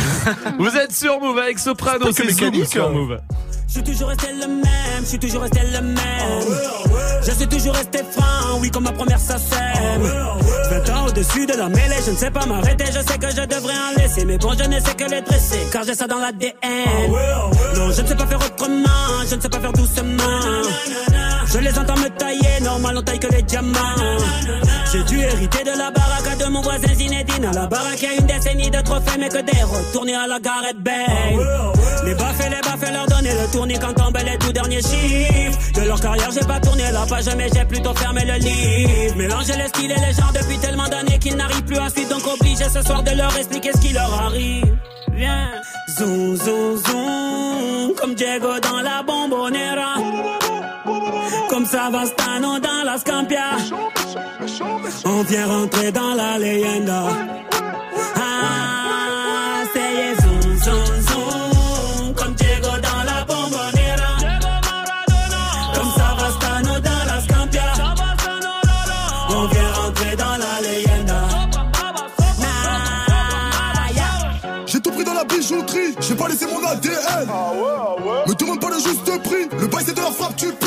[0.58, 2.90] Vous êtes sur Move avec Soprano, C'est mécanique, sur hein.
[2.90, 3.18] Move.
[3.66, 4.64] Je suis toujours resté le même,
[5.00, 5.96] je suis toujours resté le même.
[7.26, 10.02] Je suis toujours resté fin, oui, comme ma première sacème.
[10.70, 13.40] 20 ans au-dessus de la mêlée, je ne sais pas m'arrêter, je sais que je
[13.46, 14.26] devrais en laisser.
[14.26, 16.52] Mais bon, je ne sais que les dresser, car j'ai ça dans l'ADN.
[17.76, 20.22] Non, je ne sais pas faire autrement, je ne sais pas faire doucement.
[21.52, 23.78] Je les entends me tailler, normal, on taille que les diamants.
[24.90, 27.44] J'ai dû hériter de la baraque de mon voisin Zinedine.
[27.44, 30.40] À la baraque, y a une décennie de trophées, mais que des retournés à la
[30.40, 30.94] Gareth Bale.
[32.06, 35.58] Les baffes et les baffes, leur donner le tournis quand tombent les tout derniers chiffres.
[35.74, 39.16] De leur carrière, j'ai pas tourné la page, mais j'ai plutôt fermé le livre.
[39.16, 42.26] Mélanger les styles et les genres depuis tellement d'années qu'ils n'arrivent plus à suivre, donc
[42.26, 44.74] obligé ce soir de leur expliquer ce qui leur arrive.
[45.12, 45.50] Viens,
[45.98, 50.41] zoom, zoom, zoom, comme Diego dans la bombonera.
[51.48, 53.56] Comme Savastano dans la Scampia.
[55.04, 57.02] On vient rentrer dans la leyenda.
[58.16, 62.14] Ah, c'est zoom, zoom, zoom.
[62.14, 64.12] Comme Diego dans la bombonera.
[65.74, 67.72] Comme Savastano dans la Scampia.
[69.30, 71.20] On vient rentrer dans la leyenda.
[74.66, 77.26] J'ai tout pris dans la bijouterie, j'ai pas laissé mon ADN.
[77.26, 78.11] Me demande pas le
[79.60, 80.66] le bail c'est de la frappe, tu paies.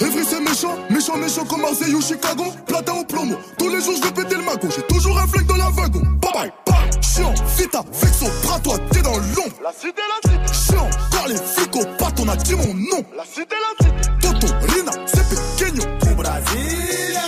[0.00, 2.44] Evry c'est méchant, méchant, méchant comme Marseille ou Chicago.
[2.66, 4.68] Platin au plomo, tous les jours je vais péter le magot.
[4.74, 6.02] J'ai toujours un flingue dans la wagon.
[6.20, 7.02] Bye bye, bye.
[7.02, 9.56] Chiant, vita, vexo, bras toi, t'es dans l'ombre.
[9.62, 10.52] La cité, la cité.
[10.52, 13.04] Chiant, quand les flics au pattes, on a dit mon nom.
[13.16, 14.10] La cité, la cité.
[14.20, 15.82] Toto, Rina, c'est pequeño.
[16.02, 17.20] Au Brasilia.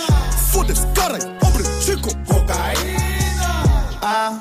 [0.51, 2.09] Fodes, caray, hombre, chico.
[2.27, 3.51] Cocaïna.
[4.03, 4.33] Ah,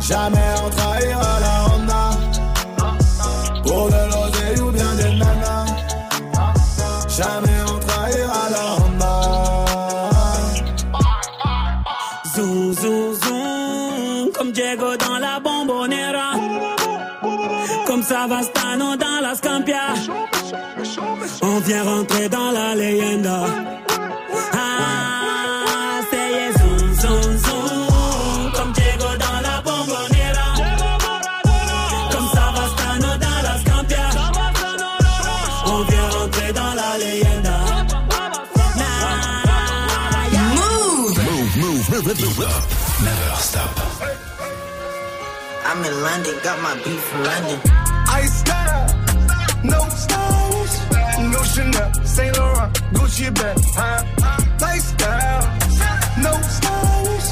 [0.00, 2.10] jamais on trahira la Honda.
[3.62, 4.07] Pour de
[18.08, 19.92] Savastano dans la Scampia.
[21.42, 23.40] On vient rentrer dans la leyenda.
[24.54, 30.48] Ah, c'est yeah, zoom, zoom, zoom, comme Diego dans la bombonera.
[32.10, 34.08] Comme Savastano dans la Scampia.
[35.66, 37.58] On vient rentrer dans la leyenda.
[40.56, 42.66] Move, move, move, move, move.
[43.04, 43.74] Never stop.
[45.66, 47.87] I'm in London, got my beef from London.
[48.18, 48.86] I style,
[49.62, 50.76] no stylish,
[51.32, 54.02] no Chanel, Saint Laurent, Gucci bag, huh?
[54.60, 55.44] Lifestyle,
[56.26, 57.28] no stylish,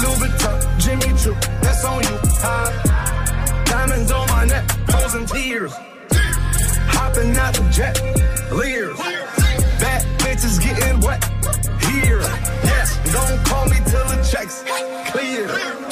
[0.00, 3.64] Louis Vuitton, Jimmy Choo, that's on you, huh?
[3.66, 5.74] Diamonds on my neck, frozen tears,
[6.96, 8.00] hopping out the jet,
[8.52, 8.96] leers,
[9.80, 11.22] bad bitches getting wet,
[11.90, 12.20] here,
[12.64, 14.64] yes, don't call me till the checks
[15.12, 15.91] clear.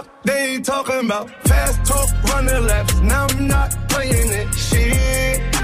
[0.00, 3.00] Fuck, they ain't talking about fast talk, running laps.
[3.00, 4.48] Now I'm not playing it.
[4.54, 5.54] Shit.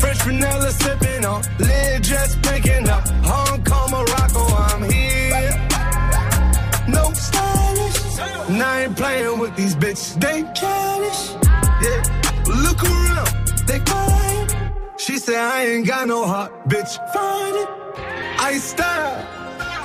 [0.00, 3.08] French vanilla sipping on, lid just picking up.
[3.24, 5.54] Hong Kong, Morocco, I'm here.
[6.88, 8.50] No stylish.
[8.50, 10.20] Now I ain't playing with these bitches.
[10.20, 11.22] They childish.
[11.84, 12.02] Yeah.
[12.64, 13.30] Look around,
[13.66, 14.72] they quiet.
[14.98, 16.92] She said I ain't got no heart, bitch.
[17.14, 17.68] Find it.
[18.40, 19.43] I style.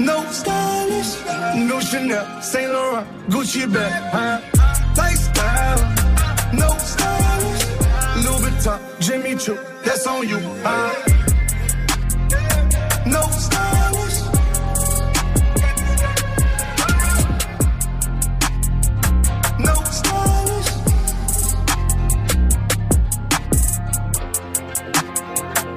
[0.00, 1.12] No stylish,
[1.68, 4.40] no Chanel, Saint Laurent, Gucci bag, huh?
[4.96, 5.80] Lifestyle,
[6.54, 7.66] no stylish,
[8.24, 10.90] Louis Vuitton, Jimmy Choo, that's on you, huh?
[13.06, 13.79] No stylish,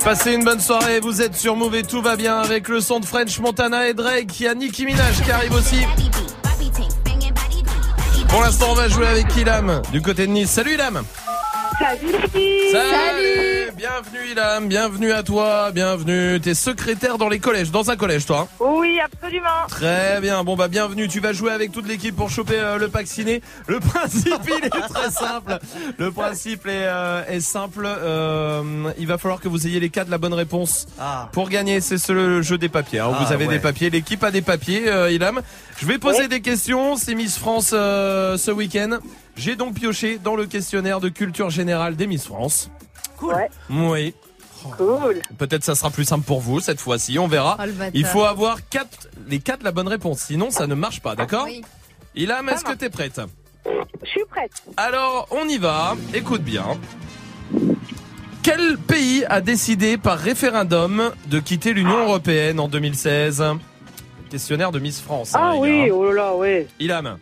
[0.04, 3.00] Passez une bonne soirée, vous êtes sur Move et tout va bien avec le son
[3.00, 4.38] de French Montana et Drake.
[4.38, 5.78] Il y a Nicki Minaj qui arrive aussi.
[8.28, 10.50] Pour l'instant, on va jouer avec Ilam du côté de Nice.
[10.50, 11.04] Salut Ilam
[11.80, 16.40] Salut filles Salut Bienvenue Ilam, bienvenue à toi, bienvenue.
[16.40, 19.50] T'es secrétaire dans les collèges, dans un collège toi hein Oui, absolument.
[19.68, 22.88] Très bien, bon bah bienvenue, tu vas jouer avec toute l'équipe pour choper euh, le
[22.88, 23.42] pack ciné.
[23.68, 25.60] Le principe il est très simple.
[25.98, 28.62] Le principe est, euh, est simple, Euh,
[28.98, 30.88] il va falloir que vous ayez les quatre de la bonne réponse
[31.34, 31.82] pour gagner.
[31.82, 33.00] C'est ce le jeu des papiers.
[33.00, 33.12] hein.
[33.14, 33.54] Ah, vous avez ouais.
[33.56, 35.42] des papiers, l'équipe a des papiers, euh, Ilam.
[35.80, 36.28] Je vais poser Ouais.
[36.28, 39.00] des questions, c'est Miss France euh, ce week-end.
[39.36, 42.70] J'ai donc pioché dans le questionnaire de culture générale des Miss France.
[43.18, 43.36] Cool.
[43.70, 44.14] Oui.
[44.78, 45.20] Cool.
[45.38, 47.58] Peut-être ça sera plus simple pour vous cette fois-ci, on verra.
[47.60, 47.84] Oh.
[47.94, 51.46] Il faut avoir quatre, les quatre la bonne réponse, sinon ça ne marche pas, d'accord
[51.46, 51.62] Oui.
[52.16, 53.20] Ilham, est-ce que t'es prête
[54.04, 54.52] Je suis prête.
[54.78, 56.66] Alors, on y va, écoute bien.
[58.42, 63.44] Quel pays a décidé par référendum de quitter l'Union Européenne en 2016
[64.30, 65.34] Questionnaire de Miss France.
[65.36, 65.94] hein, Ah oui, gars.
[65.94, 66.68] oh là là, ouais.
[66.80, 67.16] Ilham, Euh,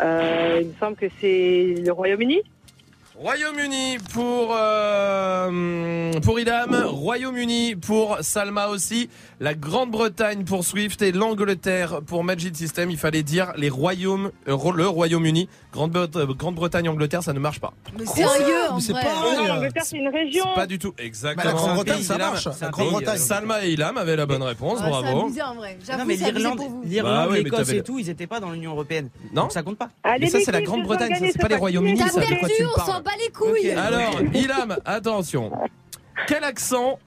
[0.00, 2.42] il me semble que c'est le Royaume-Uni.
[3.16, 9.08] Royaume-Uni pour euh, pour Idam, Royaume-Uni pour Salma aussi,
[9.38, 12.90] la Grande-Bretagne pour Swift et l'Angleterre pour Magic System.
[12.90, 17.60] Il fallait dire les royaumes, euh, le Royaume-Uni, Grande- euh, Grande-Bretagne, Angleterre, ça ne marche
[17.60, 17.72] pas.
[17.96, 19.04] Mais sérieux, en Mais c'est vrai.
[19.04, 19.36] pareil.
[19.38, 20.46] Non, l'Angleterre, c'est une région.
[20.56, 21.44] Pas du tout, exactement.
[21.44, 22.46] Bah, la Grande-Bretagne, ça marche.
[22.46, 23.16] La Donc, Grande-Bretagne.
[23.18, 25.20] Salma et Ilham avaient la bonne réponse, Ouais, C'est bravo.
[25.26, 25.78] abusé en vrai.
[25.96, 28.72] Non, mais c'est l'Irlande, Bah oui, mais l'Écosse et tout, ils étaient pas dans l'Union
[28.72, 29.08] européenne.
[29.32, 29.90] Non Donc ça compte pas.
[30.02, 33.03] Allez, Mais ça, c'est la Grande-Bretagne, c'est pas les Royaumes-Unis, ça, de quoi tu parles
[33.04, 33.70] bat les couilles.
[33.70, 35.52] Alors, Ilham, attention.
[36.26, 36.98] Quel accent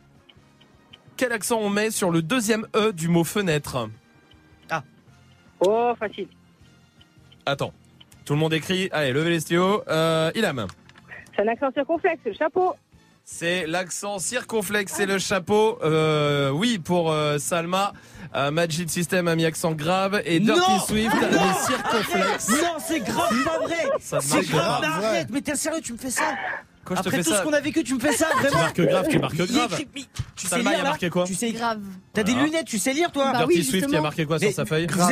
[1.18, 3.90] Quel accent on met sur le deuxième E du mot fenêtre
[5.60, 6.28] Oh, facile.
[7.44, 7.74] Attends.
[8.26, 8.90] Tout le monde écrit.
[8.92, 9.82] Allez, levez les stylos.
[9.88, 10.68] Euh, Ilham.
[11.36, 12.76] C'est un accent circonflexe, le chapeau.
[13.30, 15.78] C'est l'accent circonflexe, c'est le chapeau.
[15.84, 17.92] Euh, oui, pour euh, Salma.
[18.34, 22.50] Euh, Magic System a mis accent grave et Dirty Non Swift a mis circonflexe.
[22.50, 23.76] Non, c'est grave pas vrai.
[24.00, 24.82] Ça C'est marche grave.
[24.82, 26.24] mais Arrête, mais t'es sérieux, tu me fais ça
[26.86, 28.28] Quoi, je te Après fais tout ça ce qu'on a vécu, tu me fais ça,
[28.32, 29.74] Tu vraiment marques grave, tu marques Il grave.
[29.74, 30.02] écrit- mais
[30.38, 31.82] Tu sais Salma, il lire a là marqué quoi Tu sais Grave.
[32.14, 34.38] T'as des lunettes, tu sais lire toi Bah Dirty oui, Swift, il a marqué quoi
[34.40, 35.10] Mais- sur sa feuille Grave,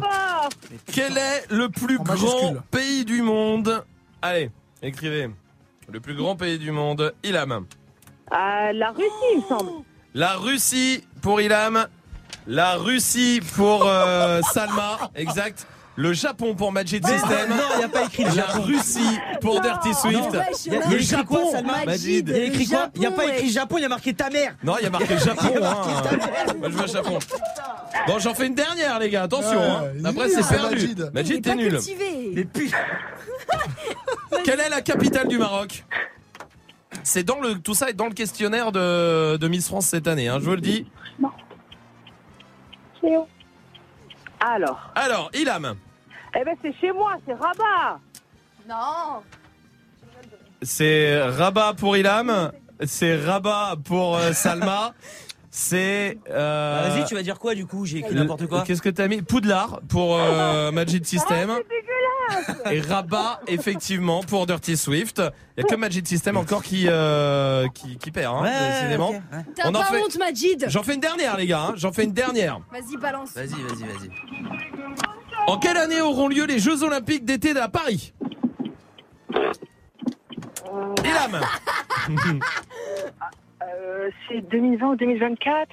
[0.00, 0.48] fort.
[0.92, 3.84] Quel est le plus En grand pays du monde?
[4.22, 4.50] Allez,
[4.82, 5.30] écrivez.
[5.92, 7.66] Le plus grand pays du monde, Ilham.
[8.30, 9.70] Ah, la Russie, il me semble.
[10.14, 11.86] La Russie pour Ilham.
[12.46, 15.66] La Russie pour euh, Salma, exact.
[15.96, 17.50] Le Japon pour Magic System.
[17.50, 18.62] Non, il y a pas écrit le La Japon.
[18.62, 20.32] Russie pour Dirty Swift.
[20.32, 22.28] Wesh, Il y a- là, il y a Le écrit quoi, Japon, Salma Majid.
[22.28, 23.50] Il y a écrit quoi Il y a pas Japon, écrit.
[23.50, 24.54] Japon, il y a marqué ta mère.
[24.64, 25.54] Non, il y a marqué Japon.
[25.62, 26.52] Hein.
[26.58, 27.18] Moi, je veux Japon.
[28.08, 29.22] Bon, j'en fais une dernière, les gars.
[29.22, 29.50] Attention.
[29.60, 30.04] Ouais, hein.
[30.04, 30.94] Après, nul, c'est perdu.
[31.14, 31.42] Majid.
[31.42, 31.70] T'es nul.
[31.70, 32.30] cultivé.
[32.34, 32.76] Mais putain.
[34.44, 35.84] Quelle est la capitale du Maroc?
[37.02, 40.28] C'est dans le tout ça est dans le questionnaire de, de Miss France cette année.
[40.28, 40.86] Hein, je vous le dis.
[43.02, 43.26] Où
[44.40, 45.76] Alors, Alors, Ilham,
[46.34, 48.00] eh ben c'est chez moi, c'est Rabat.
[48.66, 49.22] Non.
[50.62, 52.50] c'est Rabat pour Ilham,
[52.86, 54.94] c'est Rabat pour euh, Salma,
[55.56, 56.18] c'est.
[56.30, 58.62] euh, Bah, Vas-y, tu vas dire quoi du coup J'ai écrit n'importe quoi.
[58.62, 59.22] Qu'est-ce que t'as mis?
[59.22, 61.50] Poudlard pour euh, Magic System.
[61.52, 62.72] Ah, C'est dégueulasse.
[62.72, 65.22] Et Rabat, effectivement, pour Dirty Swift.
[65.56, 69.10] Il n'y a que Magic System encore qui, euh, qui, qui perd, hein, Ouais, décidément.
[69.10, 69.20] ouais.
[69.54, 71.66] T'as pas fait- honte, Majid J'en fais une dernière, les gars.
[71.68, 71.74] hein.
[71.76, 72.58] J'en fais une dernière.
[72.72, 73.34] Vas-y, balance.
[73.34, 74.10] Vas-y, vas-y, vas-y.
[75.46, 78.12] En quelle année auront lieu les Jeux Olympiques d'été à Paris?
[81.04, 81.40] Ilham
[83.64, 85.68] Euh, c'est 2020 ou 2024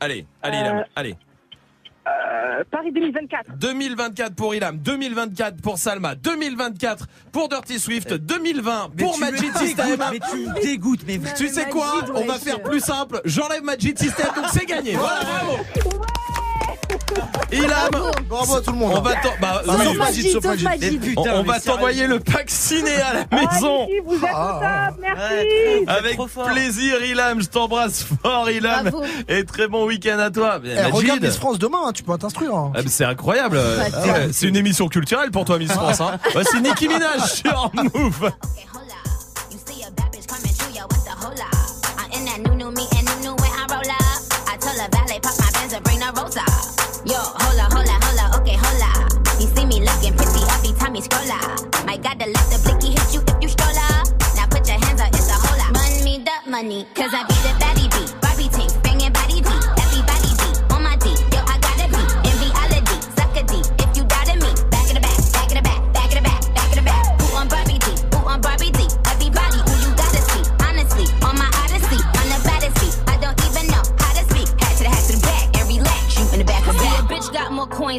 [0.00, 1.14] Allez, allez, Ilham, Euh, allez.
[2.06, 3.56] euh, Paris 2024.
[3.58, 9.30] 2024 pour Ilham, 2024 pour Salma, 2024 pour Dirty Swift, 2020 Mais pour tu me
[9.30, 10.04] Magic dégoûtes, System.
[10.12, 13.20] Mais tu me dégoûtes, mais Tu sais quoi On va faire plus simple.
[13.24, 14.94] J'enlève Magic System, donc c'est gagné.
[14.96, 15.62] Voilà, bravo.
[17.52, 17.90] Ilham,
[18.28, 18.92] Bravo à tout le monde.
[18.96, 20.64] on va t'en- bah, Ah, oui, sauf je- Majid, Majid, sauf sauf Majid.
[20.64, 21.00] Majid.
[21.00, 23.86] Putain, on, on mais va t'envoyer le pack ciné à la maison.
[23.86, 24.88] Ah, ici, vous êtes Ah.
[24.88, 25.84] au top, merci.
[25.86, 26.44] Avec trop fort.
[26.46, 27.40] plaisir, Ilham.
[27.40, 28.90] Je t'embrasse fort, Ilham.
[28.90, 29.04] Bravo.
[29.28, 30.58] Et très bon week-end à toi.
[30.64, 30.92] Eh, Majid.
[30.92, 32.54] regarde Miss France demain, hein, tu peux t'instruire.
[32.54, 32.72] hein.
[32.74, 33.58] Ah, mais C'est incroyable.
[33.60, 36.00] Ah ouais, c'est une émission culturelle pour toi, Miss France.
[36.00, 36.18] Hein.
[36.50, 38.32] C'est Nicki Minaj sur Move.
[50.96, 51.86] Every time you scroll up.
[51.86, 54.08] Might gotta let the blicky hit you if you stroll up.
[54.36, 55.74] Now put your hands up, it's a hold up.
[55.74, 57.35] Run me the money, cause I be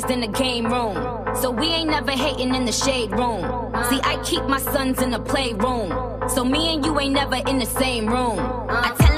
[0.03, 0.95] than the game room.
[1.35, 3.41] So we ain't never hating in the shade room.
[3.89, 5.89] See, I keep my sons in the playroom.
[6.29, 8.39] So me and you ain't never in the same room.
[8.69, 9.16] I tell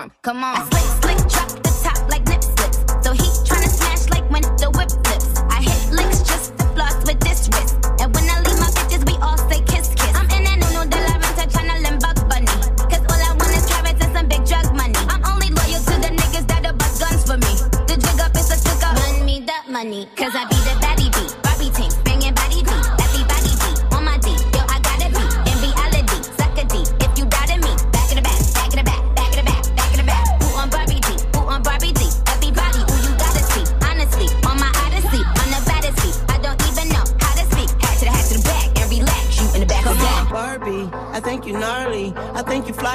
[0.00, 0.12] form.
[0.22, 0.56] Come on.
[0.56, 2.78] I slick, slick, drop the top like nip slips.
[3.04, 5.40] So he tryna smash like when the whip flips.
[5.50, 7.76] I hit licks just to floss with this wrist.
[8.00, 10.14] And when I leave my bitches, we all say kiss, kiss.
[10.14, 12.46] I'm in that no de la renta tryna limb bug bunny.
[12.90, 15.00] Cause all I want is carrots and some big drug money.
[15.12, 17.52] I'm only loyal to the niggas that'll bust guns for me.
[17.88, 18.96] The jig up is a stick up.
[18.96, 20.08] Run me that money.
[20.16, 20.49] Cause I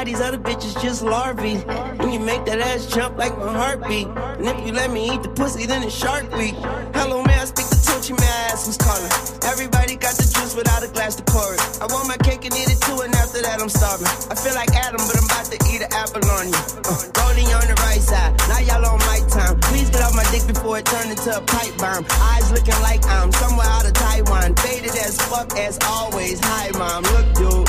[0.03, 1.63] these other bitches just larvae.
[2.01, 4.07] And you make that ass jump like my heartbeat.
[4.07, 6.55] And if you let me eat the pussy, then it's Shark Week.
[6.93, 9.11] Hello, man, I speak the Tunchi, man, I ask who's calling.
[9.45, 11.61] Everybody got the juice without a glass to pour it.
[11.81, 14.07] I want my cake and eat it too, and after that, I'm starving.
[14.27, 16.61] I feel like Adam, but I'm about to eat an apple on you.
[16.83, 19.59] Uh, rolling on the right side, now y'all on my time.
[19.69, 22.05] Please get off my dick before it turn into a pipe bomb.
[22.33, 24.55] Eyes looking like I'm somewhere out of Taiwan.
[24.59, 26.39] Faded as fuck as always.
[26.41, 27.64] Hi, mom, look, dude.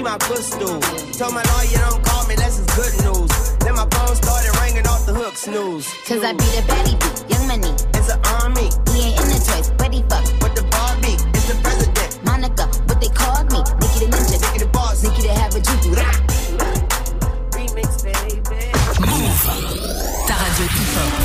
[0.00, 0.80] Be my footstool.
[1.12, 3.28] Told my lawyer don't call me, that's is good news.
[3.58, 5.86] Then my phone started ringing off the hook, snooze.
[6.08, 7.68] Cause I be the baddie bee, young money.
[7.92, 8.72] It's an army.
[8.96, 10.24] He ain't in the toys, but he fuck.
[10.40, 12.24] With the Barbie, it's the president.
[12.24, 13.60] Monica, what they called me.
[13.76, 14.40] Nikki the ninja.
[14.40, 15.04] Nikki the boss.
[15.04, 15.92] Nikki the have a juju.
[17.52, 18.40] Remix, baby.
[19.04, 19.44] Move.
[20.26, 21.20] Ta radio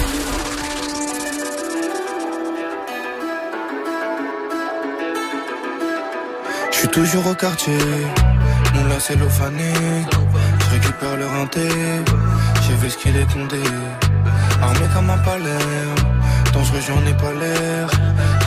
[6.77, 7.77] suis toujours au quartier,
[8.75, 9.73] mon là c'est l'ophané.
[10.59, 11.67] Je récupère le renté,
[12.63, 13.63] j'ai vu ce qu'il est condé.
[14.61, 15.67] Armé comme un palais,
[16.53, 17.87] dangereux j'en ai pas l'air.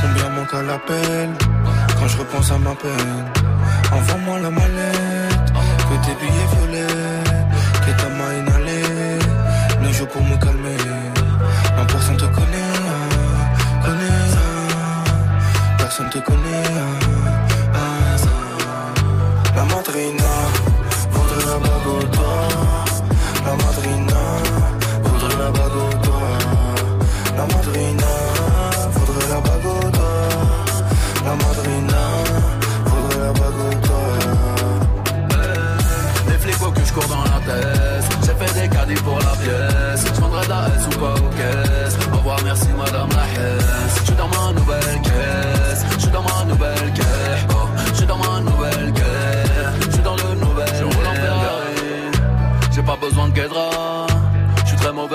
[0.01, 1.29] Combien manque à l'appel
[1.99, 3.25] quand je repense à ma peine?
[3.93, 5.49] Envoie-moi la mallette,
[5.89, 7.25] que tes billets violets,
[7.85, 8.33] que ta main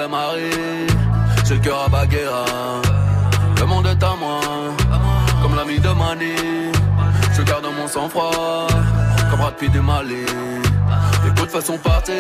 [0.04, 0.50] Je suis très mauvais mari
[1.46, 2.46] J'ai le cœur à Baguera
[3.60, 4.42] Le monde est à moi
[5.42, 6.36] Comme l'ami de Mani
[7.34, 8.68] Je garde mon sang-froid
[9.30, 10.26] Comme Brad Pitt du Mali
[11.24, 12.16] les coups de façon partir,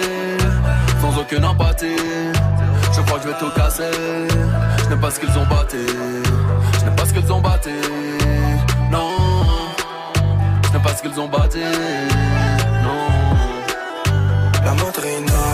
[1.02, 1.98] sans aucune empathie.
[2.96, 3.92] Je crois que je vais tout casser.
[4.78, 5.78] Je n'aime pas ce qu'ils ont batté.
[6.80, 7.72] Je n'aime pas ce qu'ils ont batté.
[8.90, 9.10] Non,
[10.66, 11.60] je n'aime pas ce qu'ils ont batté.
[12.84, 13.34] Non.
[14.64, 15.53] La madrina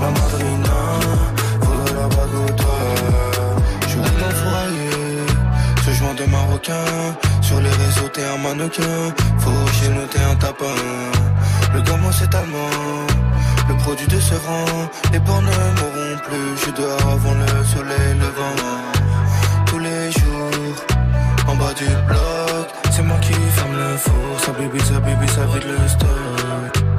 [0.00, 0.78] La madrina
[1.60, 2.40] voudrait la bague.
[3.88, 5.26] Je roule dans le fourrailler,
[5.84, 6.84] ce joint de marocain.
[7.42, 9.12] Sur les réseaux, t'es un mannequin.
[9.38, 10.78] Faut que j'ai noté un tapin.
[11.74, 13.06] Le gamin c'est allemand.
[13.68, 16.56] Le produit de ce rang, les bords ne mourront plus.
[16.56, 18.56] Je suis dehors avant le soleil levant.
[19.66, 20.76] Tous les jours,
[21.46, 24.40] en bas du bloc, c'est moi qui ferme le four.
[24.44, 26.89] Ça bibi, ça bibi, ça vide le stock.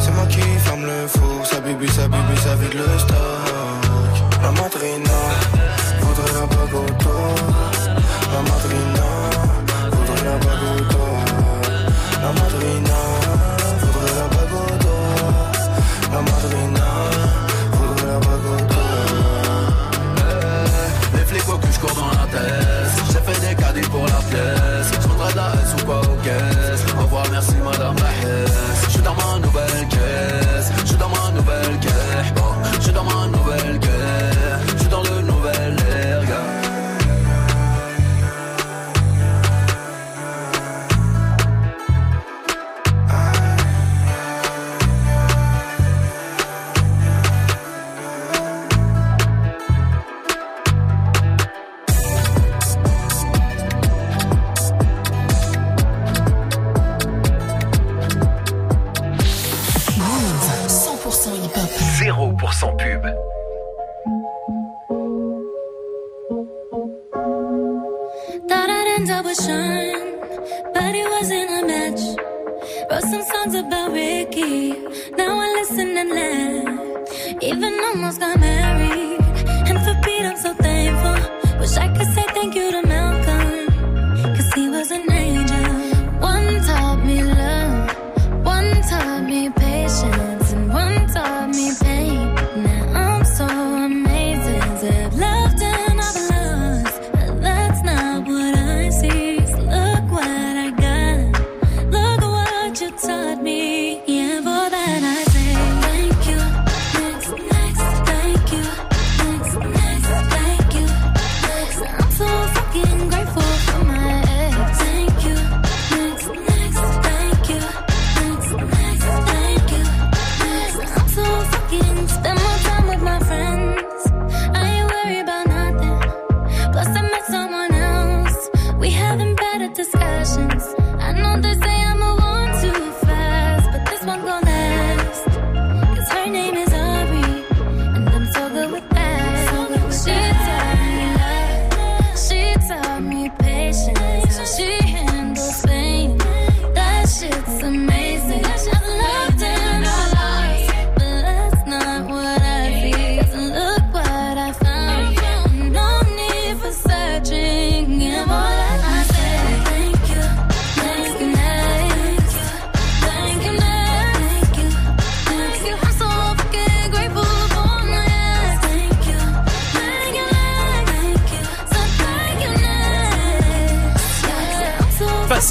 [0.00, 1.46] C'est moi qui ferme le four.
[1.46, 3.16] Ça bibi, ça bibi, ça vide le stock.
[4.42, 5.18] La madrina
[6.00, 6.86] voudrait la doigt.
[8.32, 9.08] La madrina
[9.90, 10.36] voudrait la
[10.90, 11.24] doigt.
[12.22, 12.98] La madrina
[13.80, 15.18] voudrait la doigt.
[16.12, 16.88] La madrina
[17.72, 18.66] voudrait la doigt.
[21.14, 22.96] Les flics faut que je cours dans la tête.
[23.12, 24.88] J'ai fait des caddies pour la pièce.
[24.92, 26.77] Je prendrai de la S ou pas aux caisses.
[29.08, 30.57] Dans ma nouvelle caisse.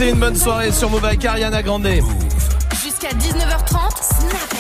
[0.08, 1.86] Passez une bonne soirée sur Move avec Ariana Grande.
[2.82, 4.56] Jusqu'à 19h30, Snap.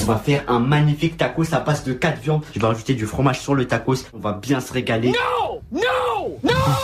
[0.00, 2.42] On va faire un magnifique tacos à base de 4 viandes.
[2.54, 3.96] Je vais rajouter du fromage sur le tacos.
[4.14, 5.12] On va bien se régaler.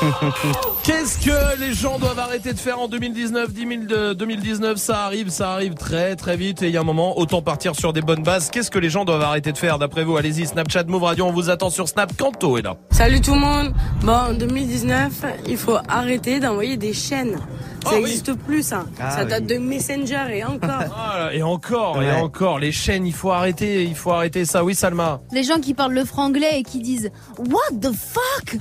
[0.84, 5.04] Qu'est-ce que les gens doivent arrêter de faire en 2019 10 000 de- 2019, ça
[5.04, 7.92] arrive, ça arrive très très vite et il y a un moment, autant partir sur
[7.92, 8.50] des bonnes bases.
[8.50, 10.16] Qu'est-ce que les gens doivent arrêter de faire d'après vous?
[10.16, 12.16] Allez-y, Snapchat, Move Radio, on vous attend sur Snap.
[12.16, 12.76] Kanto est là.
[12.90, 13.74] Salut tout le monde.
[14.02, 15.12] Bon, en 2019,
[15.46, 17.38] il faut arrêter d'envoyer des chaînes.
[17.82, 18.00] Ça Ah oui.
[18.02, 18.84] n'existe plus, ça.
[19.00, 19.54] Ah ça date oui.
[19.54, 20.70] de Messenger et encore.
[20.96, 22.20] Ah et encore, et Ouais.
[22.20, 24.62] encore, les chaînes, il faut arrêter, il faut arrêter ça.
[24.64, 25.20] Oui, Salma.
[25.32, 28.58] Les gens qui parlent le franglais et qui disent What the fuck?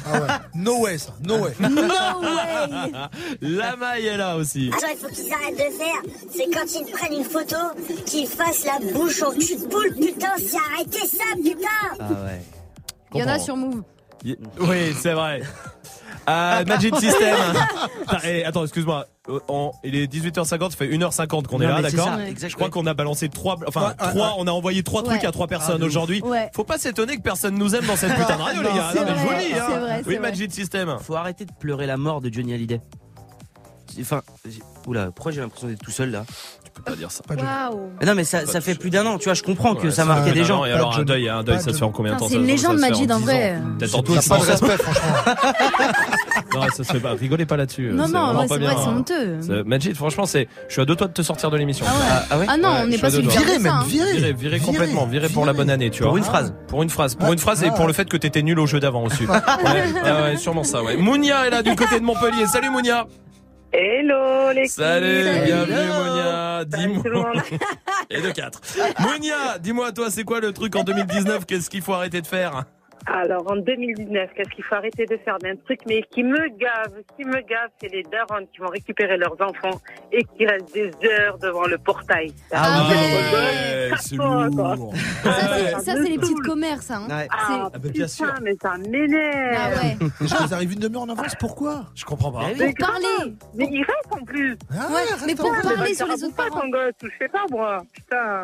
[0.56, 1.14] No way, ça.
[1.24, 1.52] No way.
[1.60, 2.92] No way
[3.42, 4.70] La maille est là aussi.
[4.72, 7.56] Alors, il faut qu'ils arrêtent de faire, c'est quand ils prennent une photo,
[8.06, 12.42] qu'ils fassent la bouche au cul de poule, putain, c'est arrêtez ça, putain Ah ouais.
[13.14, 13.84] Il y en a sur Move.
[14.26, 15.42] Oui, c'est vrai.
[16.30, 17.36] Euh, Magic System.
[18.26, 19.06] Eh, attends, excuse-moi.
[19.30, 22.86] Euh, on- il est 18h50, ça fait 1h50 qu'on est là, d'accord Je crois qu'on
[22.86, 24.34] a balancé trois, enfin Ouais, ouais, trois, ouais.
[24.38, 25.28] on a envoyé trois trucs Ouais.
[25.28, 25.90] à trois personnes Ah, ouf.
[25.90, 26.22] aujourd'hui.
[26.22, 26.50] Ouais.
[26.54, 28.90] Faut pas s'étonner que personne nous aime dans cette putain de radio, les Non, gars.
[28.92, 29.66] c'est Non, mais je vous vrai, le dis, hein.
[29.70, 30.20] c'est vrai, Oui, c'est.
[30.20, 30.98] Magic System.
[31.02, 32.82] Faut arrêter de pleurer la mort de Johnny Hallyday.
[34.02, 36.26] Enfin, j'ai- oula, pourquoi j'ai l'impression d'être tout seul là?
[36.74, 37.22] Tu peux pas dire ça.
[37.30, 39.88] Waouh Mais non, mais ça, ça fait plus d'un an, tu vois, je comprends que
[39.88, 40.64] Ouais, ça fait marquait des gens.
[40.66, 42.40] Et alors, un deuil, un deuil, ça se fait en combien de temps c'est ça-
[42.40, 43.56] une ça légende, se fait Majid, en 10 vrai.
[43.56, 43.62] ans.
[43.78, 44.40] Peut-être en Surtout, t'as 10 pas ans.
[44.40, 45.34] de respect, franchement.
[46.54, 47.14] Non, ça se fait pas.
[47.14, 47.92] Rigolez pas là-dessus.
[47.94, 49.38] Non, c'est non, ouais, c'est bien, vrai, c'est honteux.
[49.40, 50.50] C'est- Majid, franchement, c'est.
[50.68, 51.86] Je suis à deux doigts de te sortir de l'émission.
[52.30, 53.42] Ah ouais Ah non, on je n'est suis pas à deux sur le doigts.
[53.46, 54.14] virer, même, virer.
[54.18, 56.10] Virer, virer complètement, virer pour la bonne année, tu vois.
[56.10, 56.54] Pour une phrase.
[56.68, 57.74] Pour une phrase, pour une phrase et Ah.
[57.76, 59.26] pour le fait que t'étais nul au jeu d'avant aussi.
[59.26, 60.98] Ouais, ouais, ouais, sûrement ça, ouais.
[60.98, 62.46] Mounia est là du côté de Montpellier.
[62.48, 63.06] Salut Mounia.
[63.74, 65.42] Hello les Salut, filles.
[65.46, 66.04] bienvenue Hello.
[66.04, 66.66] Mounia.
[66.66, 67.34] Dis-moi.
[68.10, 68.62] Et de 4.
[69.00, 72.66] Mounia, dis-moi toi, c'est quoi le truc en 2019 Qu'est-ce qu'il faut arrêter de faire?
[73.08, 76.94] Alors en 2019, qu'est-ce qu'il faut arrêter de faire d'un truc mais qui me gave,
[77.18, 79.80] qui me gave, c'est les darons qui vont récupérer leurs enfants
[80.12, 82.32] et qui restent des heures devant le portail.
[82.52, 84.94] Ah Ça, ouais, c'est lourd.
[85.24, 87.08] Ça, c'est- ça, c'est les petites commerces, hein.
[87.32, 88.28] Ah, bah, bien sûr.
[88.28, 89.58] putain, mais ça m'énerve.
[89.58, 89.98] Ah ouais.
[90.22, 92.44] Les gens, ils arrivent une demi-heure en avance, pourquoi Je comprends pas.
[92.58, 93.34] Mais Pour parler.
[93.56, 94.58] Mais il reste en plus.
[94.72, 96.62] Ah Ouais, mais pour parler sur les autres pas parents.
[96.62, 97.84] ton gosse, je sais pas moi.
[97.94, 98.42] Putain.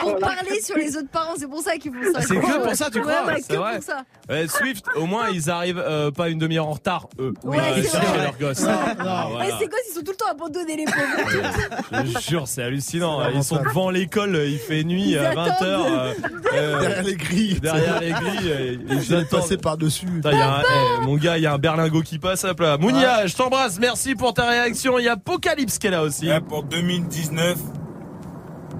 [0.00, 2.18] Pour parler sur les autres parents, c'est pour ça qu'ils font ça.
[2.18, 3.74] Ah, c'est que pour ça, tu Ouais, crois ouais, que vrai.
[3.76, 4.02] pour ça.
[4.28, 7.34] Ouais, Swift, au moins, ils arrivent euh, pas une demi-heure en retard, eux.
[7.44, 8.22] Ouais, euh, c'est chercher vrai.
[8.24, 8.60] leurs gosses.
[8.62, 8.68] Ouais.
[8.98, 9.58] Ah, Ouais, voilà.
[9.58, 12.04] ces gosses, ils sont tout le temps abandonnés, les pauvres.
[12.04, 13.20] Je jure, c'est hallucinant.
[13.34, 15.50] Ils sont devant l'école, il fait nuit Ils à 20h.
[15.50, 16.14] attendent.
[16.52, 17.60] Derrière les grilles.
[17.60, 18.50] Derrière les grilles.
[18.50, 19.28] euh, Ils attendent.
[19.40, 20.06] passer par-dessus.
[20.06, 22.44] Putain, il y a un- eh, mon gars, il y a un berlingot qui passe.
[22.44, 22.76] Hop là.
[22.78, 23.78] Mounia, je t'embrasse.
[23.80, 24.98] Merci pour ta réaction.
[24.98, 26.28] Il y a Apocalypse qui est là aussi.
[26.48, 27.56] Pour 2019,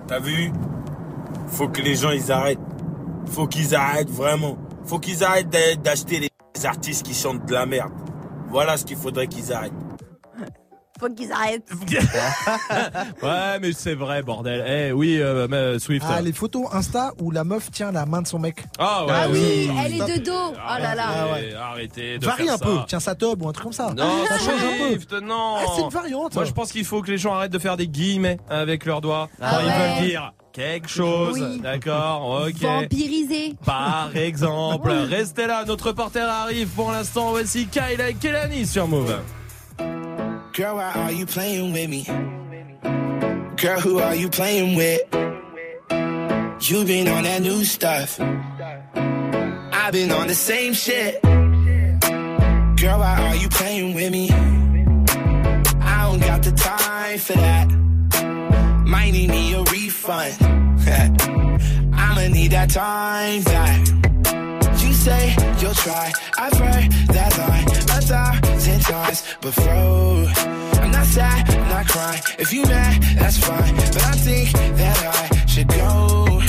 [0.09, 0.53] t'as vu?
[1.49, 2.59] Faut que les gens ils arrêtent.
[3.33, 4.59] Faut qu'ils arrêtent vraiment.
[4.85, 7.93] Faut qu'ils arrêtent d'a- d'acheter les artistes qui chantent de la merde.
[8.51, 9.73] Voilà ce qu'il faudrait qu'ils arrêtent.
[11.01, 11.69] Faut qu'ils arrêtent.
[13.23, 14.63] ouais, mais c'est vrai, bordel.
[14.69, 16.07] Eh oui, euh, mais, Swift.
[16.09, 18.63] Ah, les photos Insta où la meuf tient la main de son mec.
[18.79, 19.13] Ah ouais.
[19.13, 19.71] Ah oui, oui.
[19.85, 20.33] elle est de dos.
[20.55, 21.09] Oh là là.
[21.09, 22.65] Arrêtez, arrêtez de Varie faire un ça.
[22.65, 23.93] peu, tiens sa tub ou un truc comme ça.
[23.97, 24.89] Non, ça change un peu.
[24.93, 25.55] Swift, non.
[25.59, 26.35] Ah, c'est une variante.
[26.35, 29.01] Moi, je pense qu'il faut que les gens arrêtent de faire des guillemets avec leurs
[29.01, 31.39] doigts Ah quand ils veulent dire quelque chose.
[31.41, 31.61] Oui.
[31.61, 32.61] D'accord, ok.
[32.61, 33.55] Vampirisé.
[33.65, 37.31] Par exemple, restez là, notre reporter arrive pour l'instant.
[37.31, 39.17] Voici Kyle et Kelani sur Move.
[40.55, 42.05] Girl, why are you playing with me?
[43.57, 45.01] Girl, who are you playing with?
[46.61, 48.21] You been on that new stuff.
[48.21, 51.21] I've been on the same shit.
[51.23, 54.31] Girl, why are you playing with me?
[54.31, 57.69] I don't got the time for that.
[58.93, 60.37] Might need me a refund.
[61.95, 63.81] I'ma need that time back.
[64.83, 66.13] You say you'll try.
[66.37, 70.27] I've heard that line a thousand times before.
[70.83, 72.21] I'm not sad, not crying.
[72.39, 73.75] If you mad, that's fine.
[73.77, 76.43] But I think that I should go.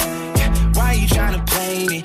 [0.74, 2.04] Why you trying to play me?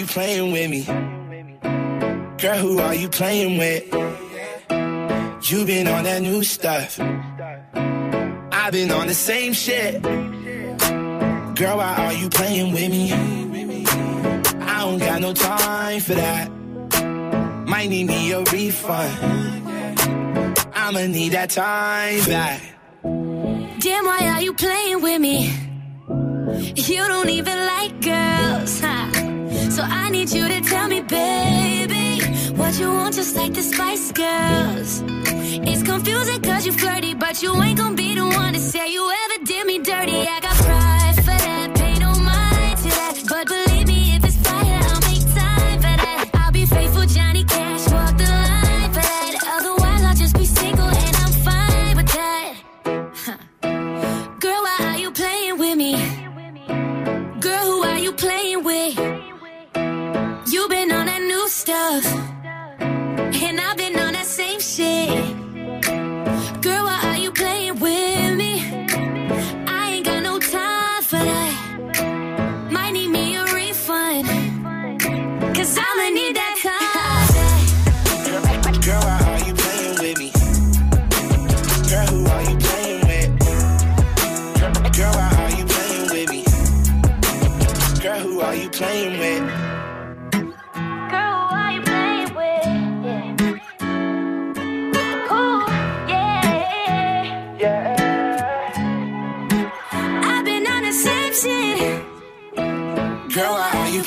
[0.00, 0.84] You playing with me?
[2.38, 3.84] Girl, who are you playing with?
[5.50, 6.98] You been on that new stuff.
[7.00, 10.02] I've been on the same shit.
[10.02, 13.12] Girl, why are you playing with me?
[13.12, 16.50] I don't got no time for that.
[17.68, 19.68] Might need me a refund.
[20.74, 22.62] I'ma need that time back.
[23.02, 25.52] Damn, why are you playing with me?
[26.74, 29.19] You don't even like girls, huh?
[29.80, 32.20] So I need you to tell me, baby,
[32.52, 35.02] what you want, just like the Spice Girls.
[35.70, 39.10] It's confusing cause you flirty, but you ain't gonna be the one to say you
[39.10, 40.89] ever did me dirty, I got pride
[61.70, 62.04] stuff,
[62.80, 65.39] and I've been on that same shit.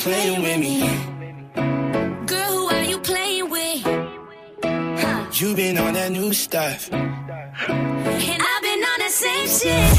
[0.04, 0.80] Playing with me?
[2.26, 3.82] Girl, who are you playing with?
[4.62, 5.24] Huh.
[5.32, 6.92] You been on that new stuff.
[6.92, 9.96] And I've been on the same shit.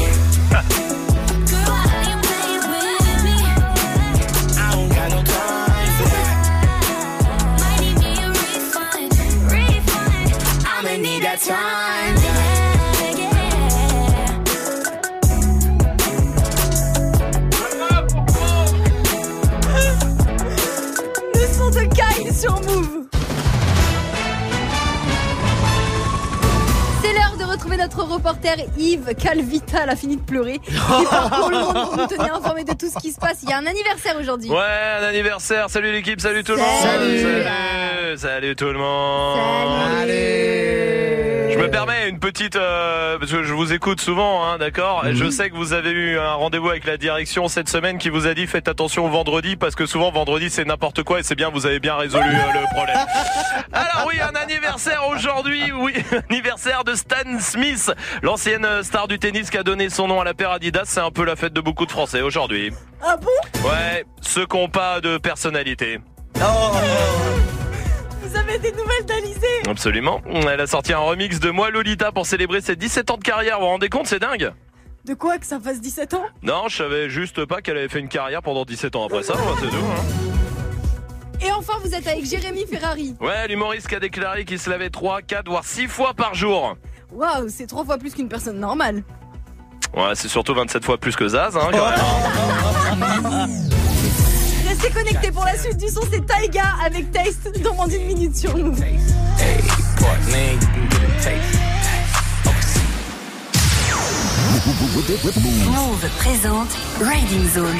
[1.50, 3.38] Girl, why are you playing with me?
[4.62, 6.36] I don't got no time for that.
[7.60, 9.10] Might need me a refund,
[9.50, 10.28] refund.
[10.72, 11.95] I'ma need that time.
[27.56, 30.60] Retrouver notre reporter Yves Calvita, a fini de pleurer.
[30.68, 33.38] Il parcourt le monde pour nous tenir informés de tout ce qui se passe.
[33.42, 34.50] Il y a un anniversaire aujourd'hui.
[34.50, 35.70] Ouais, un anniversaire.
[35.70, 36.66] Salut l'équipe, salut tout le monde.
[36.82, 37.22] Salut.
[37.22, 39.80] Salut, salut tout le monde.
[41.56, 45.04] Je me permets une petite euh, parce que je vous écoute souvent, hein, d'accord?
[45.04, 45.14] Mhm.
[45.14, 48.26] Je sais que vous avez eu un rendez-vous avec la direction cette semaine qui vous
[48.26, 51.34] a dit faites attention au vendredi parce que souvent vendredi c'est n'importe quoi et c'est
[51.34, 52.98] bien vous avez bien résolu euh, le problème.
[53.72, 55.94] Alors oui, un anniversaire aujourd'hui, oui,
[56.30, 57.90] anniversaire de Stan Smith,
[58.22, 60.84] l'ancienne star du tennis qui a donné son nom à la paire Adidas.
[60.84, 62.70] C'est un peu la fête de beaucoup de Français aujourd'hui.
[63.02, 63.68] Ah bon?
[63.68, 66.00] Ouais, ceux qui n'ont pas de personnalité.
[68.28, 70.20] Vous avez des nouvelles d'Alizé Absolument.
[70.50, 73.56] Elle a sorti un remix de Moi Lolita pour célébrer ses 17 ans de carrière.
[73.58, 74.52] Vous vous rendez compte, c'est dingue
[75.04, 76.24] De quoi que ça fasse 17 ans?
[76.42, 79.34] Non, je savais juste pas qu'elle avait fait une carrière pendant 17 ans après ça,
[79.36, 79.76] moi, c'est tout.
[79.76, 80.02] hein.
[81.40, 83.14] Et enfin, vous êtes avec Jérémy Ferrari.
[83.20, 86.76] Ouais, l'humoriste qui a déclaré qu'il se lavait 3, 4, voire 6 fois par jour.
[87.12, 89.04] Waouh, c'est trois fois plus qu'une personne normale.
[89.94, 91.90] Ouais, c'est surtout 27 fois plus que Zaz, hein, quand
[93.00, 93.50] même.
[94.76, 97.62] Restez connectés pour la suite du son, c'est Taiga avec Taste.
[97.62, 98.78] Dans moins d'une minute sur Move.
[104.56, 107.76] Move présente Riding Zone,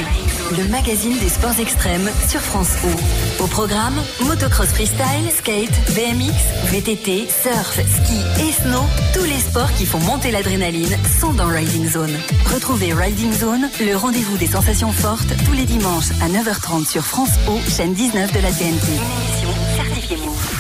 [0.59, 3.43] le magazine des sports extrêmes sur France O.
[3.43, 3.95] Au programme,
[4.27, 6.35] motocross freestyle, skate, BMX,
[6.71, 8.83] VTT, surf, ski et snow,
[9.15, 12.15] tous les sports qui font monter l'adrénaline sont dans Riding Zone.
[12.53, 17.39] Retrouvez Riding Zone, le rendez-vous des sensations fortes, tous les dimanches à 9h30 sur France
[17.49, 18.87] O, chaîne 19 de la TNT.
[18.89, 19.49] Une émission
[19.79, 20.56] certifiée Move.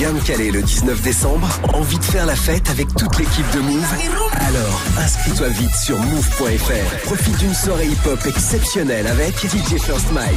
[0.00, 3.94] De calé le 19 décembre Envie de faire la fête avec toute l'équipe de Move
[4.48, 6.96] Alors, inscris-toi vite sur move.fr.
[7.04, 10.34] Profite d'une soirée hip-hop exceptionnelle avec DJ First Mike,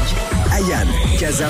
[0.52, 0.86] Ayan,
[1.18, 1.48] Kaza,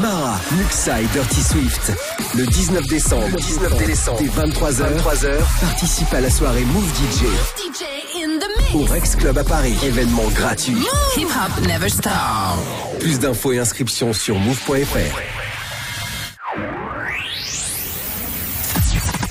[0.00, 1.92] Mara, Muxa et Dirty Swift.
[2.36, 7.24] Le 19 décembre, 19 décembre, dès 23h, 23h, participe à la soirée Move DJ
[7.56, 7.82] DJ
[8.14, 8.74] in the mix.
[8.76, 9.74] au Rex Club à Paris.
[9.82, 10.78] Événement gratuit.
[11.16, 12.12] Hip hop never stop.
[13.00, 15.49] Plus d'infos et inscriptions sur move.fr.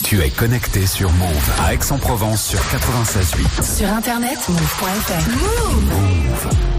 [0.10, 3.78] Tu es connecté sur Move à Aix-en-Provence sur 96.8.
[3.78, 5.30] Sur internet, move.fr.
[5.30, 6.79] Move.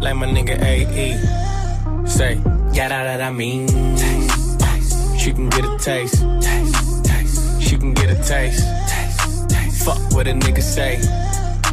[0.00, 2.06] Like my nigga AE.
[2.06, 2.40] Say,
[2.72, 3.66] yeah, that, that I mean.
[3.66, 5.20] Taste, taste.
[5.20, 6.24] She can get a taste.
[6.40, 7.62] Taste, taste.
[7.62, 8.64] She can get a taste.
[8.88, 9.84] Taste, taste.
[9.84, 10.96] Fuck what a nigga say.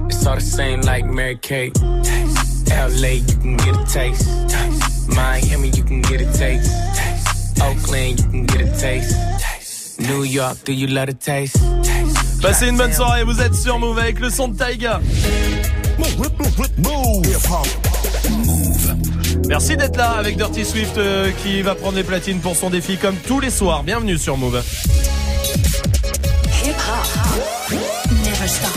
[0.08, 1.74] It's all the same like Mary Kate.
[2.04, 4.28] Taste, LA, you can get a taste.
[4.50, 5.10] Taste.
[5.10, 6.70] Miami, you can get a taste.
[6.98, 7.62] Taste.
[7.62, 9.16] Oakland, you can get a taste.
[9.40, 10.02] Taste.
[10.02, 11.56] New York, do you love a taste?
[11.82, 12.42] Taste.
[12.42, 15.00] Passez une bonne soirée, vous êtes sur Move avec le son de Taiga.
[19.48, 22.98] Merci d'être là avec Dirty Swift euh, qui va prendre les platines pour son défi
[22.98, 23.84] comme tous les soirs.
[23.84, 24.62] Bienvenue sur Move.
[26.66, 27.72] Hip hop.
[28.12, 28.70] Never stop.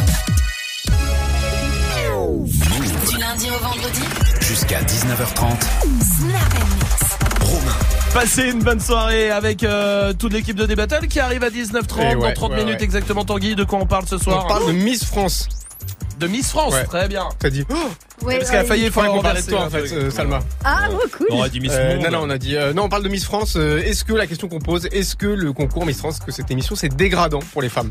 [3.10, 4.00] Du lundi au vendredi.
[4.40, 5.40] Jusqu'à 19h30.
[5.40, 7.50] Snap and mix.
[7.50, 7.76] Romain.
[8.14, 12.14] Passez une bonne soirée avec euh, toute l'équipe de Débattle qui arrive à 19h30 Et
[12.14, 12.84] ouais, dans 30 ouais, minutes ouais.
[12.84, 13.54] exactement Tanguy.
[13.56, 15.48] De quoi on parle ce soir On parle de Miss France.
[16.20, 16.84] De Miss France, Ouais.
[16.84, 17.28] très bien.
[17.38, 17.64] T'as dit.
[17.70, 17.74] Oh
[18.26, 19.92] Ouais, Parce qu'elle a failli Il faudrait qu'on parlait renverser de toi un en fait,
[19.94, 20.40] euh, Salma.
[20.64, 21.26] Ah, oh, cool.
[21.30, 22.56] On aurait dit Miss Euh, non, non, on a dit.
[22.56, 23.54] euh, non, on parle de Miss France.
[23.56, 26.50] euh, est-ce que la question qu'on pose, est-ce que le concours Miss France, que cette
[26.50, 27.88] émission, c'est dégradant pour les femmes?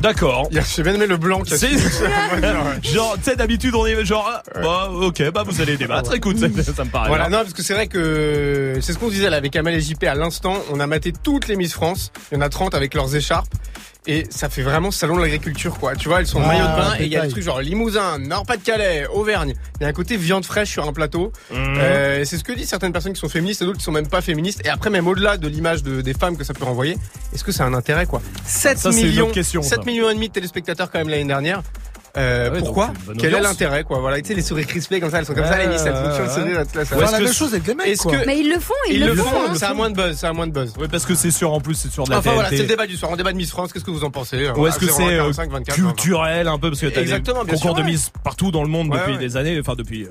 [0.00, 0.48] D'accord.
[0.52, 1.70] J'ai bien aimé le blanc qui a C'est-.
[2.82, 6.14] Genre, tu sais, d'habitude, on est genre, ah, bah, ok, bah, vous allez débattre.
[6.14, 7.38] Écoute, ça, ça me paraît Voilà, bien.
[7.38, 10.04] non, parce que c'est vrai que c'est ce qu'on disait là avec Amel et JP
[10.04, 10.56] à l'instant.
[10.70, 12.12] On a maté toutes les Miss France.
[12.30, 13.48] Il y en a 30 avec leurs écharpes.
[14.06, 15.96] Et ça fait vraiment salon de l'agriculture, quoi.
[15.96, 17.42] Tu vois, elles sont en Ah, maillot de bain et il y a des trucs
[17.42, 19.54] genre Limousin, Nord-Pas-de-Calais, Auvergne.
[19.80, 21.32] Il y a un côté viande fraîche sur un plateau.
[21.50, 21.56] Mhm.
[21.78, 24.06] Euh, c'est ce que disent certaines personnes qui sont féministes et d'autres qui sont même
[24.08, 24.60] pas féministes.
[24.64, 26.98] Et après, même au-delà de l'image de- des femmes que ça peut renvoyer,
[27.32, 28.20] est-ce que c'est un intérêt, quoi?
[28.44, 29.76] 7 Ça, c'est une millions, question, ça.
[29.76, 31.62] 7 millions et demi de téléspectateurs quand même l'année dernière.
[32.16, 35.10] Euh, Ah ouais, pourquoi Quel est l'intérêt quoi Voilà, tu sais les souris crispées comme
[35.10, 36.28] ça, elles sont comme ça les Miss, elles font toujours le ouais.
[36.34, 37.04] sourire, soirée.
[37.04, 38.16] est-ce la même chose avec les mecs, quoi.
[38.16, 39.30] que Mais ils le font, ils, ils le, le font.
[39.48, 40.72] font, ça a moins de buzz, ça a moins de buzz.
[40.78, 42.64] Oui, parce que c'est sûr, en plus, c'est sur de la Enfin voilà, c'est le
[42.66, 44.78] débat du soir, on débat de Miss France, qu'est-ce que vous en pensez Ou est-ce
[44.78, 47.82] que c'est euh, 45, 24, culturel un peu parce que t'as des concours sûr, de.
[47.82, 50.10] Miss partout dans le monde depuis des années, enfin depuis euh,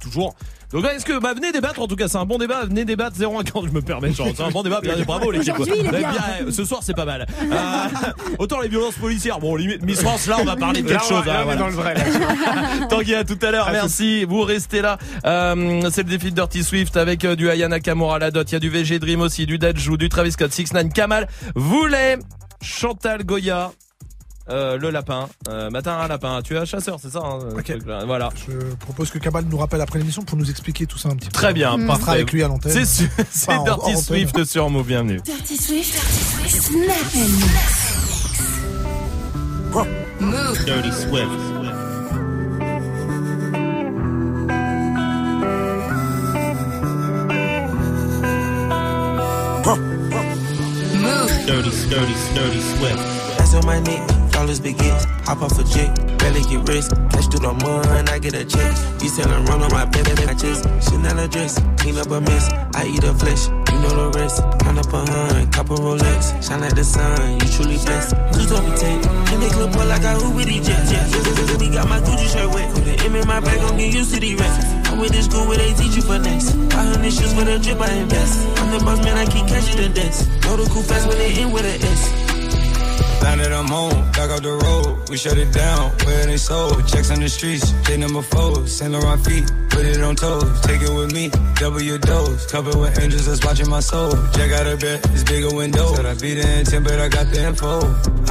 [0.00, 0.34] toujours.
[0.72, 2.64] Donc ouais, est-ce que bah venez débattre en tout cas c'est un bon débat.
[2.64, 5.32] Venez débattre 0 à 40 je me permets genre c'est un bon débat bien bravo
[5.32, 5.40] bien.
[5.42, 6.12] bien,
[6.50, 7.26] ce soir c'est pas mal.
[7.42, 7.56] Euh,
[8.38, 9.40] autant les violences policières.
[9.40, 11.44] Bon limite Miss France là on va parler de Là, quelque on- chose là, hein,
[11.44, 11.60] voilà.
[11.60, 12.86] dans le vrai là.
[12.88, 14.24] Tanguy à tout à l'heure merci.
[14.24, 14.98] Vous restez là.
[15.26, 18.48] Euh, c'est le défi de Dirty Swift avec euh, du Ayana Kamura la dot.
[18.50, 21.26] Il y a du VG Dream aussi du Dajou du Travis Scott 6 9 Kamal
[21.56, 22.16] Voulez
[22.62, 23.72] Chantal Goya
[24.50, 26.40] euh, le lapin, euh, matin un lapin.
[26.42, 28.04] Tu es un chasseur, c'est ça hein, ce.
[28.06, 28.30] Voilà.
[28.48, 31.28] Je propose que Kabal nous rappelle après l'émission pour nous expliquer tout ça un petit
[31.28, 31.32] peu.
[31.32, 32.02] Très bien, On parfait.
[32.02, 32.72] sera avec lui à l'antenne.
[32.72, 33.96] C'est su- c'est Enfin, en- Dirty antenne.
[34.02, 35.20] Swift sur Move, bienvenue.
[35.24, 35.94] Dirty Swift.
[36.42, 36.64] Dirty Swift.
[36.64, 37.90] Snap and mix.
[40.20, 40.64] Move.
[40.66, 41.30] Dirty Swift.
[50.00, 51.28] Move.
[51.46, 52.98] Dirty, dirty, dirty Swift.
[53.38, 54.02] That's on my neck,
[54.40, 55.04] dollars begins.
[55.28, 56.90] Hop off a jet, barely get rest.
[57.12, 58.72] Cash through the mud, I get a check.
[59.02, 62.48] You selling run on my baby, I just Chanel dress, clean up a mess.
[62.74, 64.40] I eat a flesh, you know the rest.
[64.60, 67.36] Count up a hun, couple Rolex, shine like the sun.
[67.40, 68.16] You truly blessed.
[68.32, 70.88] Two double take, and they clip up like a hoopity jet.
[70.88, 72.72] Yeah, yeah, yeah, yeah, we got my Gucci shirt wet.
[72.72, 74.56] Put the M in my bag, gon' get used to the rest.
[74.88, 76.56] I'm with this school where they teach you finesse.
[76.72, 78.40] 500 shoes for the drip, I invest.
[78.56, 80.26] I'm the boss man, I keep catching the debts.
[80.48, 82.29] Know the cool fast when they in with an S.
[83.22, 85.90] Now that I'm home, back off the road, we shut it down.
[86.04, 90.00] Where they sold, checks on the streets, J number four, Saint Laurent feet, put it
[90.02, 93.80] on toes, take it with me, double your dose, covered with angels that's watching my
[93.80, 94.12] soul.
[94.32, 95.94] Jack out of bed, it's bigger window.
[95.94, 97.80] Said I beat the intent, but I got the info.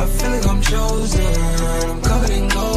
[0.02, 1.26] I feel like I'm chosen.
[1.90, 2.69] I'm covered in gold.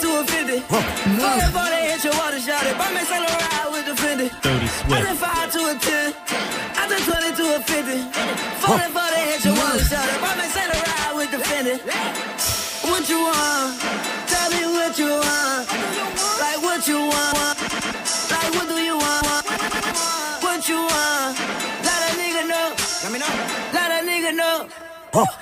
[0.00, 0.58] To a fifty.
[0.60, 2.76] Four before they hit your water shot it.
[2.78, 4.26] Buy me Saint Laurent with the Fendi.
[4.42, 5.04] Dirty I Swift.
[5.04, 6.14] done 5 to a 10.
[6.76, 7.96] I done 20 to a 50.
[8.64, 10.22] 40 for the hit your wallet shot up.
[10.24, 11.74] I may say the ride with the Fendi.
[12.90, 13.80] What you want?
[14.30, 15.68] Tell me what you want.
[16.40, 18.09] Like what you want.
[18.42, 19.26] Like what do you want?
[20.42, 21.38] What you want?
[21.86, 22.74] Let a nigga know.
[23.02, 23.32] Let me know.
[23.72, 24.68] Let a nigga know.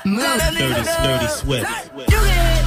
[0.04, 0.82] Let Dirty, know.
[1.04, 1.70] dirty Swift.
[1.94, 2.57] You get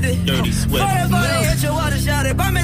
[0.00, 0.84] Dirty Swift.
[0.84, 2.36] Forty for the hit your water shot it.
[2.36, 2.62] Buy me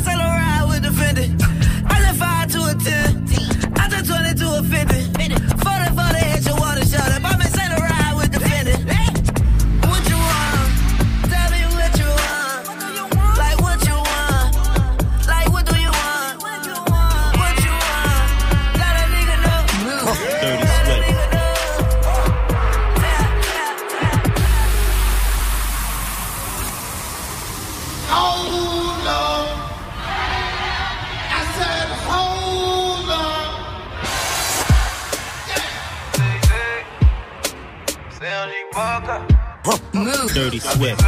[40.04, 41.00] Dirty Swift.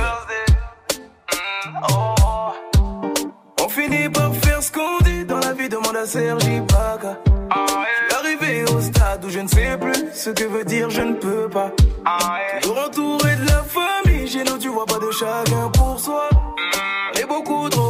[3.62, 7.16] On finit par faire ce qu'on dit dans la vie, demande à Sergi Baca.
[8.18, 11.48] Arrivé au stade où je ne sais plus ce que veut dire je ne peux
[11.48, 11.70] pas.
[12.62, 16.28] Toujours entouré de la famille, chez nous tu vois pas de chacun pour soi.
[17.14, 17.89] On est beaucoup trop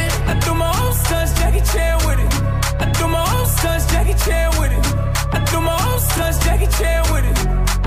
[0.27, 2.31] I do my own stunts, Jackie Chan with it.
[2.81, 4.85] I do my own stunts, Jackie Chan with it.
[5.33, 7.37] I do my own stunts, Jackie Chan with it.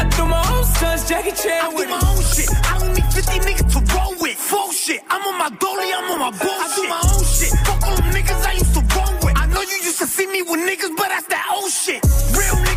[0.00, 1.92] I do my own stunts, Jackie Chan with it.
[1.92, 2.48] I do my own shit.
[2.50, 4.36] I don't need 50 niggas to roll with.
[4.36, 5.02] Full shit.
[5.10, 6.60] I'm on my dolly, I'm on my bullshit.
[6.60, 7.52] I do my own shit.
[7.66, 9.36] Fuck all them niggas I used to roll with.
[9.36, 12.02] I know you used to see me with niggas, but that's that old shit.
[12.34, 12.73] Real nigga,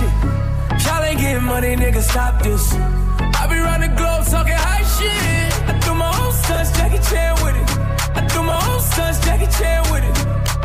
[0.00, 0.12] shit.
[0.84, 2.74] Y'all ain't getting money, nigga, stop this.
[3.40, 5.52] I be round the globe talking high shit.
[5.68, 7.68] I do my own stunts, Jackie Chan with it.
[8.16, 10.16] I do my own stunts, Jackie Chan with it.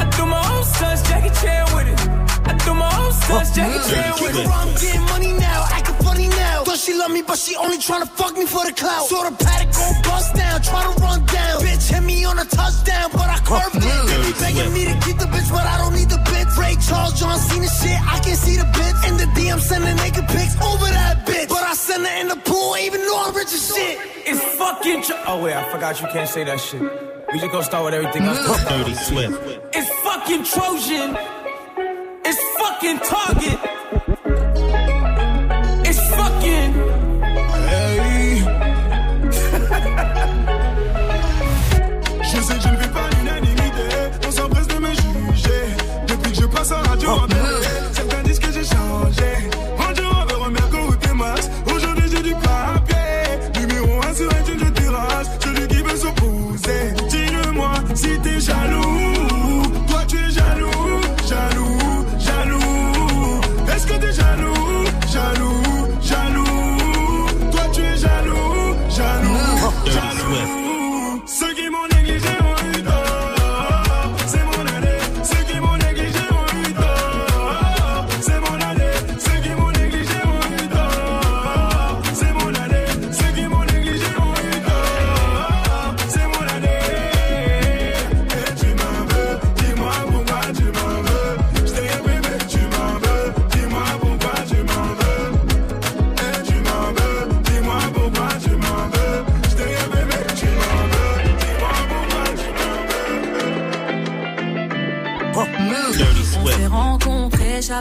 [0.02, 2.35] I do my own stunts, Jackie Chan with it.
[2.45, 4.47] I do my own stunts, Jackie Chan with it.
[4.47, 6.63] I'm getting money now, acting funny now.
[6.63, 9.07] Thought she love me, but she only tryna fuck me for the clout.
[9.07, 11.61] Saw the paddock go bust down, try to run down.
[11.61, 13.81] Bitch hit me on a touchdown, but I curved it.
[14.09, 16.49] They be begging me to keep the bitch, but I don't need the bitch.
[16.57, 19.09] Ray Charles, John Cena shit, I can see the bitch.
[19.09, 21.49] In the DM, sending naked pics over that bitch.
[21.49, 23.97] But I send her in the pool, even though I'm rich as shit.
[24.26, 26.81] It's fucking tr- Oh wait, I forgot you can't say that shit.
[27.34, 28.63] We just gonna start with everything else.
[28.65, 29.59] Dirty Swift.
[29.73, 31.17] It's fucking Trojan.
[32.27, 33.60] It's fucking Target.
[35.88, 36.72] It's fucking.
[37.69, 38.39] Hey.
[42.23, 43.88] je sais que je ne fais pas l'unanimité.
[44.27, 45.68] On s'empresse de me juger.
[46.07, 47.27] Depuis que je passe en radio en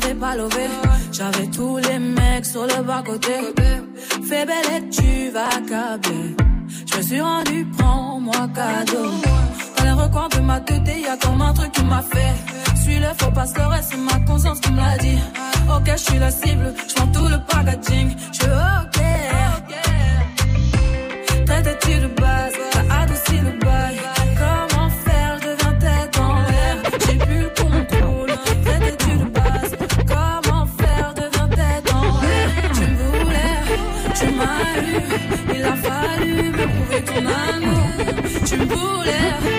[0.01, 0.35] j'avais pas.
[1.13, 3.33] J'avais tous les mecs sur le bas côté.
[4.29, 6.37] Fais belle et tu vas câbler.
[6.91, 9.11] Je me suis rendu, prends-moi cadeau.
[9.77, 12.35] Dans les recoins de ma tête, y a comme un truc qui m'a fait.
[12.83, 15.19] Suis le faux pasteur c'est ma conscience qui me l'a dit.
[15.75, 18.11] Ok, je suis la cible, je tout le packaging.
[18.33, 19.04] Je ok.
[39.05, 39.54] Tu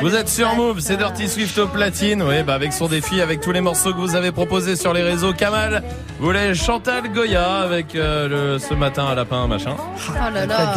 [0.00, 3.40] vous êtes sur Move, c'est Dirty Swift au platine, oui, bah avec son défi, avec
[3.40, 5.32] tous les morceaux que vous avez proposés sur les réseaux.
[5.32, 5.82] Kamal
[6.20, 9.74] voulait Chantal Goya avec euh, le ce matin à lapin machin.
[9.78, 10.74] Oh là là.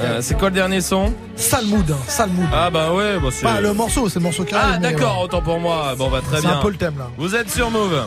[0.00, 1.12] Euh, c'est quoi le dernier son?
[1.36, 2.46] Sale mood, hein, sale mood.
[2.52, 3.42] Ah bah ouais, bah c'est.
[3.44, 5.24] Pas le morceau, c'est le morceau qui Ah d'accord, ouais.
[5.24, 5.94] autant pour moi.
[5.96, 6.58] Bon bah très C'est bien.
[6.58, 7.08] un peu le thème là.
[7.18, 8.06] Vous êtes sur Move.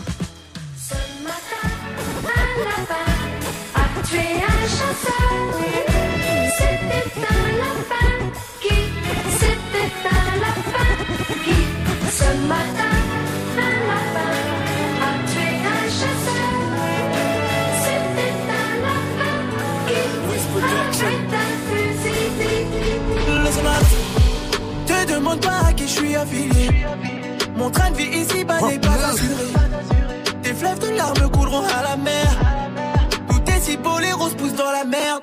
[26.16, 26.70] Suis affilié.
[27.58, 29.46] Mon train de vie ici bas n'est pas assuré.
[30.44, 32.28] Tes fleuves de larmes couleront à la mer.
[33.30, 35.22] Tout est si beau, les roses poussent dans la merde.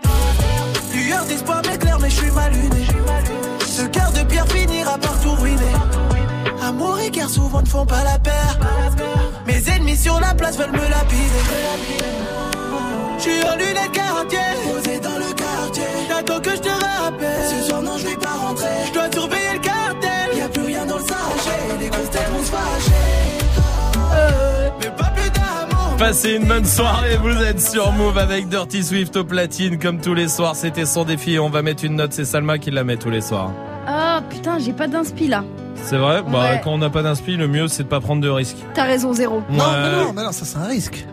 [0.95, 2.87] Lueur d'espoir m'éclaire, mais je suis mal luné.
[3.67, 5.75] Ce cœur de pierre finira par tout ruiner.
[6.63, 8.59] Amour et guerre souvent ne font pas la paire.
[9.47, 11.43] Mes ennemis sur la place veulent me lapider.
[13.19, 15.85] Je suis en lunettes quartier, posé dans le quartier.
[16.09, 17.49] J'attends que je te rappelle.
[17.49, 18.69] Ce soir, non, je vais pas rentrer.
[18.89, 19.42] Je dois surveiller
[25.99, 30.15] Passez une bonne soirée, vous êtes sur Move avec Dirty Swift au platine comme tous
[30.15, 30.57] les soirs.
[30.57, 33.21] C'était son défi, on va mettre une note, c'est Salma qui la met tous les
[33.21, 33.53] soirs.
[33.87, 35.45] Ah putain, j'ai pas d'inspi là.
[35.77, 36.23] C'est vrai?
[36.23, 36.61] Bah Ouais.
[36.65, 38.57] quand on n'a pas d'inspi, le mieux c'est de pas prendre de risques.
[38.75, 39.37] T'as raison, zéro.
[39.37, 39.43] Ouais.
[39.57, 41.07] Non, mais non, mais non, ça c'est un risque.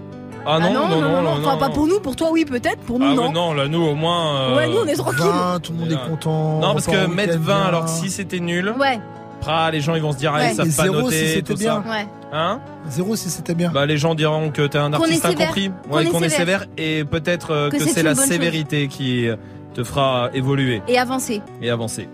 [0.46, 2.80] Ah non, non, non, non, non, Enfin, pas pour nous, pour toi, oui, peut-être.
[2.80, 3.28] Pour nous, Ah non.
[3.28, 4.38] ouais, non, là nous au moins.
[4.40, 5.20] euh, Ouais, nous, on est tranquille.
[5.24, 6.60] 20, tout le monde est content.
[6.62, 7.64] Non, parce que mettre week-end 20, bien.
[7.68, 9.00] alors si c'était nul, Ouais,
[9.48, 10.52] ah, les gens ils vont se dire, ah, Ouais.
[10.52, 11.84] ils savent pas zéro noter, si c'était tout bien.
[11.84, 11.90] ça.
[11.90, 12.08] ouais.
[12.32, 12.60] Hein
[12.90, 13.72] Zéro si c'était bien.
[13.72, 15.42] Bah les gens diront que t'es un artiste est sévère.
[15.48, 16.62] incompris, Qu'on ouais, est qu'on est sévère.
[16.62, 18.32] sévère, et peut-être euh, Que que c'est c'est une la bonne chose.
[18.32, 19.28] sévérité qui
[19.74, 21.42] te fera évoluer Et avancer.
[21.62, 22.08] et avancer.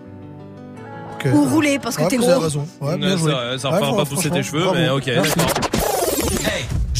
[1.14, 1.28] Ok.
[1.34, 2.40] Ou rouler, parce que Ouais, t'es vous gros.
[2.40, 2.66] raison.
[2.80, 3.30] Ouais, bien joué.
[3.32, 4.74] ça, ça Ouais, fera pas pousser tes cheveux, bravo.
[4.78, 5.36] mais ok, Merci.
[5.36, 5.54] d'accord.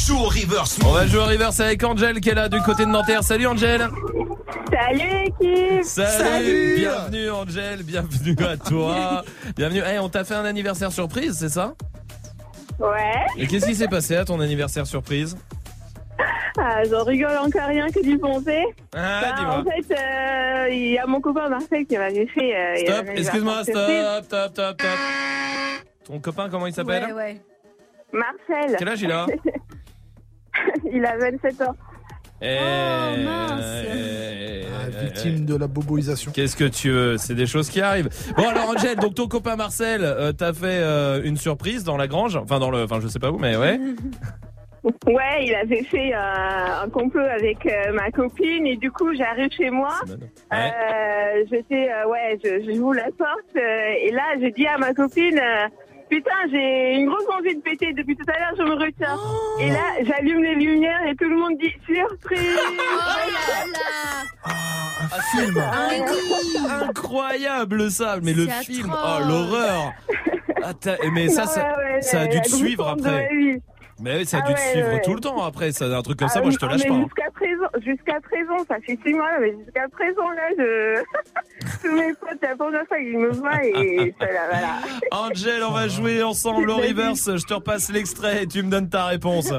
[0.09, 0.79] Hey, joue au reverse.
[0.85, 3.23] On va jouer au reverse avec Angel qui est là du côté de Nanterre.
[3.25, 3.89] Salut Angel.
[4.71, 6.75] Salut l'équipe Salut, Salut.
[6.79, 9.25] Bienvenue Angel, bienvenue à toi.
[9.57, 11.75] Bienvenue, hey, on t'a fait un anniversaire surprise, c'est ça?
[12.79, 15.37] Ouais, Et qu'est-ce qui s'est passé à ton anniversaire surprise?
[16.59, 18.63] Ah, j'en rigole encore rien que d'y penser.
[18.95, 19.59] Ah, Bah, dis-moi.
[19.59, 22.57] en fait, euh, il y a mon copain Marcel qui m'avait fait.
[22.57, 24.89] euh, Stop, excuse-moi, stop, stop, stop, stop.
[26.05, 27.07] Ton copain, comment il s'appelle?
[27.07, 27.41] Ouais, ouais.
[28.13, 28.77] Marcel.
[28.79, 29.27] Quel âge il a?
[30.93, 31.75] Il a 27 ans.
[32.43, 32.59] Eh,
[33.25, 33.85] mince.
[33.95, 36.33] eh, Ah, Victime de la boboisation.
[36.33, 37.17] Qu'est-ce que tu veux?
[37.17, 38.09] C'est des choses qui arrivent.
[38.37, 42.07] Bon alors Angel, donc ton copain Marcel euh, t'a fait euh, une surprise dans la
[42.07, 43.81] grange, enfin dans le, enfin je sais pas où, mais ouais.
[45.09, 49.51] Ouais, il avait fait euh, un complot avec euh, ma copine et du coup j'arrive
[49.51, 49.95] chez moi.
[50.53, 53.61] Euh, J'étais, euh, ouais, je, je joue la porte euh,
[54.01, 55.67] et là je dis à ma copine, euh,
[56.09, 59.17] putain j'ai une grosse envie de péter depuis tout à l'heure, je me retiens.
[59.61, 62.59] Et là j'allume les lumières et tout le monde dit surprise.
[64.45, 65.63] Un film.
[66.89, 69.23] Incroyable ça, mais le film, atroce.
[69.25, 69.93] oh l'horreur.
[70.63, 70.73] Ah,
[71.13, 73.29] mais ça, ça, Ouais, ouais, ça a dû te suivre après.
[73.99, 75.01] Mais oui, ça a Ah dû te ouais, suivre ouais.
[75.03, 75.73] tout le temps après.
[75.73, 76.95] Ça, un truc comme ça, Ah moi oui, je te lâche mais pas.
[76.95, 77.05] hein.
[77.05, 81.03] Jusqu'à présent, jusqu'à présent, ça fait six mois, mais jusqu'à présent, là, je...
[81.83, 84.69] tous mes potes, la première fois qu'ils me voient et voilà, voilà.
[85.13, 87.37] Angel, on va jouer ensemble au reverse.
[87.37, 89.53] Je te repasse l'extrait et tu me donnes ta réponse.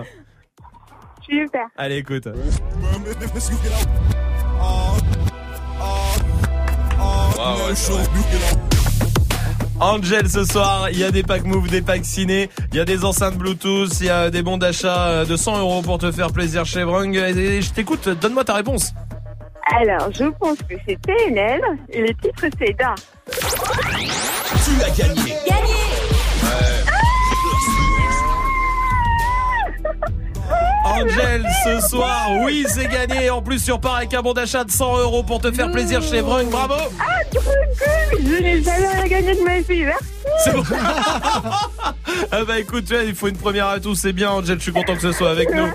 [1.28, 1.66] Super.
[1.76, 2.28] Allez, écoute.
[9.80, 12.86] Angel ce soir, il y a des packs move, des packs ciné, il y a
[12.86, 16.12] des enceintes Bluetooth, il y a des bons d'achat euh, de 100 euros pour te
[16.12, 17.16] faire plaisir chez Brung.
[17.16, 18.94] Et Je t'écoute, donne-moi ta réponse.
[19.80, 22.96] Alors, je pense que c'est PNL et le titre, c'est Da.
[23.30, 25.34] Tu as gagné.
[31.04, 33.30] Angel ce soir, oui c'est gagné.
[33.30, 36.02] En plus, tu repars avec un bon d'achat de 100 euros pour te faire plaisir
[36.02, 36.50] chez Brung.
[36.50, 36.74] Bravo.
[37.00, 40.06] Ah, trop cool Je n'ai jamais rien gagné de ma vie, merci
[40.44, 40.64] C'est bon.
[42.32, 44.64] ah bah écoute, tu vois, il faut une première à tous, c'est bien Angel, je
[44.64, 45.68] suis content que ce soit avec nous.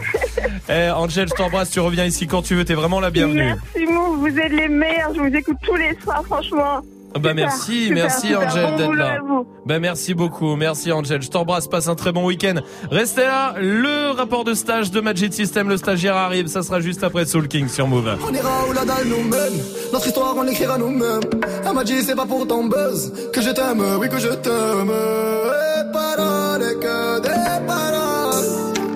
[0.69, 3.55] Eh Angel, je t'embrasse, tu reviens ici quand tu veux, t'es vraiment la bienvenue.
[3.75, 6.83] Merci, Mou, vous êtes les meilleurs, je vous écoute tous les soirs, franchement.
[7.15, 8.49] Bah Super, merci, super, merci super.
[8.49, 9.19] Angel Bon d'être là.
[9.67, 11.21] Bah merci beaucoup, merci Angel.
[11.23, 12.55] Je t'embrasse, passe un très bon week-end.
[12.91, 17.05] Restez là, le rapport de stage de Magic System, le stagiaire arrive, ça sera juste
[17.05, 18.17] après Soul King sur Move.
[18.29, 19.63] On ira où la dalle nous mène.
[19.93, 21.21] Notre histoire, on l'écrira nous-mêmes.
[21.67, 24.91] Elle m'a dit, c'est pas pour ton buzz que je t'aime, oui, que je t'aime.
[24.91, 28.45] Et paroles, et que des paroles.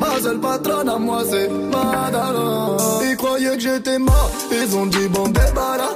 [0.01, 2.77] Ma seule patronne à moi, c'est Madara.
[3.09, 5.95] Ils croyaient que j'étais mort, ils ont dit, bon, débarras.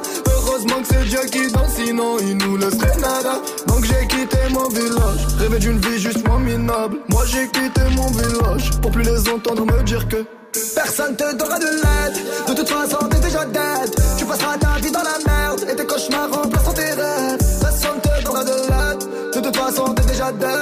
[0.61, 3.41] Heureusement c'est Dieu qui danse, sinon il nous laisserait nada.
[3.67, 6.99] Donc j'ai quitté mon village, rêvé d'une vie juste moins minable.
[7.09, 10.27] Moi j'ai quitté mon village pour plus les entendre me dire que
[10.75, 12.49] Personne te donnera de l'aide.
[12.49, 13.95] De toute façon, t'es déjà dead.
[14.19, 15.65] Tu passeras ta vie dans la merde.
[15.71, 17.39] Et tes cauchemars remplaceront tes rêves.
[17.61, 19.33] Personne te donnera de l'aide.
[19.33, 20.60] De toute façon, t'es déjà dead.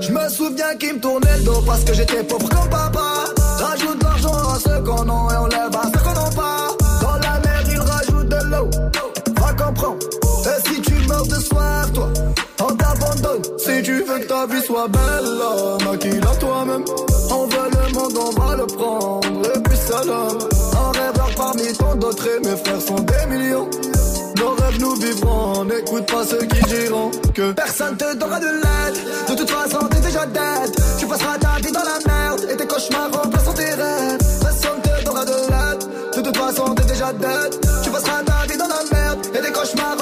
[0.00, 3.24] Je me souviens qu'ils me tournaient le dos parce que j'étais pauvre comme papa.
[3.58, 6.68] Rajoute l'argent à ceux qu'on a et on lève à ceux qu'on n'a pas.
[7.00, 8.70] Dans la mer ils rajoutent de l'eau.
[9.40, 9.98] Va comprendre.
[10.44, 12.08] Et si tu meurs de soir, toi,
[12.60, 13.42] on t'abandonne.
[13.56, 16.84] Si tu veux que ta vie soit belle, maquille-la toi-même.
[17.30, 19.56] On veut le monde, on va le prendre.
[19.56, 19.74] Et puis.
[19.94, 20.53] Un rêveur
[21.54, 23.68] parmi tant d'autres et mes frères sont des millions.
[24.36, 28.98] Nos rêves nous vivrons, n'écoute pas ceux qui diront que personne te donnera de l'aide.
[29.28, 30.74] De toute façon, t'es déjà dead.
[30.98, 34.18] Tu passeras ta vie dans la merde et tes cauchemars remplaceront tes rêves.
[34.40, 36.16] Personne te donnera de l'aide.
[36.16, 37.60] De toute façon, t'es déjà dead.
[37.82, 39.96] Tu passeras ta vie dans la merde et tes cauchemars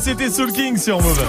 [0.00, 1.22] c'était Soul King sur Move.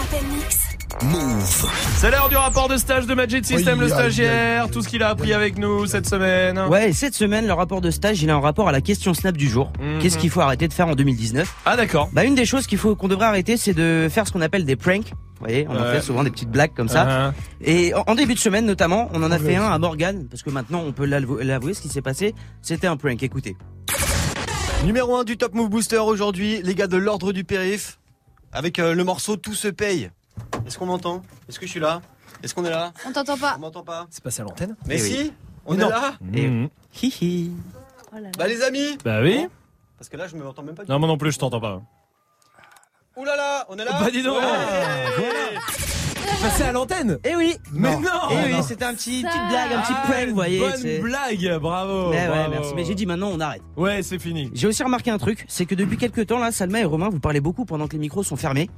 [1.03, 1.65] Move.
[1.97, 5.03] C'est l'heure du rapport de stage de Magic System, Oui, le stagiaire, tout ce qu'il
[5.03, 6.59] a appris avec nous cette semaine.
[6.69, 9.13] Ouais, et cette semaine, le rapport de stage, il a un rapport à la question
[9.13, 9.71] Snap du jour.
[9.79, 9.99] Mhm.
[10.01, 12.09] Qu'est-ce qu'il faut arrêter de faire en 2019 Ah d'accord.
[12.13, 14.65] Bah une des choses qu'il faut qu'on devrait arrêter, c'est de faire ce qu'on appelle
[14.65, 15.11] des pranks.
[15.39, 17.05] Vous voyez, on en fait souvent des petites blagues comme ça.
[17.29, 17.33] Uh-huh.
[17.61, 20.41] Et en, en début de semaine notamment, on en a fait un à Morgan, parce
[20.41, 22.33] que maintenant on peut l'avou- l'avouer, ce qui s'est passé,
[22.63, 23.21] c'était un prank.
[23.21, 23.55] Écoutez.
[24.83, 27.99] Numéro 1 du Top Move Booster aujourd'hui, les gars de l'ordre du périph,
[28.51, 30.11] avec euh, le morceau Tout se paye.
[30.65, 31.21] Est-ce qu'on m'entend?
[31.49, 32.01] Est-ce que je suis là?
[32.43, 32.93] Est-ce qu'on est là?
[33.05, 33.55] On t'entend pas.
[33.57, 35.33] On m'entend pas C'est passé à l'antenne Mais Eh si oui.
[35.65, 35.89] On Mais est non.
[35.89, 36.69] là Mhm.
[37.01, 37.51] Hihi.
[38.37, 39.47] Bah les amis Bah oui.
[39.97, 41.59] Parce que là je me entends même pas du Non, moi non plus, je t'entends
[41.59, 41.81] pas.
[43.15, 44.37] Ouh là là, on est là Bah dis donc.
[44.39, 45.57] Ouais.
[46.41, 47.17] Passé à l'antenne.
[47.23, 47.55] Eh oui.
[47.71, 48.09] Mais non.
[48.31, 50.59] Eh oui, c'était un petit petite blague, un petit Ah, prank, vous voyez.
[50.59, 52.09] Bonne c'est- blague, bravo.
[52.09, 52.49] Mais ouais, bravo.
[52.51, 52.71] merci.
[52.75, 53.61] Mais j'ai dit maintenant on arrête.
[53.75, 54.49] Ouais, c'est fini.
[54.53, 57.19] J'ai aussi remarqué un truc, c'est que depuis quelques temps là, Salma et Romain, vous
[57.19, 58.69] parlez beaucoup pendant que les micros sont fermés.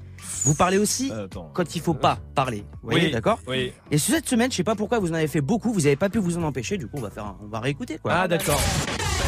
[0.46, 1.50] Vous parlez aussi Attends.
[1.54, 2.66] quand il faut pas parler.
[2.84, 3.74] Vous voyez, Oui, d'accord Oui.
[3.92, 5.96] Et sur cette semaine, je sais pas pourquoi vous en avez fait beaucoup, vous avez
[5.96, 6.78] pas pu vous en empêcher.
[6.78, 8.14] Du coup, on va faire, un- on va réécouter quoi.
[8.14, 8.60] Ah d'accord.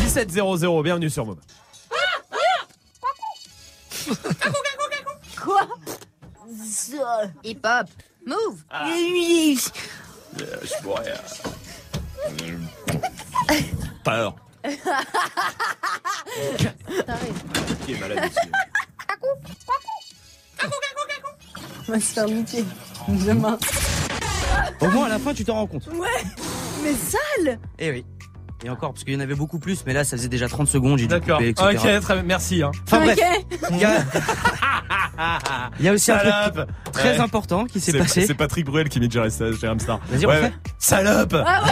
[0.01, 1.37] 1700, bienvenue sur Move.
[5.43, 5.61] Quoi
[8.25, 8.63] Move.
[10.37, 11.13] Je pourrais.
[14.03, 14.35] Peur.
[17.85, 18.47] Qui est malade ici
[21.87, 22.65] On va se faire niquer.
[23.07, 23.57] Demain.
[24.79, 25.87] Au moins à la fin, tu t'en rends compte.
[25.87, 26.23] Ouais.
[26.83, 27.59] Mais sale.
[27.79, 28.05] Eh oui.
[28.63, 30.67] Et encore, parce qu'il y en avait beaucoup plus, mais là, ça faisait déjà 30
[30.67, 31.39] secondes, j'ai D'accord.
[31.39, 32.23] couper, Ok, très bien.
[32.23, 32.61] Merci.
[32.61, 32.69] Hein.
[32.85, 33.17] Enfin bref,
[33.71, 33.81] il y
[35.83, 36.53] y a aussi un Salope.
[36.53, 37.19] truc très Ouais.
[37.19, 38.25] important qui s'est C'est- passé.
[38.27, 39.99] C'est Patrick Bruel qui met Jerry chez Ramstar.
[40.09, 40.53] Vas-y, refais.
[40.77, 41.71] Salope Ah ouais.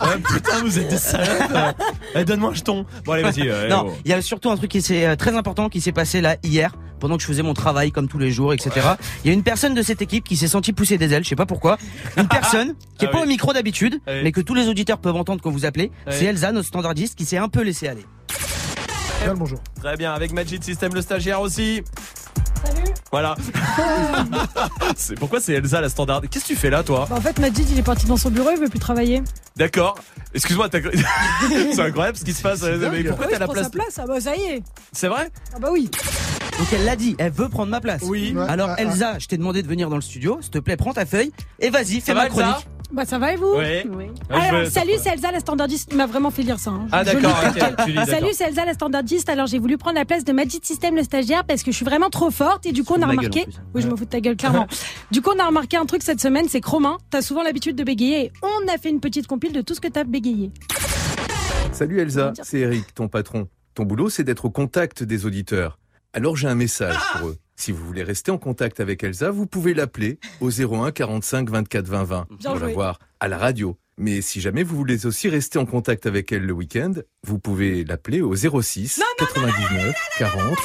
[0.00, 1.76] Ah Putain, vous êtes des salopes
[2.14, 3.48] Eh, Donne-moi un jeton Bon, allez, vas-y.
[3.48, 3.92] euh, non, oh.
[4.04, 6.36] il y a surtout un truc qui s'est euh, très important qui s'est passé là
[6.42, 8.70] hier pendant que je faisais mon travail comme tous les jours, etc.
[9.22, 11.28] Il y a une personne de cette équipe qui s'est sentie pousser des ailes, je
[11.28, 11.76] sais pas pourquoi.
[12.16, 13.24] Une personne qui est Ah pas oui.
[13.24, 14.20] au micro d'habitude, Ah oui.
[14.24, 15.90] mais que tous les auditeurs peuvent entendre quand vous appelez.
[16.06, 16.24] Ah C'est.
[16.26, 18.04] Elsa, notre standardiste, qui s'est un peu laissé aller.
[19.22, 19.58] Bien bonjour.
[19.80, 21.82] Très bien, avec Magic System, le stagiaire aussi.
[22.64, 22.92] Salut.
[23.10, 23.34] Voilà.
[24.96, 26.22] c'est pourquoi c'est Elsa la standard?
[26.30, 27.06] Qu'est-ce que tu fais là, toi?
[27.08, 29.22] Bah, en fait, Majid, il est parti dans son bureau, il veut plus travailler.
[29.56, 29.98] D'accord.
[30.34, 30.78] Excuse-moi, t'as...
[31.72, 32.62] c'est incroyable ce qui se passe.
[32.62, 34.62] Mais pourquoi Ah oui, t'as la place sa place Ah bah ça y est.
[34.92, 35.30] C'est vrai?
[35.54, 35.90] Ah bah oui.
[36.58, 38.02] Donc elle l'a dit, elle veut prendre ma place.
[38.04, 38.34] Oui.
[38.48, 40.38] Alors Elsa, je t'ai demandé de venir dans le studio.
[40.40, 42.42] S'il te plaît, prends ta feuille et vas-y, fais va, ma Elsa?
[42.42, 42.66] chronique.
[42.92, 44.06] Bah ça va et vous Oui.
[44.30, 45.88] Alors, veux- salut, c'est Elsa la standardiste.
[45.90, 46.70] Il m'a vraiment fait lire ça.
[46.70, 46.86] hein.
[46.92, 47.84] Ah, d'accord, tel ok, quel.
[47.84, 48.14] tu lis, d'accord.
[48.14, 49.28] Salut, c'est Elsa la standardiste.
[49.28, 51.84] Alors j'ai voulu prendre la place de Magic System le stagiaire parce que je suis
[51.84, 53.44] vraiment trop forte et du coup on a remarqué.
[53.44, 54.66] gueule, oui, je me fous de ta gueule clairement.
[55.10, 57.74] du coup on a remarqué un truc cette semaine, c'est que Romain, t'as souvent l'habitude
[57.76, 60.50] de bégayer et on a fait une petite compile de tout ce que t'as bégayé.
[61.72, 63.48] Salut Elsa, c'est Eric, ton patron.
[63.74, 65.78] Ton boulot, c'est d'être au contact des auditeurs.
[66.12, 67.36] Alors j'ai un message pour eux.
[67.56, 71.86] Si vous voulez rester en contact avec Elsa, vous pouvez l'appeler au 01 45 24
[71.88, 72.68] 20 20 Bien pour joué.
[72.68, 73.78] la voir à la radio.
[73.98, 76.92] Mais si jamais vous voulez aussi rester en contact avec elle le week-end,
[77.26, 80.58] vous pouvez l'appeler au 06 99 40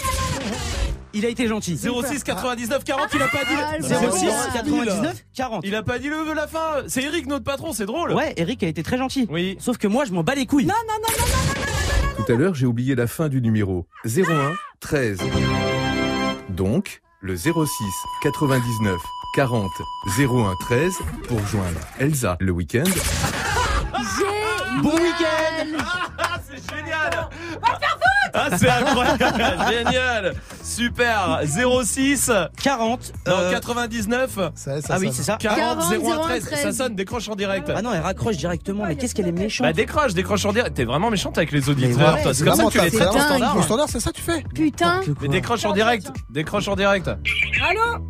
[1.13, 1.77] Il a été gentil.
[1.77, 3.83] 06 99 40, il a pas dit Ah, le...
[3.83, 5.65] le 06 06 99 40.
[5.65, 6.83] Il a pas dit le la fin.
[6.87, 8.11] C'est Eric notre patron, c'est drôle.
[8.11, 9.27] Ouais, Eric a été très gentil.
[9.31, 9.55] Oui.
[9.61, 10.65] Sauf que moi, je m'en bats les couilles.
[10.65, 12.25] Non, non, non, non, non, non, non.
[12.25, 15.19] Tout à l'heure, j'ai oublié la fin du numéro 01 13.
[16.51, 17.49] Donc, le 06
[18.21, 18.99] 99
[19.35, 19.71] 40
[20.19, 20.93] 01 13
[21.27, 22.83] pour joindre Elsa le week-end.
[24.83, 25.77] Bon week-end.
[26.49, 27.29] c'est génial
[28.33, 29.23] Ah, c'est incroyable
[29.69, 31.39] Génial Super
[31.83, 35.13] 06 40 non, euh, 99 Ça, ça Ah oui, sonne.
[35.15, 35.37] c'est ça.
[35.39, 36.61] 40 01 13 13.
[36.61, 37.71] Ça sonne, décroche en direct.
[37.75, 38.85] Ah non, elle raccroche directement.
[38.85, 39.65] Mais qu'est-ce qu'elle est méchante.
[39.67, 40.75] Bah décroche, décroche en direct.
[40.75, 42.33] T'es vraiment méchante avec les auditeurs, ouais, toi.
[42.33, 43.57] C'est comme ça que tu les traites standard.
[43.57, 45.01] Au standard, c'est ça que tu fais Putain.
[45.21, 46.07] Mais décroche en direct.
[46.29, 47.07] Décroche en direct.
[47.07, 48.05] Allô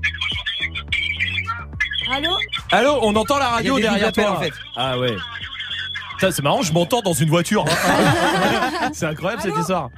[2.13, 2.31] Allô
[2.71, 4.23] Allô, on entend la radio derrière toi.
[4.23, 4.53] appels, en fait.
[4.75, 5.15] Ah ouais.
[6.29, 7.65] C'est marrant, je m'entends dans une voiture.
[8.93, 9.89] c'est incroyable cette histoire.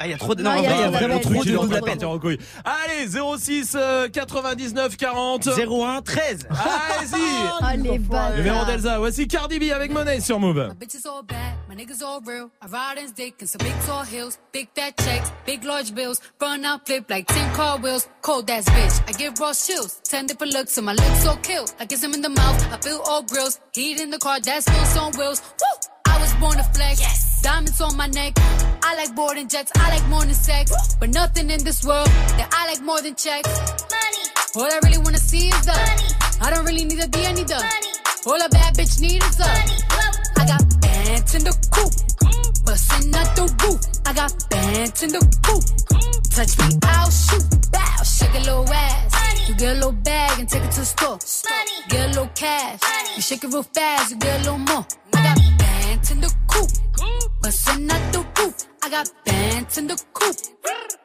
[0.00, 0.42] Ah, il y a trop de.
[0.42, 2.38] Non, Non, en il y a y vraiment trop de couille.
[2.64, 5.48] Allez, 06 euh, 99 40.
[5.48, 6.46] 01 13.
[6.50, 7.20] Allez-y.
[7.60, 8.36] Oh les bâtards.
[8.36, 8.98] Numéro d'Elsa.
[8.98, 10.74] Voici Cardi B avec Money sur Move.
[10.78, 12.50] Bitches all bad, my niggas all real.
[12.62, 16.20] I ride in dick and some big tall hills, big fat checks, big large bills.
[16.40, 18.08] Run out, flip like 10 car wheels.
[18.22, 20.00] Cold ass bitch, I give raw chills.
[20.04, 21.66] 10 different looks and my lips so kill.
[21.80, 23.58] I kiss him in the mouth, I feel all grills.
[23.74, 25.42] Heat in the car, that's wheels on wheels.
[25.60, 25.97] Woo!
[26.38, 27.40] I was born to flex.
[27.42, 28.34] Diamonds on my neck.
[28.82, 30.94] I like boarding jets, I like more than sex.
[31.00, 32.06] But nothing in this world
[32.38, 33.48] that I like more than checks.
[33.90, 34.24] Money.
[34.54, 36.08] All I really wanna see is the money.
[36.40, 37.92] I don't really need a D, I need the money.
[38.26, 39.78] All a bad bitch need is the money.
[40.38, 41.92] I got bands in the coop,
[42.22, 42.64] mm.
[42.64, 43.80] bustin' out the roof.
[44.06, 45.64] I got bands in the coop.
[45.90, 46.34] Mm.
[46.34, 47.72] Touch me, I'll shoot.
[47.72, 49.48] Bow, shake a little ass.
[49.48, 51.18] You get a little bag and take it to the store.
[51.88, 52.80] Get a little cash.
[53.16, 54.86] You shake it real fast, you get a little more.
[55.14, 55.57] I got
[55.88, 56.70] bands in the coop,
[57.40, 58.54] bustin' out the roof.
[58.82, 60.36] I got bands in the coop,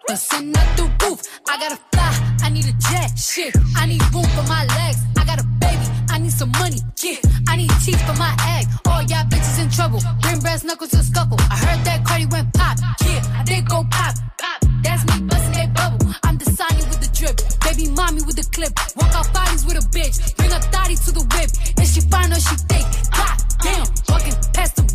[0.07, 1.19] bustin' out the roof.
[1.47, 2.11] I gotta fly,
[2.43, 3.17] I need a jet.
[3.17, 4.99] Shit, I need room for my legs.
[5.17, 6.79] I got a baby, I need some money.
[7.01, 8.65] Yeah, I need teeth for my egg.
[8.85, 10.01] All y'all bitches in trouble.
[10.21, 11.39] Bring brass knuckles to scuffle.
[11.49, 12.77] I heard that Cardi went pop.
[13.05, 14.15] Yeah, I did go pop.
[14.37, 14.59] Pop.
[14.83, 16.11] That's me busting that bubble.
[16.23, 17.39] I'm the Sonny with the drip.
[17.63, 18.73] Baby mommy with the clip.
[18.97, 20.35] Walk out bodies with a bitch.
[20.35, 21.49] Bring a thotty to the whip.
[21.79, 22.85] And she fine or she thick.
[23.15, 24.35] God damn, walking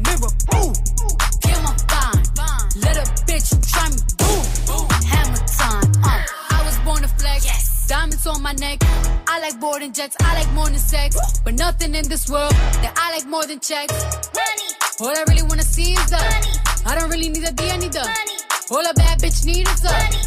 [0.09, 0.33] mirror.
[0.57, 0.73] Ooh,
[1.41, 2.25] damn, I'm fine.
[2.85, 3.99] Let a bitch try me.
[4.19, 5.89] Boom, hammer time.
[6.05, 6.23] Uh,
[6.57, 7.87] I was born to flex.
[7.87, 8.78] Diamonds on my neck.
[9.27, 10.17] I like boarding jets.
[10.20, 11.17] I like more than sex.
[11.45, 13.95] But nothing in this world that I like more than checks.
[14.41, 14.69] Money.
[15.01, 16.53] All I really wanna see is the money.
[16.87, 18.37] I don't really need a D, I need the money.
[18.70, 20.20] All a bad bitch need is the money.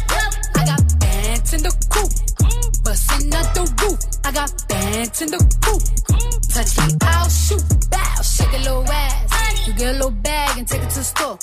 [0.56, 2.61] I got bands in the coop.
[2.82, 3.98] Bustin' out the roof.
[4.24, 5.82] I got bands in the coop.
[6.52, 7.62] Touch me, I'll shoot.
[7.90, 9.66] Bow, shake a little ass.
[9.66, 11.38] You get a little bag and take it to the store.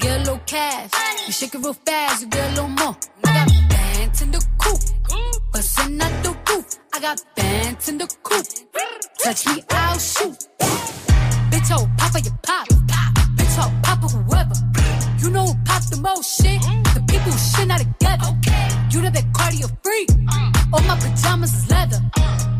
[0.00, 0.90] Get a little cash.
[1.26, 2.96] You shake it real fast, you get a little more.
[3.24, 4.80] I got bands in the coop.
[5.52, 6.66] Bustin' out the roof.
[6.92, 8.46] I got bands in the coop.
[9.22, 10.36] Touch me, I'll shoot.
[11.50, 12.66] Bitch, oh, papa, you pop.
[13.36, 14.54] Bitch, oh, papa, whoever.
[15.22, 16.60] You know who pop the most shit?
[16.93, 18.30] The people who shit not together.
[18.90, 20.06] You know that cardio free.
[20.72, 22.00] All my pajamas is leather.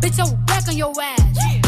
[0.01, 1.21] Bitch, I will back on your ass.
[1.35, 1.61] Yeah.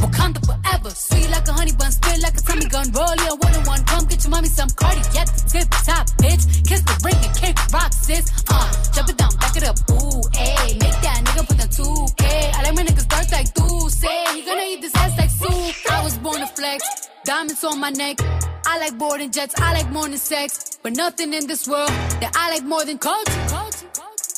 [0.00, 0.90] Wakanda forever.
[0.90, 2.86] Sweet like a honey bun, spit like a Tommy gun.
[2.92, 3.82] Roll your one on one.
[3.84, 6.44] Come get your mommy some cardi at the tip top, bitch.
[6.68, 8.24] Kiss the ring and kick rock, sis.
[8.48, 9.76] Uh, jump it down, back it up.
[9.90, 10.80] Ooh, ayy.
[10.80, 12.24] Make that nigga put the 2K.
[12.56, 13.48] I like my niggas dark like
[13.90, 14.24] say.
[14.34, 15.92] He gonna eat this ass like soup.
[15.92, 17.08] I was born to flex.
[17.24, 18.18] Diamonds on my neck.
[18.66, 19.54] I like boarding jets.
[19.58, 20.78] I like more than sex.
[20.82, 21.90] But nothing in this world
[22.20, 23.32] that I like more than culture.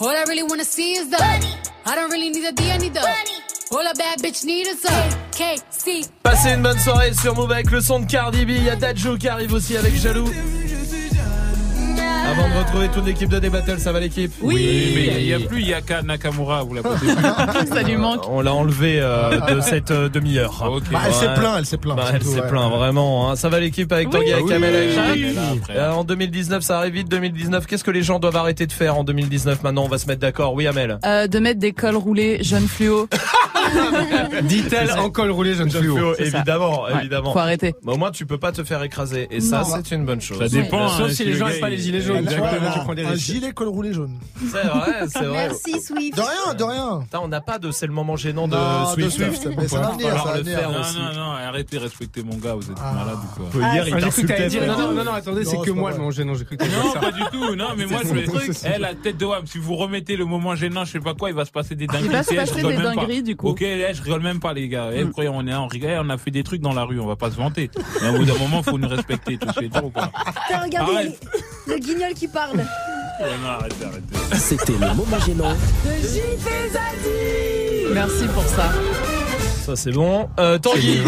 [0.00, 1.54] All I really wanna see is the money.
[1.86, 3.42] I don't really need a D, I need the money.
[3.72, 6.08] All a bad bitch need is a KC.
[6.22, 8.50] Passez une bonne soirée sur Move avec le son de Cardi B.
[8.50, 10.30] Il y a Dadjo qui arrive aussi avec Jaloux.
[12.32, 15.38] Avant de retrouver toute l'équipe de Débattle, ça va l'équipe Oui, mais il n'y a,
[15.40, 17.66] plus Yaka Nakamura, vous la posez plus.
[17.68, 18.22] Ça lui manque.
[18.30, 20.80] On l'a enlevé euh, de cette euh, demi-heure.
[20.90, 22.48] Bah, elle s'est plaint, elle s'est plaint, Bah, elle s'est ouais.
[22.48, 23.30] plaint, vraiment.
[23.30, 23.36] hein.
[23.36, 25.40] Ça va l'équipe avec Tanguy, avec Oui, Kamel, avec arrive.
[25.70, 27.08] Euh, En 2019, ça arrive vite.
[27.10, 30.06] 2019, qu'est-ce que les gens doivent arrêter de faire en 2019 Maintenant, on va se
[30.06, 30.54] mettre d'accord.
[30.54, 30.98] Oui, Amel.
[31.04, 33.08] Euh, de mettre des cols roulés jeunes fluo.
[34.42, 35.96] Dit-elle en col roulé, jeune Jeune fluo.
[35.96, 36.22] fluo, ça.
[36.24, 37.32] évidemment, Ouais, évidemment.
[37.32, 37.74] faut arrêter.
[37.84, 39.28] Mais au moins, tu peux pas te faire écraser.
[39.30, 40.38] Et ça, c'est une bonne chose.
[40.38, 42.26] Ça dépend, Sauf hein, si les le gens n'aiment pas il- les gilets jaunes.
[42.28, 43.24] Un- prends des un risques.
[43.26, 44.18] gilet col roulé jaune.
[44.40, 45.48] C'est vrai, c'est vrai.
[45.48, 46.16] Merci Swift.
[46.16, 47.00] De rien, de rien.
[47.20, 48.56] On n'a pas de c'est le moment gênant de
[48.94, 49.18] Swift.
[49.56, 50.58] Mais ça va venir, falloir ça va le venir.
[50.58, 52.92] faire Non, non, non, arrêtez, respectez mon gars, vous êtes Ah.
[52.92, 54.48] malade ou quoi Hier, il Ah, j'ai cru que t'allais t'insultait.
[54.48, 54.66] dire.
[54.66, 56.34] Non, non, non, non, attendez, c'est que moi le moment gênant.
[56.34, 57.54] J'ai cru que t'allais Non, pas du tout.
[57.56, 58.24] Non, mais moi, je vais.
[58.24, 58.50] truc.
[58.64, 61.28] Eh, la tête de Wam, si vous remettez le moment gênant, je sais pas quoi,
[61.30, 62.08] il va se passer des dingueries.
[62.08, 63.48] va se passer des dingueries, du coup.
[63.52, 64.90] Ok, eh, je rigole même pas, les gars.
[64.92, 65.10] Eh, Mm.
[65.12, 67.16] croyez, on est en rigole, on a fait des trucs dans la rue, on va
[67.16, 67.70] pas se vanter.
[68.00, 70.10] Mais au bout d'un moment, faut nous respecter, tu sais dire ou pas
[70.48, 71.20] Tiens, regardez Arrête.
[71.66, 72.56] le guignol qui parle.
[72.58, 72.64] Ouais,
[73.42, 74.36] Non, arrêtez, arrêtez.
[74.36, 75.54] C'était le moment gênant.
[77.94, 78.72] Merci pour ça.
[79.62, 80.28] Ça, c'est bon.
[80.40, 80.98] Euh, Tanguy.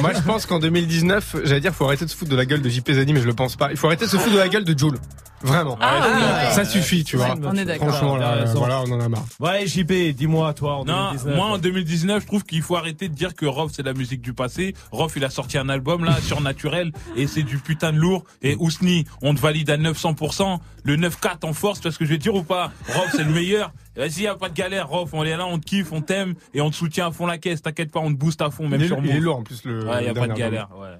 [0.00, 2.62] Moi, je pense qu'en 2019, j'allais dire, faut arrêter de se foutre de la gueule
[2.62, 3.70] de JP Zani, mais je le pense pas.
[3.72, 4.98] Il faut arrêter de se foutre de la gueule de Joule.
[5.42, 5.76] Vraiment.
[5.80, 6.00] Ah,
[6.48, 6.52] ouais.
[6.54, 7.34] Ça suffit, tu vois.
[7.44, 7.88] On est d'accord.
[7.88, 9.24] Franchement, là, voilà, on en a marre.
[9.40, 11.36] Ouais, JP, dis-moi, toi, en Non, 2019.
[11.36, 14.22] moi en 2019, je trouve qu'il faut arrêter de dire que Rof c'est la musique
[14.22, 14.74] du passé.
[14.92, 18.24] Rof il a sorti un album là, surnaturel, et c'est du putain de lourd.
[18.42, 22.06] Et Ousni, on te valide à 900%, le 9-4 en force, tu vois ce que
[22.06, 22.72] je veux dire ou pas?
[22.94, 23.72] Rof c'est le meilleur.
[23.96, 26.34] Vas-y, y a pas de galère, Rof, on est là, on te kiffe, on t'aime,
[26.52, 28.68] et on te soutient à fond la caisse, t'inquiète pas, on te booste à fond,
[28.68, 29.86] même Il est, sur il est lourd en plus le.
[29.88, 30.96] Ouais, y a pas de galère, ouais.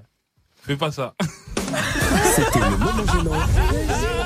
[0.55, 1.13] Fais pas ça.
[2.35, 4.16] C'était le moment gênant.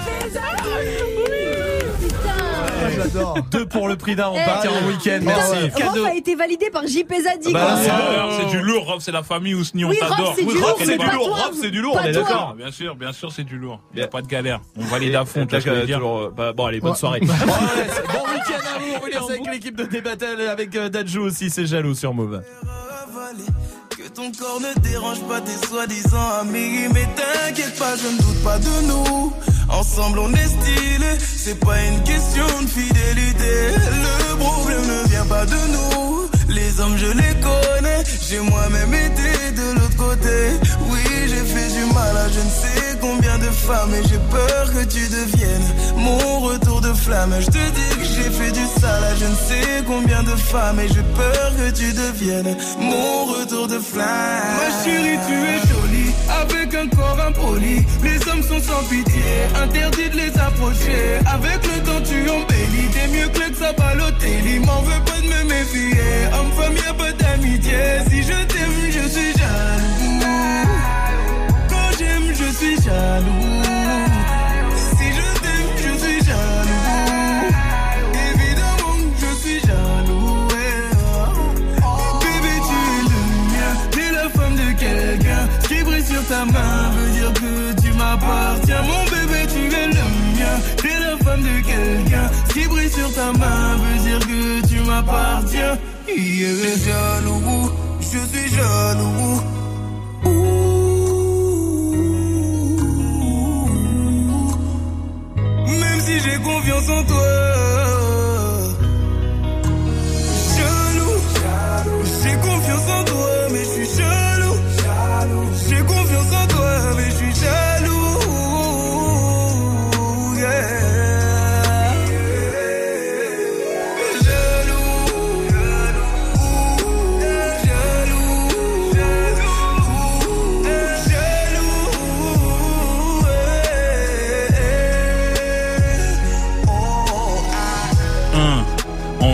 [2.96, 3.38] J'adore.
[3.52, 5.20] Deux pour le prix d'un, on Eh, partira en week-end.
[5.24, 5.70] Merci.
[5.84, 7.54] Rof a été validé par JP Zadi.
[7.54, 7.70] Bah, quoi.
[7.72, 10.34] là, c'est Ah, c'est du lourd, Rof c'est la famille, Ousni, on t'adore.
[10.36, 11.28] c'est du Oui, lourd, Rof, c'est du lourd.
[11.36, 12.54] Rof, c'est du lourd, on est d'accord.
[12.58, 13.82] Bien sûr, bien sûr, c'est du lourd.
[13.96, 14.62] Y a pas de galère.
[14.78, 17.20] On valide à fond, euh, bah, bon, allez, bonne soirée.
[17.32, 19.04] Bon, week-end à vous.
[19.04, 22.42] On est avec l'équipe de Débattle, avec euh, Dadju aussi, c'est jaloux sur Move.
[24.14, 26.88] Ton corps ne dérange pas tes soi-disant amis.
[26.94, 29.34] Mais t'inquiète pas, je ne doute pas de nous.
[29.70, 31.18] Ensemble on est stylé.
[31.20, 33.72] C'est pas une question de fidélité.
[34.30, 38.04] Le problème ne vient pas de nous Les hommes je les connais.
[38.28, 40.38] J'ai moi-même été de l'autre côté.
[40.90, 44.72] Oui j'ai fait du mal à je ne sais combien de femmes Et j'ai peur
[44.74, 47.36] que tu deviennes mon retour de flamme.
[47.40, 50.80] Je te dis que j'ai fait du sale à je ne sais combien de femmes
[50.80, 54.58] Et j'ai peur que tu deviennes mon retour de flamme.
[54.58, 56.12] Ma chérie tu es jolie
[56.42, 57.86] avec un corps impoli.
[58.04, 59.22] Les hommes sont sans pitié,
[59.62, 61.20] interdit de les approcher.
[61.26, 65.44] Avec le temps tu embellis, t'es mieux que le Sabalotelli M'en veux pas de me
[65.50, 66.02] méfier,
[66.34, 67.78] Homme, femme, y'a pas d'amitié.
[68.10, 70.20] Si je t'aime, je suis jaloux.
[71.70, 73.64] Quand j'aime, je suis jaloux.
[74.98, 77.50] Si je t'aime, je suis jaloux.
[78.30, 80.48] Évidemment je suis jaloux.
[82.22, 83.72] Bébé, tu es le mien.
[83.92, 85.44] T'es la femme de quelqu'un.
[85.62, 88.82] Ce qui brille sur ta main veut dire que tu m'appartiens.
[88.84, 90.06] Mon bébé, tu es le
[90.38, 90.56] mien.
[90.78, 92.28] T'es la femme de quelqu'un.
[92.48, 95.78] Ce qui brille sur ta main veut dire que tu m'appartiens.
[96.14, 99.42] Je suis jaloux, je suis jaloux.
[105.68, 108.01] Même si j'ai confiance en toi.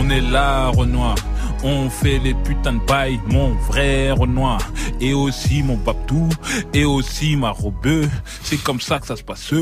[0.08, 1.16] On est là, Renoir.
[1.62, 4.60] On fait les putains de paille, mon vrai Renoir.
[5.00, 6.28] Et aussi mon paptou,
[6.72, 8.06] et aussi ma robe.
[8.42, 9.52] C'est comme ça que ça se passe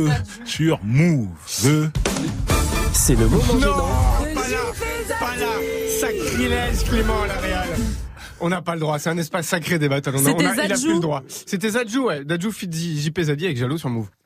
[0.44, 1.28] sur Move.
[2.92, 4.34] C'est le moment Non, gênant.
[4.34, 4.58] pas là,
[5.20, 5.46] pas là.
[6.00, 7.68] Sacrilège, Clément, la Real.
[8.38, 10.10] On n'a pas le droit, c'est un espace sacré des battles.
[10.14, 11.22] On a- C'était on a- il a plus le droit.
[11.46, 12.22] C'était Zadju, ouais.
[12.28, 14.08] Zadju fit J- JP Zadi avec Jalo sur Move.